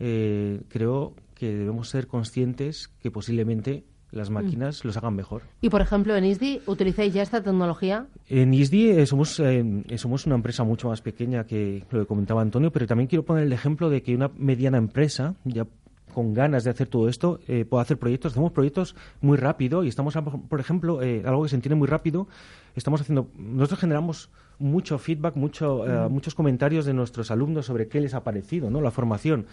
[0.00, 3.84] eh, creo que debemos ser conscientes que posiblemente
[4.16, 4.34] las mm.
[4.34, 5.42] máquinas los hagan mejor.
[5.60, 8.06] Y, por ejemplo, en ISDI, ¿utilizáis ya esta tecnología?
[8.28, 12.42] En ISDI eh, somos, eh, somos una empresa mucho más pequeña que lo que comentaba
[12.42, 15.66] Antonio, pero también quiero poner el ejemplo de que una mediana empresa, ya
[16.12, 18.32] con ganas de hacer todo esto, eh, puede hacer proyectos.
[18.32, 20.16] Hacemos proyectos muy rápido y estamos,
[20.48, 22.26] por ejemplo, algo que se entiende muy rápido,
[22.74, 26.10] estamos haciendo, nosotros generamos mucho feedback, mucho, mm.
[26.10, 28.80] muchos comentarios de nuestros alumnos sobre qué les ha parecido, ¿no?
[28.80, 29.46] La formación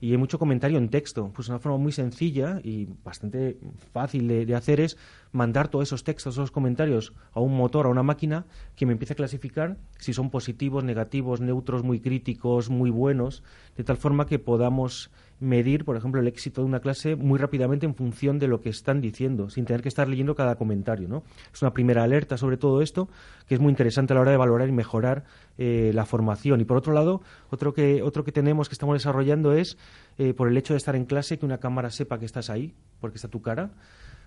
[0.00, 1.30] y hay mucho comentario en texto.
[1.34, 3.58] Pues una forma muy sencilla y bastante
[3.92, 4.96] fácil de, hacer es
[5.32, 9.12] mandar todos esos textos, esos comentarios a un motor, a una máquina, que me empiece
[9.12, 13.42] a clasificar si son positivos, negativos, neutros, muy críticos, muy buenos,
[13.76, 17.86] de tal forma que podamos medir, por ejemplo, el éxito de una clase muy rápidamente
[17.86, 21.08] en función de lo que están diciendo, sin tener que estar leyendo cada comentario.
[21.08, 21.22] ¿no?
[21.52, 23.08] Es una primera alerta sobre todo esto,
[23.46, 25.24] que es muy interesante a la hora de valorar y mejorar
[25.58, 26.60] eh, la formación.
[26.60, 29.76] Y por otro lado, otro que, otro que tenemos que estamos desarrollando es,
[30.18, 32.74] eh, por el hecho de estar en clase, que una cámara sepa que estás ahí,
[33.00, 33.70] porque está tu cara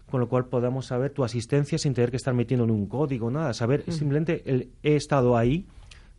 [0.10, 3.30] con lo cual podamos saber tu asistencia sin tener que estar metiendo en un código,
[3.30, 5.68] nada, saber simplemente el he estado ahí,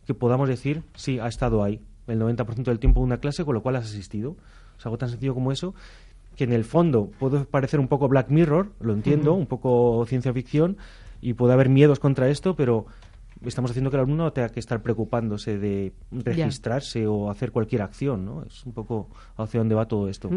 [0.05, 3.53] que podamos decir, sí, ha estado ahí, el 90% del tiempo de una clase, con
[3.53, 4.37] lo cual has asistido.
[4.81, 5.75] Es algo tan sencillo como eso,
[6.35, 10.33] que en el fondo puede parecer un poco Black Mirror, lo entiendo, un poco ciencia
[10.33, 10.77] ficción,
[11.21, 12.87] y puede haber miedos contra esto, pero
[13.45, 18.25] estamos haciendo que el alumno tenga que estar preocupándose de registrarse o hacer cualquier acción,
[18.25, 18.43] ¿no?
[18.43, 20.29] Es un poco hacia dónde va todo esto.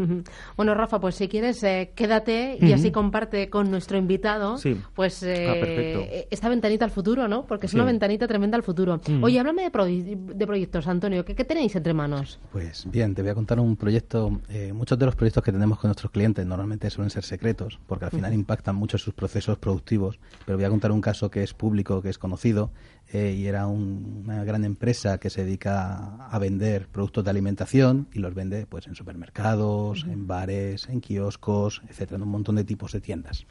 [0.57, 4.57] Bueno, Rafa, pues si quieres, eh, quédate y así comparte con nuestro invitado
[4.93, 7.45] pues ah, eh, esta ventanita al futuro, ¿no?
[7.45, 8.99] Porque es una ventanita tremenda al futuro.
[9.21, 11.23] Oye, háblame de, de proyectos, Antonio.
[11.23, 12.39] ¿Qué, tenéis entre manos?
[12.51, 14.41] Pues bien, te voy a contar un proyecto.
[14.49, 18.05] Eh, muchos de los proyectos que tenemos con nuestros clientes normalmente suelen ser secretos, porque
[18.05, 20.19] al final impactan mucho sus procesos productivos.
[20.45, 22.71] Pero voy a contar un caso que es público, que es conocido
[23.15, 28.19] eh, y era una gran empresa que se dedica a vender productos de alimentación y
[28.19, 32.91] los vende pues en supermercados, en bares, en kioscos, etcétera, en un montón de tipos
[32.91, 33.45] de tiendas.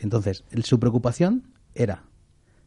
[0.00, 1.42] Entonces, su preocupación
[1.74, 2.04] era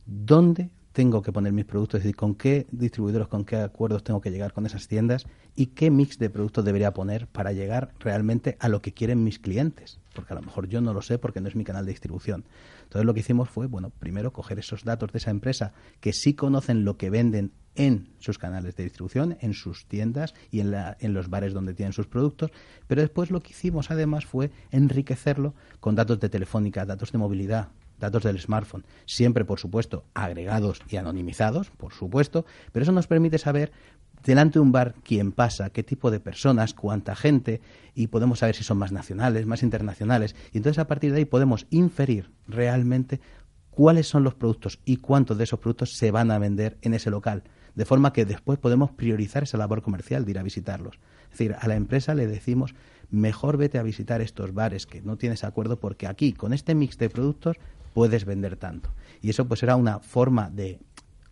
[0.06, 4.20] dónde tengo que poner mis productos, es decir, con qué distribuidores, con qué acuerdos tengo
[4.20, 5.26] que llegar con esas tiendas
[5.56, 9.40] y qué mix de productos debería poner para llegar realmente a lo que quieren mis
[9.40, 11.91] clientes, porque a lo mejor yo no lo sé porque no es mi canal de
[11.91, 12.44] distribución.
[12.90, 16.34] Entonces lo que hicimos fue, bueno, primero coger esos datos de esa empresa que sí
[16.34, 21.14] conocen lo que venden en sus canales de distribución, en sus tiendas y en, en,
[21.14, 22.49] los bares donde tienen sus productos,
[22.88, 27.70] pero después lo que hicimos además fue enriquecerlo con datos de telefónica, datos de movilidad,
[27.99, 33.38] datos del smartphone, siempre por supuesto agregados y anonimizados, por supuesto, pero eso nos permite
[33.38, 33.72] saber
[34.24, 37.62] delante de un bar quién pasa, qué tipo de personas, cuánta gente,
[37.96, 40.36] y podemos saber si son más nacionales, más internacionales.
[40.54, 43.20] Y entonces a partir de ahí podemos inferir realmente
[43.72, 47.10] cuáles son los productos y cuántos de esos productos se van a vender en ese
[47.10, 47.44] local.
[47.76, 51.00] De forma que después podemos priorizar esa labor comercial de ir a visitarlos.
[51.32, 52.76] Es decir, a la empresa le decimos,
[53.10, 56.98] mejor vete a visitar estos bares que no tienes acuerdo porque aquí, con este mix
[56.98, 57.58] de productos,
[57.94, 58.90] puedes vender tanto.
[59.22, 60.80] Y eso pues era una forma de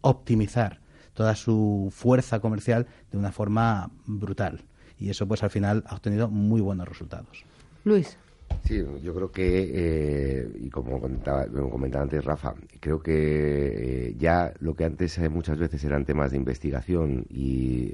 [0.02, 0.80] optimizar
[1.18, 4.62] toda su fuerza comercial de una forma brutal.
[5.00, 7.44] Y eso pues al final ha obtenido muy buenos resultados.
[7.84, 8.20] Luis.
[8.64, 14.54] Sí, yo creo que, eh, y como comentaba, comentaba, antes Rafa, creo que eh, ya
[14.60, 17.94] lo que antes eh, muchas veces eran temas de investigación y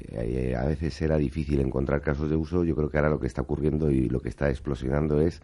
[0.56, 3.42] a veces era difícil encontrar casos de uso, yo creo que ahora lo que está
[3.42, 5.42] ocurriendo y lo que está explosionando es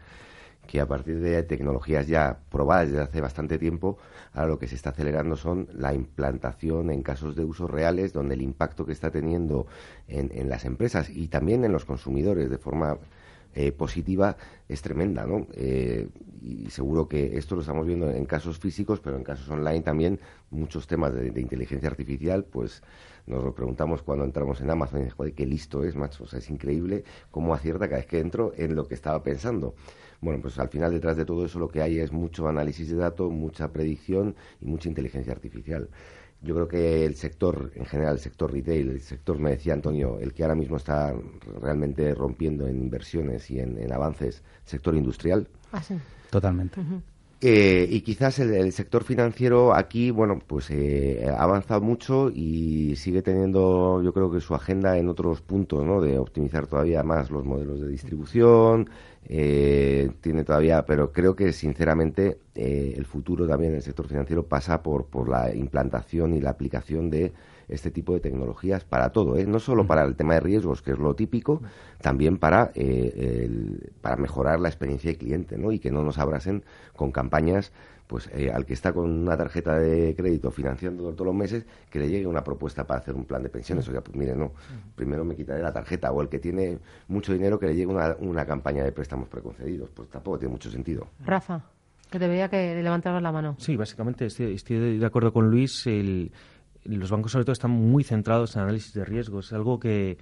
[0.67, 3.97] que a partir de tecnologías ya probadas desde hace bastante tiempo,
[4.33, 8.35] ahora lo que se está acelerando son la implantación en casos de uso reales, donde
[8.35, 9.65] el impacto que está teniendo
[10.07, 12.97] en, las empresas y también en los consumidores de forma
[13.55, 14.37] eh, positiva
[14.67, 15.47] es tremenda, ¿no?
[15.53, 16.07] Eh,
[16.41, 20.19] y seguro que esto lo estamos viendo en casos físicos, pero en casos online también
[20.51, 22.83] muchos temas de, inteligencia artificial, pues
[23.27, 26.39] nos lo preguntamos cuando entramos en Amazon y joder, qué listo es, macho, o sea,
[26.39, 29.75] es increíble cómo acierta cada vez que entro en lo que estaba pensando.
[30.21, 32.97] Bueno, pues al final detrás de todo eso lo que hay es mucho análisis de
[32.97, 35.89] datos, mucha predicción y mucha inteligencia artificial.
[36.41, 40.19] Yo creo que el sector, en general, el sector retail, el sector, me decía Antonio,
[40.19, 41.13] el que ahora mismo está
[41.61, 45.47] realmente rompiendo en inversiones y en, avances, sector industrial.
[45.73, 45.81] Ah,
[46.29, 46.81] Totalmente.
[47.41, 53.21] Eh, y quizás el, sector financiero aquí, bueno, pues eh, ha avanzado mucho y sigue
[53.21, 56.01] teniendo, yo creo que su agenda en otros puntos, ¿no?
[56.01, 58.89] De optimizar todavía más los modelos de distribución,
[59.25, 65.05] eh, tiene todavía, pero creo que sinceramente el futuro también del sector financiero pasa por,
[65.05, 67.31] por la implantación y la aplicación de
[67.69, 69.45] este tipo de tecnologías para todo, ¿eh?
[69.45, 71.61] no solo para el tema de riesgos, que es lo típico,
[72.01, 73.49] también para, eh,
[74.01, 75.71] para mejorar la experiencia de cliente ¿no?
[75.71, 76.63] y que no nos abrasen
[76.95, 77.71] con campañas
[78.09, 81.99] pues eh, al que está con una tarjeta de crédito financiando todos los meses, que
[81.99, 83.87] le llegue una propuesta para hacer un plan de pensiones.
[83.87, 84.51] O sea, pues mire, no,
[84.95, 86.11] primero me quitaré la tarjeta.
[86.11, 89.91] O el que tiene mucho dinero, que le llegue una, una campaña de préstamos preconcedidos.
[89.91, 91.07] Pues tampoco tiene mucho sentido.
[91.23, 91.61] Rafa,
[92.09, 93.55] que te veía que levantabas la mano.
[93.59, 95.85] Sí, básicamente estoy, estoy de acuerdo con Luis.
[95.85, 96.31] El,
[96.85, 99.47] los bancos sobre todo están muy centrados en análisis de riesgos.
[99.47, 100.17] Es algo que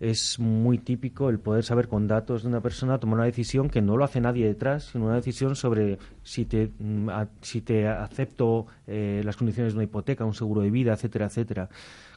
[0.00, 3.80] es muy típico el poder saber con datos de una persona tomar una decisión que
[3.80, 7.08] no lo hace nadie detrás, sino una decisión sobre si te, mm,
[7.40, 11.68] si te acepto eh, las condiciones de una hipoteca, un seguro de vida, etcétera, etcétera.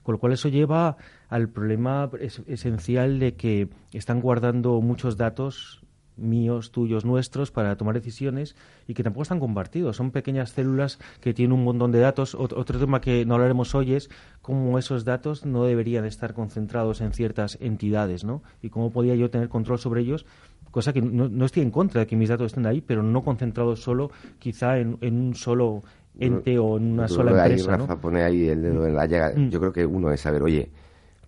[0.03, 0.97] Con lo cual eso lleva
[1.29, 2.09] al problema
[2.47, 5.83] esencial de que están guardando muchos datos
[6.17, 8.55] míos, tuyos, nuestros, para tomar decisiones
[8.87, 9.97] y que tampoco están compartidos.
[9.97, 12.35] Son pequeñas células que tienen un montón de datos.
[12.35, 14.09] Otro tema que no hablaremos hoy es
[14.41, 18.43] cómo esos datos no deberían estar concentrados en ciertas entidades, ¿no?
[18.61, 20.25] Y cómo podía yo tener control sobre ellos,
[20.71, 23.81] cosa que no, estoy en contra de que mis datos estén ahí, pero no concentrados
[23.81, 25.83] solo quizá en, un solo
[26.19, 27.77] ente o en una sola empresa.
[27.77, 29.33] Rafa pone ahí el dedo en la llaga.
[29.35, 29.49] Mm.
[29.49, 30.69] Yo creo que uno es saber, oye,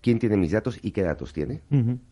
[0.00, 1.62] quién tiene mis datos y qué datos tiene.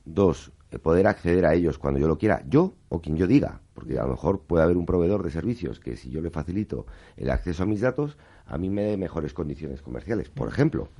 [0.04, 3.98] Dos, poder acceder a ellos cuando yo lo quiera, yo o quien yo diga, porque
[3.98, 6.84] a lo mejor puede haber un proveedor de servicios que si yo le facilito
[7.16, 10.90] el acceso a mis datos, a mí me dé mejores condiciones comerciales, por ejemplo.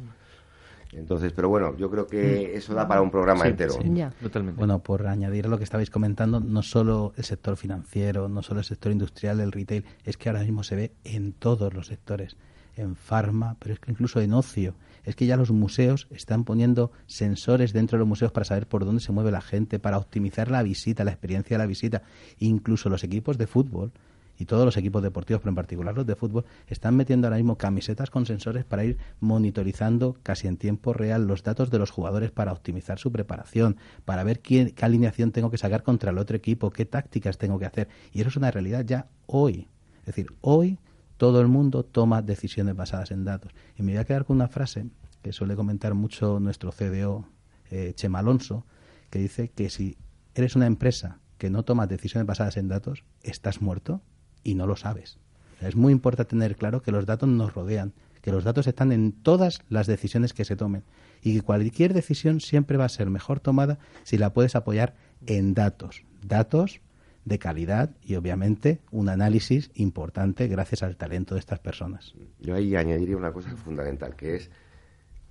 [0.93, 3.75] Entonces, pero bueno, yo creo que eso da para un programa entero.
[4.23, 4.59] Totalmente.
[4.59, 8.61] Bueno, por añadir a lo que estabais comentando, no solo el sector financiero, no solo
[8.61, 12.39] el sector industrial, el retail, es que ahora mismo se ve en todos los sectores,
[12.75, 14.75] en farma, pero es que incluso en ocio
[15.09, 18.85] es que ya los museos están poniendo sensores dentro de los museos para saber por
[18.85, 22.03] dónde se mueve la gente, para optimizar la visita, la experiencia de la visita.
[22.39, 23.91] Incluso los equipos de fútbol
[24.39, 27.57] y todos los equipos deportivos, pero en particular los de fútbol, están metiendo ahora mismo
[27.57, 32.31] camisetas con sensores para ir monitorizando casi en tiempo real los datos de los jugadores
[32.31, 36.71] para optimizar su preparación, para ver qué alineación tengo que sacar contra el otro equipo,
[36.71, 37.89] qué tácticas tengo que hacer.
[38.13, 39.69] Y eso es una realidad ya hoy.
[40.01, 40.79] Es decir, hoy
[41.19, 43.53] todo el mundo toma decisiones basadas en datos.
[43.77, 44.87] Y me voy a quedar con una frase
[45.21, 47.27] que suele comentar mucho nuestro CDO,
[47.71, 48.65] eh, Chema Alonso,
[49.11, 49.99] que dice que si
[50.35, 54.01] eres una empresa que no toma decisiones basadas en datos, estás muerto
[54.45, 55.19] y no lo sabes.
[55.61, 57.93] Es muy importante tener claro que los datos nos rodean,
[58.23, 60.85] que los datos están en todas las decisiones que se tomen
[61.21, 64.95] y que cualquier decisión siempre va a ser mejor tomada si la puedes apoyar
[65.27, 66.05] en datos.
[66.25, 66.81] Datos
[67.29, 72.15] de calidad y obviamente un análisis importante gracias al talento de estas personas.
[72.41, 74.51] Yo ahí añadiría una cosa fundamental, que es,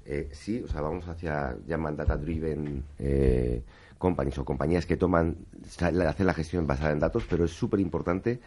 [0.05, 3.63] eh, sí, o sea, vamos hacia, llaman data-driven eh,
[3.97, 5.37] companies o compañías que toman,
[5.81, 8.39] hacen la gestión basada en datos, pero es súper importante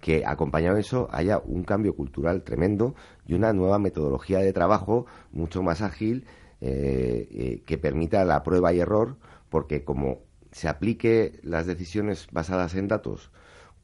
[0.00, 2.94] que acompañado de eso haya un cambio cultural tremendo
[3.26, 6.26] y una nueva metodología de trabajo mucho más ágil
[6.60, 9.16] eh, que permita la prueba y error,
[9.50, 10.20] porque como
[10.54, 13.32] se aplique las decisiones basadas en datos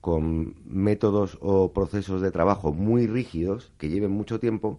[0.01, 4.78] con métodos o procesos de trabajo muy rígidos que lleven mucho tiempo,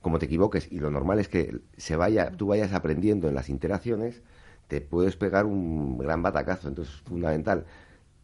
[0.00, 3.48] como te equivoques y lo normal es que se vaya, tú vayas aprendiendo en las
[3.48, 4.22] interacciones,
[4.68, 6.68] te puedes pegar un gran batacazo.
[6.68, 7.66] Entonces es fundamental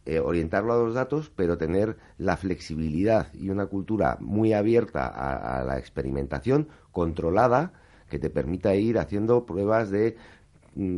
[0.06, 5.64] eh, orientarlo a los datos, pero tener la flexibilidad y una cultura muy abierta a
[5.64, 7.72] la experimentación, controlada,
[8.08, 10.16] que te permita ir haciendo pruebas de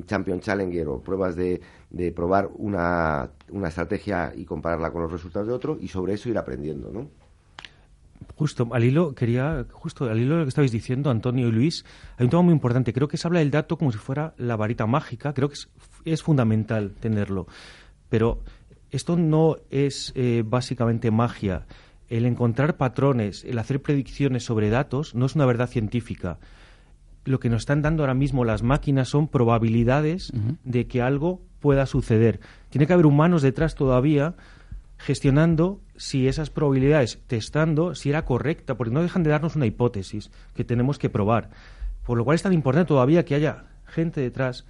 [0.06, 5.48] Champion Challenger o pruebas de, de probar una, una, estrategia y compararla con los resultados
[5.48, 7.08] de otro y sobre eso ir aprendiendo, ¿no?
[8.36, 11.84] Justo, al hilo, quería, justo al hilo de lo que estabais diciendo, Antonio y Luis,
[12.18, 12.92] hay un tema muy importante.
[12.92, 15.32] Creo que se habla del dato como si fuera la varita mágica.
[15.32, 15.68] Creo que es,
[16.04, 17.46] es fundamental tenerlo.
[18.10, 18.40] Pero
[18.90, 21.66] esto no es eh, básicamente magia.
[22.08, 26.38] El encontrar patrones, el hacer predicciones sobre datos, no es una verdad científica
[27.24, 30.32] lo que nos están dando ahora mismo las máquinas son probabilidades
[30.64, 32.40] de que algo pueda suceder.
[32.70, 34.34] Tiene que haber humanos detrás todavía
[34.96, 40.30] gestionando si esas probabilidades, testando si era correcta, porque no dejan de darnos una hipótesis
[40.54, 41.50] que tenemos que probar.
[42.04, 44.66] Por lo cual es tan importante todavía que haya gente detrás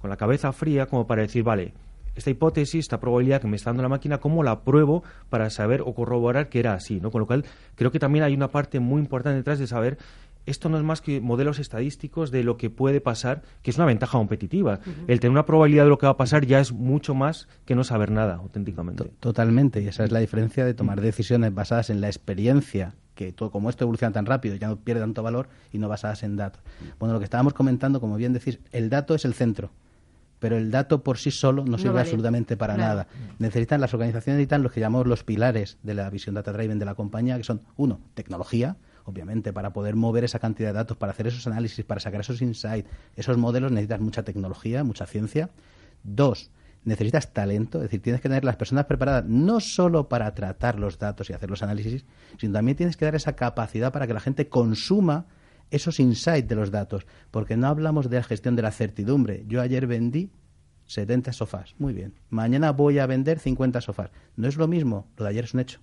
[0.00, 1.74] con la cabeza fría como para decir, vale,
[2.14, 5.82] esta hipótesis, esta probabilidad que me está dando la máquina, ¿cómo la pruebo para saber
[5.82, 7.00] o corroborar que era así?
[7.00, 7.10] ¿no?
[7.10, 9.98] Con lo cual creo que también hay una parte muy importante detrás de saber
[10.46, 13.86] esto no es más que modelos estadísticos de lo que puede pasar, que es una
[13.86, 14.80] ventaja competitiva.
[15.06, 17.74] El tener una probabilidad de lo que va a pasar ya es mucho más que
[17.74, 19.04] no saber nada, auténticamente.
[19.20, 23.50] Totalmente, y esa es la diferencia de tomar decisiones basadas en la experiencia que todo,
[23.50, 26.62] como esto evoluciona tan rápido, ya no pierde tanto valor y no basadas en datos.
[26.98, 29.70] Bueno, lo que estábamos comentando, como bien decís, el dato es el centro,
[30.38, 33.06] pero el dato por sí solo no sirve absolutamente para nada.
[33.38, 36.84] Necesitan las organizaciones necesitan los que llamamos los pilares de la visión data driven de
[36.84, 41.12] la compañía, que son uno, tecnología, obviamente, para poder mover esa cantidad de datos, para
[41.12, 45.50] hacer esos análisis, para sacar esos insights, esos modelos necesitas mucha tecnología, mucha ciencia.
[46.02, 46.50] Dos,
[46.84, 50.98] necesitas talento, es decir, tienes que tener las personas preparadas no solo para tratar los
[50.98, 52.04] datos y hacer los análisis,
[52.38, 55.26] sino también tienes que dar esa capacidad para que la gente consuma
[55.70, 59.44] esos insights de los datos, porque no hablamos de la gestión de la certidumbre.
[59.46, 60.30] Yo ayer vendí
[60.86, 62.14] 70 sofás, muy bien.
[62.28, 64.10] Mañana voy a vender 50 sofás.
[64.36, 65.80] No es lo mismo, lo de ayer es un hecho.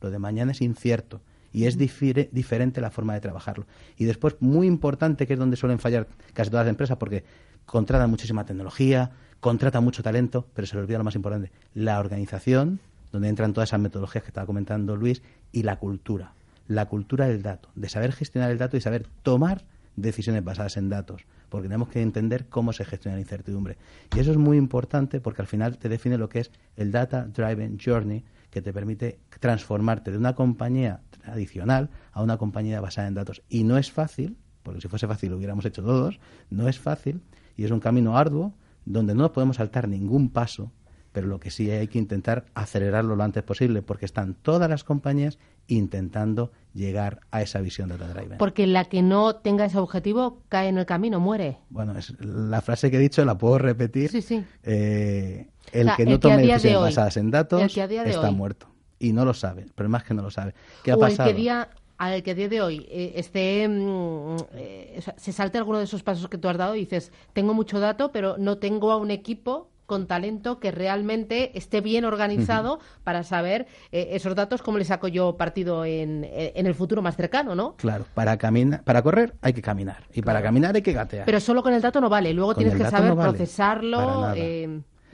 [0.00, 1.22] Lo de mañana es incierto
[1.52, 3.66] y es diferente la forma de trabajarlo.
[3.96, 7.24] Y después, muy importante, que es donde suelen fallar casi todas las empresas, porque
[7.66, 9.10] contratan muchísima tecnología,
[9.40, 12.80] contratan mucho talento, pero se les olvida lo más importante, la organización,
[13.12, 15.22] donde entran todas esas metodologías que estaba comentando Luis,
[15.52, 16.34] y la cultura.
[16.68, 19.64] La cultura del dato, de saber gestionar el dato y saber tomar
[19.96, 23.76] decisiones basadas en datos, porque tenemos que entender cómo se gestiona la incertidumbre.
[24.14, 27.26] Y eso es muy importante porque al final te define lo que es el Data
[27.26, 33.14] Driven Journey, que te permite transformarte de una compañía tradicional a una compañía basada en
[33.14, 33.42] datos.
[33.48, 36.20] Y no es fácil, porque si fuese fácil lo hubiéramos hecho todos,
[36.50, 37.22] no es fácil
[37.56, 38.54] y es un camino arduo
[38.84, 40.72] donde no podemos saltar ningún paso,
[41.12, 44.84] pero lo que sí hay que intentar acelerarlo lo antes posible, porque están todas las
[44.84, 48.38] compañías intentando llegar a esa visión de Data Driven.
[48.38, 51.58] Porque la que no tenga ese objetivo cae en el camino, muere.
[51.68, 54.10] Bueno, es la frase que he dicho la puedo repetir.
[54.10, 54.44] Sí, sí.
[54.62, 58.66] Eh, el que no tome decisiones basadas en datos está muerto.
[58.98, 59.66] Y no lo sabe.
[59.74, 60.54] pero más que no lo sabe.
[60.84, 61.30] ¿Qué ha pasado?
[61.30, 65.56] El que día, al que a día de hoy eh, esté, mm, eh, se salte
[65.56, 68.58] alguno de esos pasos que tú has dado y dices, tengo mucho dato, pero no
[68.58, 74.36] tengo a un equipo con talento que realmente esté bien organizado para saber eh, esos
[74.36, 77.74] datos, cómo le saco yo partido en, en, el futuro más cercano, ¿no?
[77.74, 81.24] Claro, para, caminar, para correr hay que caminar y para caminar hay que gatear.
[81.24, 84.32] Pero solo con el dato no vale, luego tienes que saber procesarlo.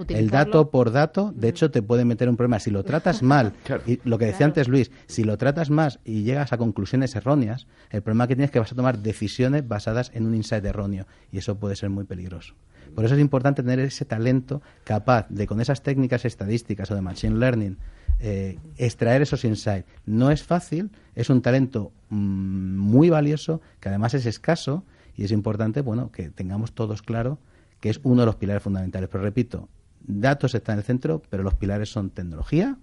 [0.09, 2.60] El dato por dato, de hecho, te puede meter un problema.
[2.60, 3.55] Si lo tratas mal,
[3.86, 7.66] y lo que decía antes Luis, si lo tratas más y llegas a conclusiones erróneas,
[7.90, 11.06] el problema que tienes es que vas a tomar decisiones basadas en un insight erróneo
[11.32, 12.55] y eso puede ser muy peligroso.
[12.94, 17.02] Por eso es importante tener ese talento capaz de, con esas técnicas estadísticas o de
[17.02, 17.77] machine learning,
[18.20, 19.86] eh, extraer esos insights.
[20.06, 24.85] No es fácil, es un talento mm, muy valioso, que además es escaso
[25.16, 27.39] y es importante, bueno, que tengamos todos claro
[27.81, 29.09] que es uno de los pilares fundamentales.
[29.10, 29.68] Pero repito,
[30.06, 32.78] datos están en el centro, pero los pilares son tecnología,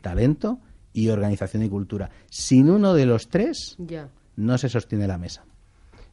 [0.00, 0.58] talento
[0.92, 2.10] y organización y cultura.
[2.30, 3.76] Sin uno de los tres,
[4.36, 5.44] no se sostiene la mesa.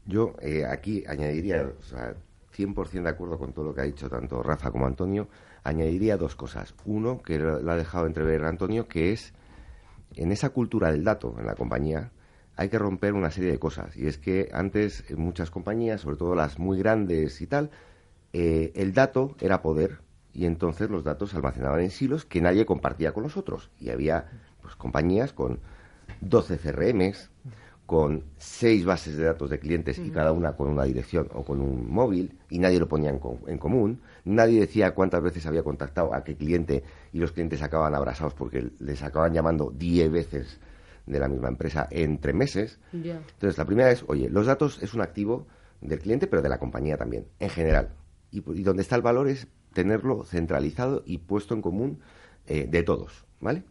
[0.06, 2.14] Yo eh, aquí añadiría, o sea,
[2.56, 5.28] 100% de acuerdo con todo lo que ha dicho tanto Rafa como Antonio,
[5.64, 6.74] añadiría dos cosas.
[6.86, 9.34] Uno, que lo ha dejado entrever Antonio, que es
[10.16, 12.12] en esa cultura del dato en la compañía,
[12.56, 13.96] hay que romper una serie de cosas.
[13.96, 17.70] Y es que antes, en muchas compañías, sobre todo las muy grandes y tal,
[18.34, 20.00] eh, el dato era poder
[20.34, 23.70] y entonces los datos se almacenaban en silos que nadie compartía con los otros.
[23.80, 24.30] Y había
[24.62, 25.60] pues, compañías con
[26.22, 27.30] 12 CRMs,
[27.90, 31.60] con seis bases de datos de clientes y cada una con una dirección o con
[31.60, 34.02] un móvil y nadie lo ponía en, común.
[34.26, 38.70] Nadie decía cuántas veces había contactado a qué cliente y los clientes acababan abrazados porque
[38.78, 40.60] les acaban llamando 10 veces
[41.08, 42.80] de la misma empresa entre meses.
[42.94, 45.48] Entonces, la primera es, oye, los datos es un activo
[45.82, 47.90] del cliente, pero de la compañía también, en general.
[48.30, 52.00] Y, donde está el valor es tenerlo centralizado y puesto en común
[52.48, 53.64] eh, de todos, ¿vale?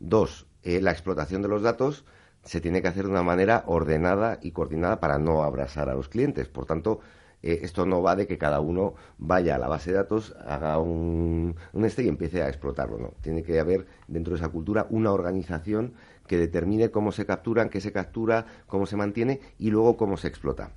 [0.00, 2.04] Dos, eh, la explotación de los datos
[2.44, 6.08] se tiene que hacer de una manera ordenada y coordinada para no abrazar a los
[6.08, 6.48] clientes.
[6.48, 7.00] Por tanto,
[7.42, 10.78] eh, esto no va de que cada uno vaya a la base de datos, haga
[10.78, 12.98] un, un este y empiece a explotarlo.
[12.98, 15.94] No, tiene que haber dentro de esa cultura una organización
[16.26, 20.28] que determine cómo se capturan, qué se captura, cómo se mantiene y luego cómo se
[20.28, 20.72] explota.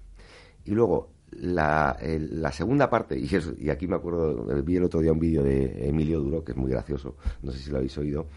[0.66, 3.30] Y luego, la, la, segunda parte, y,
[3.60, 6.58] y aquí me acuerdo, vi el otro día un vídeo de Emilio Duro, que es
[6.58, 8.28] muy gracioso, no sé si lo habéis oído,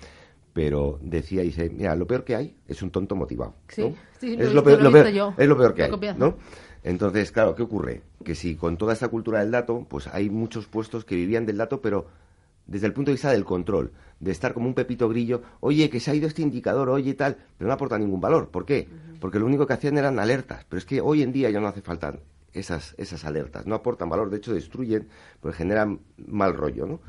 [0.53, 3.55] pero decía, dice, mira, lo peor que hay es un tonto motivado.
[3.69, 3.83] Sí,
[4.23, 6.37] es, lo peor, es lo peor que hay, ¿no?
[6.85, 8.03] Entonces, claro, ¿qué ocurre?
[8.23, 11.57] Que si con toda esta cultura del dato, pues hay muchos puestos que vivían del
[11.57, 12.07] dato, pero
[12.67, 13.91] desde el punto de vista del control,
[14.21, 17.37] de estar como un pepito grillo, oye, que se ha ido este indicador, oye, tal,
[17.59, 18.51] pero no aporta ningún valor.
[18.51, 18.87] ¿Por qué?
[19.19, 21.67] Porque lo único que hacían eran alertas, pero es que hoy en día ya no
[21.67, 22.15] hace falta
[22.55, 25.09] esas, esas alertas, no aportan valor, de hecho destruyen,
[25.41, 27.01] porque generan mal rollo, ¿no?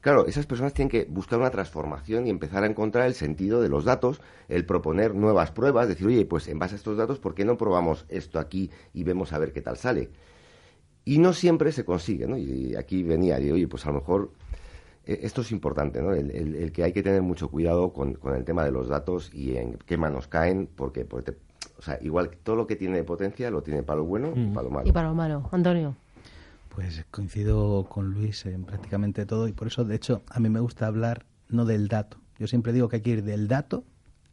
[0.00, 3.70] Claro, esas personas tienen que buscar una transformación y empezar a encontrar el sentido de
[3.70, 7.34] los datos, el proponer nuevas pruebas, decir, oye, pues en base a estos datos, ¿por
[7.34, 10.10] qué no probamos esto aquí y vemos a ver qué tal sale?
[11.06, 12.36] Y no siempre se consigue, ¿no?
[12.36, 14.32] Y aquí venía, y oye, pues a lo mejor
[15.06, 16.12] eh, esto es importante, ¿no?
[16.12, 19.78] El, que hay que tener mucho cuidado con, el tema de los datos y en
[19.86, 21.06] qué manos caen, porque,
[21.78, 24.64] o sea, igual todo lo que tiene potencia lo tiene para lo bueno y para
[24.64, 24.88] lo malo.
[24.88, 25.48] Y para lo malo.
[25.52, 25.96] Antonio.
[26.74, 30.60] Pues coincido con Luis en prácticamente todo y por eso, de hecho, a mí me
[30.60, 32.18] gusta hablar no del dato.
[32.38, 33.84] Yo siempre digo que hay que ir del dato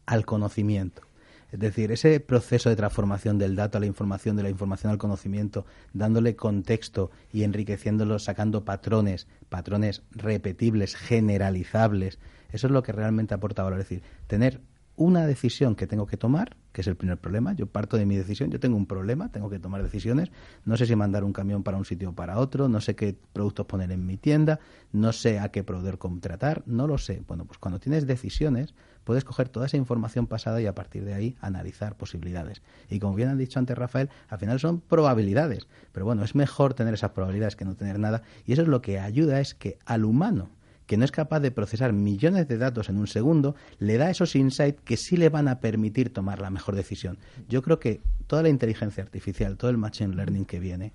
[0.05, 1.03] al conocimiento.
[1.51, 4.97] Es decir, ese proceso de transformación del dato a la información, de la información al
[4.97, 12.19] conocimiento, dándole contexto y enriqueciéndolo, sacando patrones, patrones repetibles, generalizables,
[12.51, 13.79] eso es lo que realmente aporta valor.
[13.79, 14.61] Es decir, tener
[14.95, 17.53] una decisión que tengo que tomar, que es el primer problema.
[17.53, 20.31] Yo parto de mi decisión, yo tengo un problema, tengo que tomar decisiones.
[20.65, 23.15] No sé si mandar un camión para un sitio o para otro, no sé qué
[23.33, 24.59] productos poner en mi tienda,
[24.91, 27.23] no sé a qué proveedor contratar, no lo sé.
[27.27, 28.73] Bueno, pues cuando tienes decisiones,
[29.03, 32.61] puedes coger toda esa información pasada y a partir de ahí analizar posibilidades.
[32.89, 35.67] Y como bien han dicho antes Rafael, al final son probabilidades.
[35.91, 38.23] Pero bueno, es mejor tener esas probabilidades que no tener nada.
[38.45, 40.49] Y eso es lo que ayuda es que al humano
[40.91, 44.35] que no es capaz de procesar millones de datos en un segundo, le da esos
[44.35, 47.17] insights que sí le van a permitir tomar la mejor decisión.
[47.47, 50.91] Yo creo que toda la inteligencia artificial, todo el machine learning que viene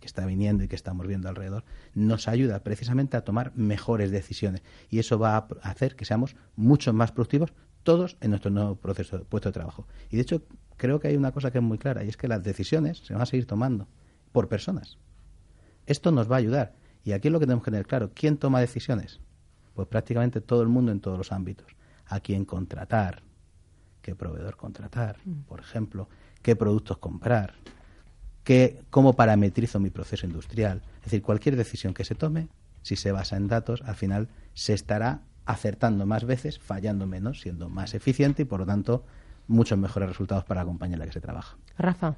[0.00, 1.62] que está viniendo y que estamos viendo alrededor,
[1.94, 4.62] nos ayuda precisamente a tomar mejores decisiones.
[4.90, 7.52] Y eso va a hacer que seamos mucho más productivos
[7.84, 9.86] todos en nuestro nuevo proceso, puesto de trabajo.
[10.10, 10.42] Y de hecho,
[10.76, 13.12] creo que hay una cosa que es muy clara, y es que las decisiones se
[13.12, 13.86] van a seguir tomando
[14.32, 14.98] por personas.
[15.86, 16.74] Esto nos va a ayudar.
[17.04, 18.10] Y aquí es lo que tenemos que tener claro.
[18.12, 19.20] ¿Quién toma decisiones?
[19.76, 21.76] Pues prácticamente todo el mundo en todos los ámbitos.
[22.06, 23.22] A quién contratar,
[24.00, 25.42] qué proveedor contratar, mm.
[25.42, 26.08] por ejemplo,
[26.42, 27.54] qué productos comprar,
[28.42, 30.82] qué, cómo parametrizo mi proceso industrial.
[30.98, 32.48] Es decir, cualquier decisión que se tome,
[32.82, 37.68] si se basa en datos, al final se estará acertando más veces, fallando menos, siendo
[37.68, 39.04] más eficiente y, por lo tanto,
[39.46, 41.56] muchos mejores resultados para la compañía en la que se trabaja.
[41.76, 42.16] Rafa.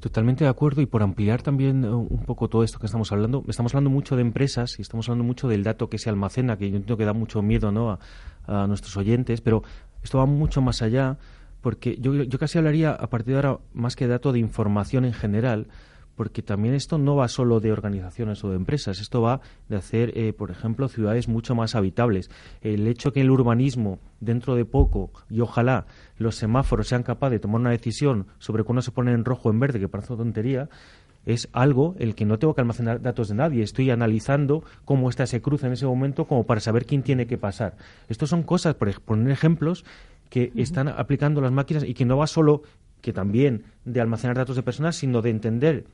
[0.00, 3.44] Totalmente de acuerdo y por ampliar también eh, un poco todo esto que estamos hablando,
[3.48, 6.70] estamos hablando mucho de empresas y estamos hablando mucho del dato que se almacena, que
[6.70, 7.98] yo entiendo que da mucho miedo ¿no?
[8.46, 9.62] a, nuestros oyentes, pero
[10.02, 11.18] esto va mucho más allá
[11.60, 15.12] porque yo, yo casi hablaría a partir de ahora más que dato de información en
[15.12, 15.66] general,
[16.18, 20.18] porque también esto no va solo de organizaciones o de empresas, esto va de hacer,
[20.18, 22.28] eh, por ejemplo, ciudades mucho más habitables.
[22.60, 25.86] El hecho que el urbanismo, dentro de poco, y ojalá
[26.18, 29.52] los semáforos sean capaces de tomar una decisión sobre cuándo se pone en rojo o
[29.52, 30.68] en verde, que parece una tontería,
[31.26, 33.62] es algo el que no tengo que almacenar datos de nadie.
[33.62, 37.38] Estoy analizando cómo ésta se cruza en ese momento como para saber quién tiene que
[37.38, 37.76] pasar.
[38.08, 39.84] Estos son cosas, por poner ejemplos,
[40.30, 42.62] que están aplicando las máquinas y que no va solo
[43.00, 45.84] que también de almacenar datos de personas, sino de entender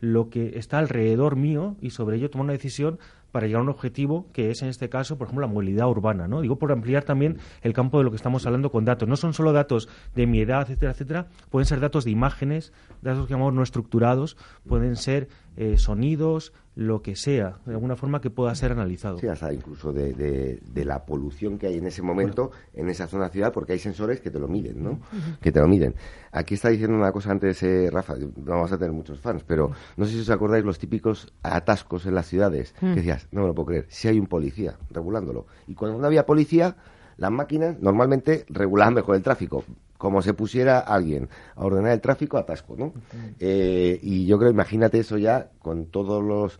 [0.00, 2.98] lo que está alrededor mío y sobre ello tomar una decisión
[3.38, 6.26] para llegar a un objetivo que es en este caso, por ejemplo, la movilidad urbana,
[6.26, 6.40] ¿no?
[6.40, 9.08] Digo por ampliar también el campo de lo que estamos hablando con datos.
[9.08, 13.28] No son solo datos de mi edad, etcétera, etcétera, pueden ser datos de imágenes, datos
[13.28, 14.36] que llamamos no estructurados,
[14.66, 15.28] pueden ser
[15.60, 19.18] eh, sonidos, lo que sea, de alguna forma que pueda ser analizado.
[19.18, 23.24] Sí, hasta incluso de, de, la polución que hay en ese momento, en esa zona
[23.24, 25.00] de ciudad, porque hay sensores que te lo miden, ¿no?
[25.40, 25.96] Que te lo miden.
[26.30, 29.72] Aquí está diciendo una cosa antes, eh, Rafa, no vamos a tener muchos fans, pero
[29.96, 33.48] no sé si os acordáis los típicos atascos en las ciudades, que decías, no me
[33.48, 35.46] lo puedo creer, si hay un policía regulándolo.
[35.66, 36.76] Y cuando no había policía,
[37.16, 39.64] las máquinas normalmente regulaban mejor el tráfico
[39.98, 42.92] como se pusiera alguien a ordenar el tráfico, atasco, ¿no?
[43.40, 46.58] Eh, y yo creo, imagínate eso ya con todos los,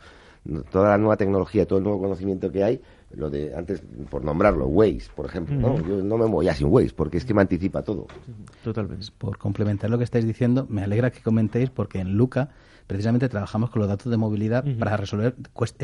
[0.70, 2.82] toda la nueva tecnología, todo el nuevo conocimiento que hay,
[3.14, 5.78] lo de antes, por nombrarlo, Waze, por ejemplo, ¿no?
[5.86, 8.06] Yo no me voy ya sin Waze, porque es que me anticipa todo.
[8.62, 9.06] Totalmente.
[9.16, 12.50] Por complementar lo que estáis diciendo, me alegra que comentéis, porque en Luca
[12.88, 15.36] precisamente trabajamos con los datos de movilidad para resolver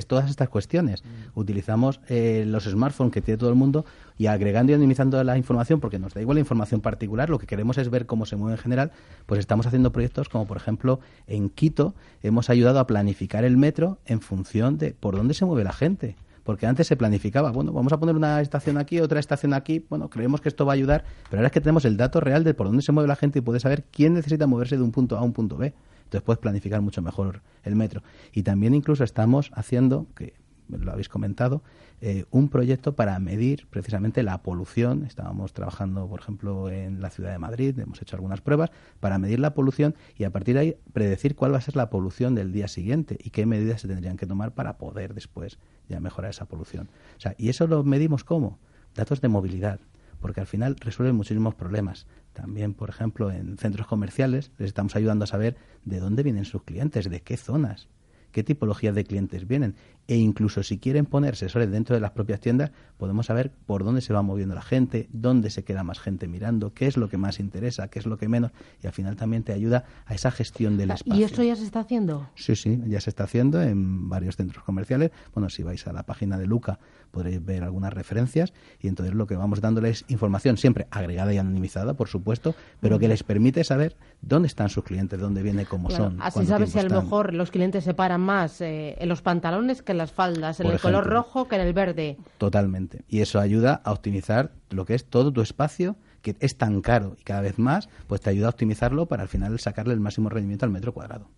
[0.08, 1.04] todas estas cuestiones.
[1.34, 3.84] Utilizamos eh, los smartphones que tiene todo el mundo
[4.18, 7.46] y agregando y anonimizando la información, porque nos da igual la información particular, lo que
[7.46, 8.90] queremos es ver cómo se mueve en general,
[9.26, 13.98] pues estamos haciendo proyectos como, por ejemplo, en Quito hemos ayudado a planificar el metro
[14.06, 17.92] en función de por dónde se mueve la gente porque antes se planificaba, bueno, vamos
[17.92, 21.04] a poner una estación aquí, otra estación aquí, bueno, creemos que esto va a ayudar,
[21.30, 23.38] pero ahora es que tenemos el dato real de por dónde se mueve la gente
[23.38, 25.72] y puede saber quién necesita moverse de un punto A a un punto B.
[26.04, 28.02] Entonces puedes planificar mucho mejor el metro.
[28.32, 30.34] Y también incluso estamos haciendo, que
[30.68, 31.62] lo habéis comentado,
[32.00, 35.04] eh, un proyecto para medir precisamente la polución.
[35.04, 38.70] Estábamos trabajando, por ejemplo, en la ciudad de Madrid, hemos hecho algunas pruebas
[39.00, 41.90] para medir la polución y a partir de ahí predecir cuál va a ser la
[41.90, 45.58] polución del día siguiente y qué medidas se tendrían que tomar para poder después
[45.88, 46.88] ya mejorar esa polución.
[47.16, 48.58] O sea, y eso lo medimos cómo?
[48.94, 49.80] Datos de movilidad,
[50.20, 52.06] porque al final resuelve muchísimos problemas.
[52.34, 56.64] También, por ejemplo, en centros comerciales les estamos ayudando a saber de dónde vienen sus
[56.64, 57.88] clientes, de qué zonas,
[58.34, 59.76] qué tipología de clientes vienen.
[60.06, 64.02] E incluso si quieren poner sensores dentro de las propias tiendas, podemos saber por dónde
[64.02, 67.16] se va moviendo la gente, dónde se queda más gente mirando, qué es lo que
[67.16, 68.50] más interesa, qué es lo que menos,
[68.82, 71.14] y al final también te ayuda a esa gestión del espacio.
[71.14, 72.28] ¿Y esto ya se está haciendo?
[72.34, 75.12] Sí, sí, ya se está haciendo en varios centros comerciales.
[75.32, 76.80] Bueno, si vais a la página de Luca
[77.14, 81.94] podréis ver algunas referencias y entonces lo que vamos dándoles información siempre agregada y anonimizada,
[81.94, 86.20] por supuesto, pero que les permite saber dónde están sus clientes, dónde viene, cómo son.
[86.20, 89.82] Así sabes si a lo mejor los clientes se paran más eh, en los pantalones
[89.82, 92.16] que en las faldas, en el color rojo que en el verde.
[92.38, 93.04] Totalmente.
[93.08, 97.16] Y eso ayuda a optimizar lo que es todo tu espacio que es tan caro
[97.20, 100.30] y cada vez más, pues te ayuda a optimizarlo para al final sacarle el máximo
[100.30, 101.28] rendimiento al metro cuadrado.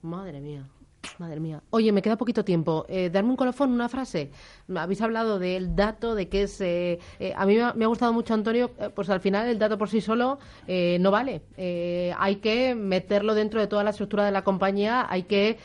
[0.00, 0.66] Madre mía.
[1.18, 1.62] Madre mía.
[1.70, 2.86] Oye, me queda poquito tiempo.
[2.88, 4.30] Eh, darme un colofón, una frase.
[4.74, 6.60] Habéis hablado del dato, de que es...
[6.60, 9.78] Eh, eh, a mí me ha, gustado mucho, Antonio, eh, pues al final el dato
[9.78, 11.42] por sí solo no vale.
[11.56, 15.58] hay que meterlo dentro de toda la estructura de la compañía, hay que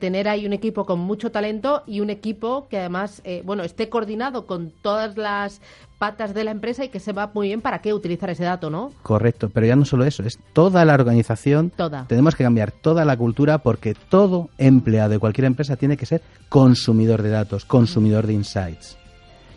[0.00, 4.46] tener ahí un equipo con mucho talento y un equipo que además, bueno, esté coordinado
[4.46, 5.60] con todas las
[6.04, 8.92] patas de la empresa y que sepa muy bien para qué utilizar ese dato, ¿no?
[9.02, 11.70] Correcto, pero ya no solo eso, es toda la organización.
[11.70, 12.06] Toda.
[12.06, 16.20] Tenemos que cambiar toda la cultura porque todo empleado de cualquier empresa tiene que ser
[16.50, 18.98] consumidor de datos, consumidor de insights.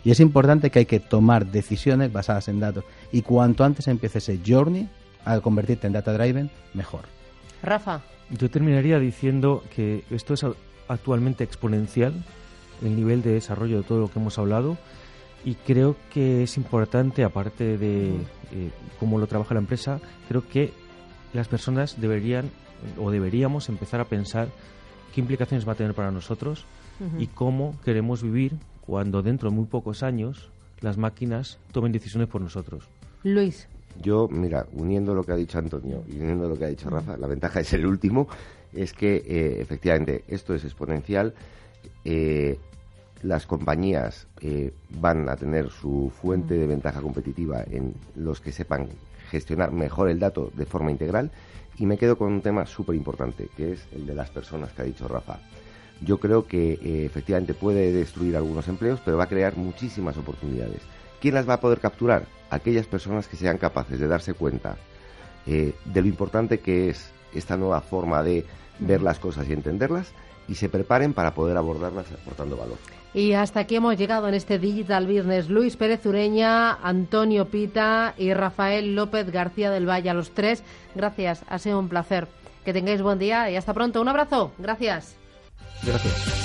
[0.04, 2.84] Y es importante que hay que tomar decisiones basadas en datos.
[3.12, 4.88] Y cuanto antes empiece ese journey
[5.26, 7.02] a convertirte en data driven, mejor.
[7.62, 8.00] Rafa.
[8.30, 10.46] Yo terminaría diciendo que esto es
[10.88, 12.14] actualmente exponencial,
[12.82, 14.78] el nivel de desarrollo de todo lo que hemos hablado
[15.44, 18.10] y creo que es importante, aparte de
[18.52, 20.72] eh, cómo lo trabaja la empresa, creo que
[21.32, 22.50] las personas deberían
[22.98, 24.48] o deberíamos empezar a pensar
[25.14, 26.64] qué implicaciones va a tener para nosotros
[27.18, 30.50] y cómo queremos vivir cuando dentro de muy pocos años
[30.80, 32.88] las máquinas tomen decisiones por nosotros.
[33.22, 33.68] Luis.
[34.00, 37.16] Yo, mira, uniendo lo que ha dicho Antonio y uniendo lo que ha dicho Rafa,
[37.16, 38.28] la ventaja es el último,
[38.72, 41.34] es que eh, efectivamente esto es exponencial.
[42.04, 42.58] Eh,
[43.22, 48.88] las compañías eh, van a tener su fuente de ventaja competitiva en los que sepan
[49.30, 51.30] gestionar mejor el dato de forma integral.
[51.78, 54.82] Y me quedo con un tema súper importante, que es el de las personas que
[54.82, 55.38] ha dicho Rafa.
[56.00, 60.80] Yo creo que eh, efectivamente puede destruir algunos empleos, pero va a crear muchísimas oportunidades.
[61.20, 62.26] ¿Quién las va a poder capturar?
[62.50, 64.76] Aquellas personas que sean capaces de darse cuenta
[65.46, 68.44] eh, de lo importante que es esta nueva forma de
[68.78, 70.12] ver las cosas y entenderlas
[70.48, 72.78] y se preparen para poder abordarlas aportando valor.
[73.14, 75.48] Y hasta aquí hemos llegado en este Digital Business.
[75.48, 80.10] Luis Pérez Ureña, Antonio Pita y Rafael López García del Valle.
[80.10, 80.62] A los tres,
[80.94, 81.42] gracias.
[81.48, 82.28] Ha sido un placer.
[82.64, 84.00] Que tengáis buen día y hasta pronto.
[84.00, 84.52] Un abrazo.
[84.58, 85.16] Gracias.
[85.82, 86.44] Gracias.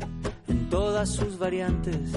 [0.49, 2.13] en todas sus variantes.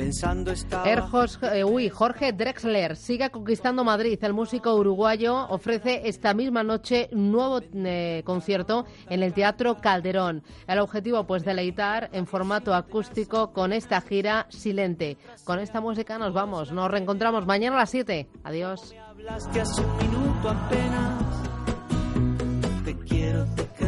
[0.00, 0.90] Pensando estaba...
[0.90, 4.18] Eh, Jorge Drexler sigue conquistando Madrid.
[4.22, 10.42] El músico uruguayo ofrece esta misma noche un nuevo eh, concierto en el Teatro Calderón.
[10.66, 15.18] El objetivo, pues, deleitar en formato acústico con esta gira silente.
[15.44, 16.72] Con esta música nos vamos.
[16.72, 18.26] Nos reencontramos mañana a las 7.
[18.42, 18.94] Adiós.
[22.86, 23.44] Te quiero,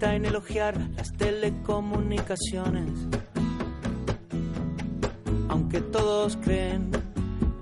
[0.00, 2.90] En elogiar las telecomunicaciones
[5.48, 6.90] aunque todos creen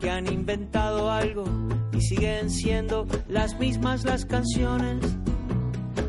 [0.00, 1.44] que han inventado algo
[1.92, 4.98] y siguen siendo las mismas las canciones.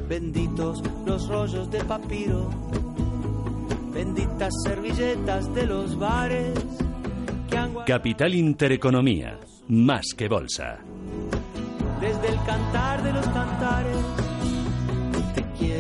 [0.10, 2.50] Benditos los rollos de papiro,
[3.94, 6.54] benditas servilletas de los bares.
[7.50, 7.76] Que han...
[7.86, 10.80] Capital Intereconomía, más que bolsa.
[12.02, 14.25] Desde el cantar de los cantares,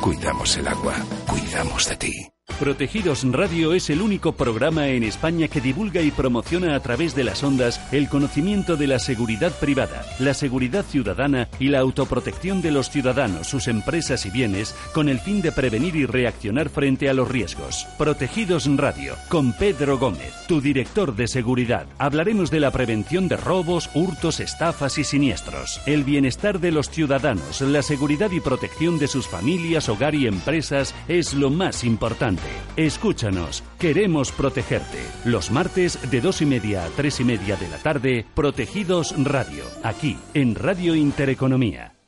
[0.00, 0.94] Cuidamos el agua,
[1.26, 2.12] cuidamos de ti.
[2.60, 7.24] Protegidos Radio es el único programa en España que divulga y promociona a través de
[7.24, 12.70] las ondas el conocimiento de la seguridad privada, la seguridad ciudadana y la autoprotección de
[12.70, 17.14] los ciudadanos, sus empresas y bienes con el fin de prevenir y reaccionar frente a
[17.14, 17.86] los riesgos.
[17.96, 21.86] Protegidos Radio, con Pedro Gómez, tu director de seguridad.
[21.96, 27.62] Hablaremos de la prevención de robos, hurtos, estafas y siniestros, el bienestar de los ciudadanos,
[27.62, 32.49] la seguridad y protección de sus familias, hogar y empresas es lo más importante.
[32.76, 34.98] Escúchanos, queremos protegerte.
[35.24, 39.64] Los martes de dos y media a tres y media de la tarde, Protegidos Radio,
[39.82, 41.99] aquí en Radio Intereconomía.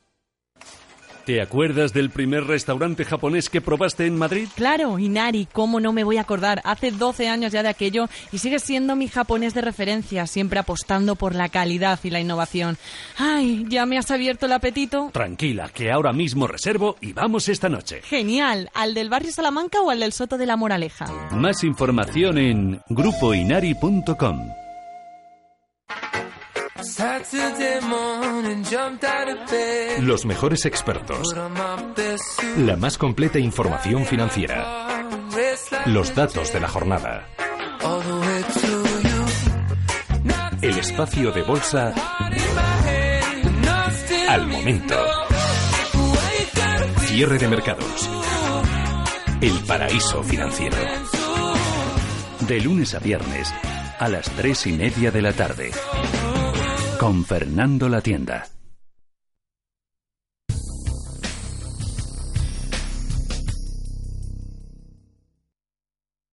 [1.25, 4.49] ¿Te acuerdas del primer restaurante japonés que probaste en Madrid?
[4.57, 6.61] Claro, Inari, ¿cómo no me voy a acordar?
[6.65, 11.15] Hace 12 años ya de aquello y sigue siendo mi japonés de referencia, siempre apostando
[11.15, 12.77] por la calidad y la innovación.
[13.19, 15.11] Ay, ¿ya me has abierto el apetito?
[15.13, 18.03] Tranquila, que ahora mismo reservo y vamos esta noche.
[18.03, 21.07] Genial, ¿al del barrio Salamanca o al del Soto de la Moraleja?
[21.31, 24.49] Más información en grupoinari.com.
[30.01, 31.35] Los mejores expertos.
[32.59, 35.07] La más completa información financiera.
[35.87, 37.29] Los datos de la jornada.
[40.61, 41.95] El espacio de bolsa
[44.29, 44.97] al momento.
[47.01, 48.11] Cierre de mercados.
[49.41, 50.77] El paraíso financiero.
[52.41, 53.53] De lunes a viernes
[54.03, 55.71] a las tres y media de la tarde.
[57.03, 58.47] Con Fernando La Tienda.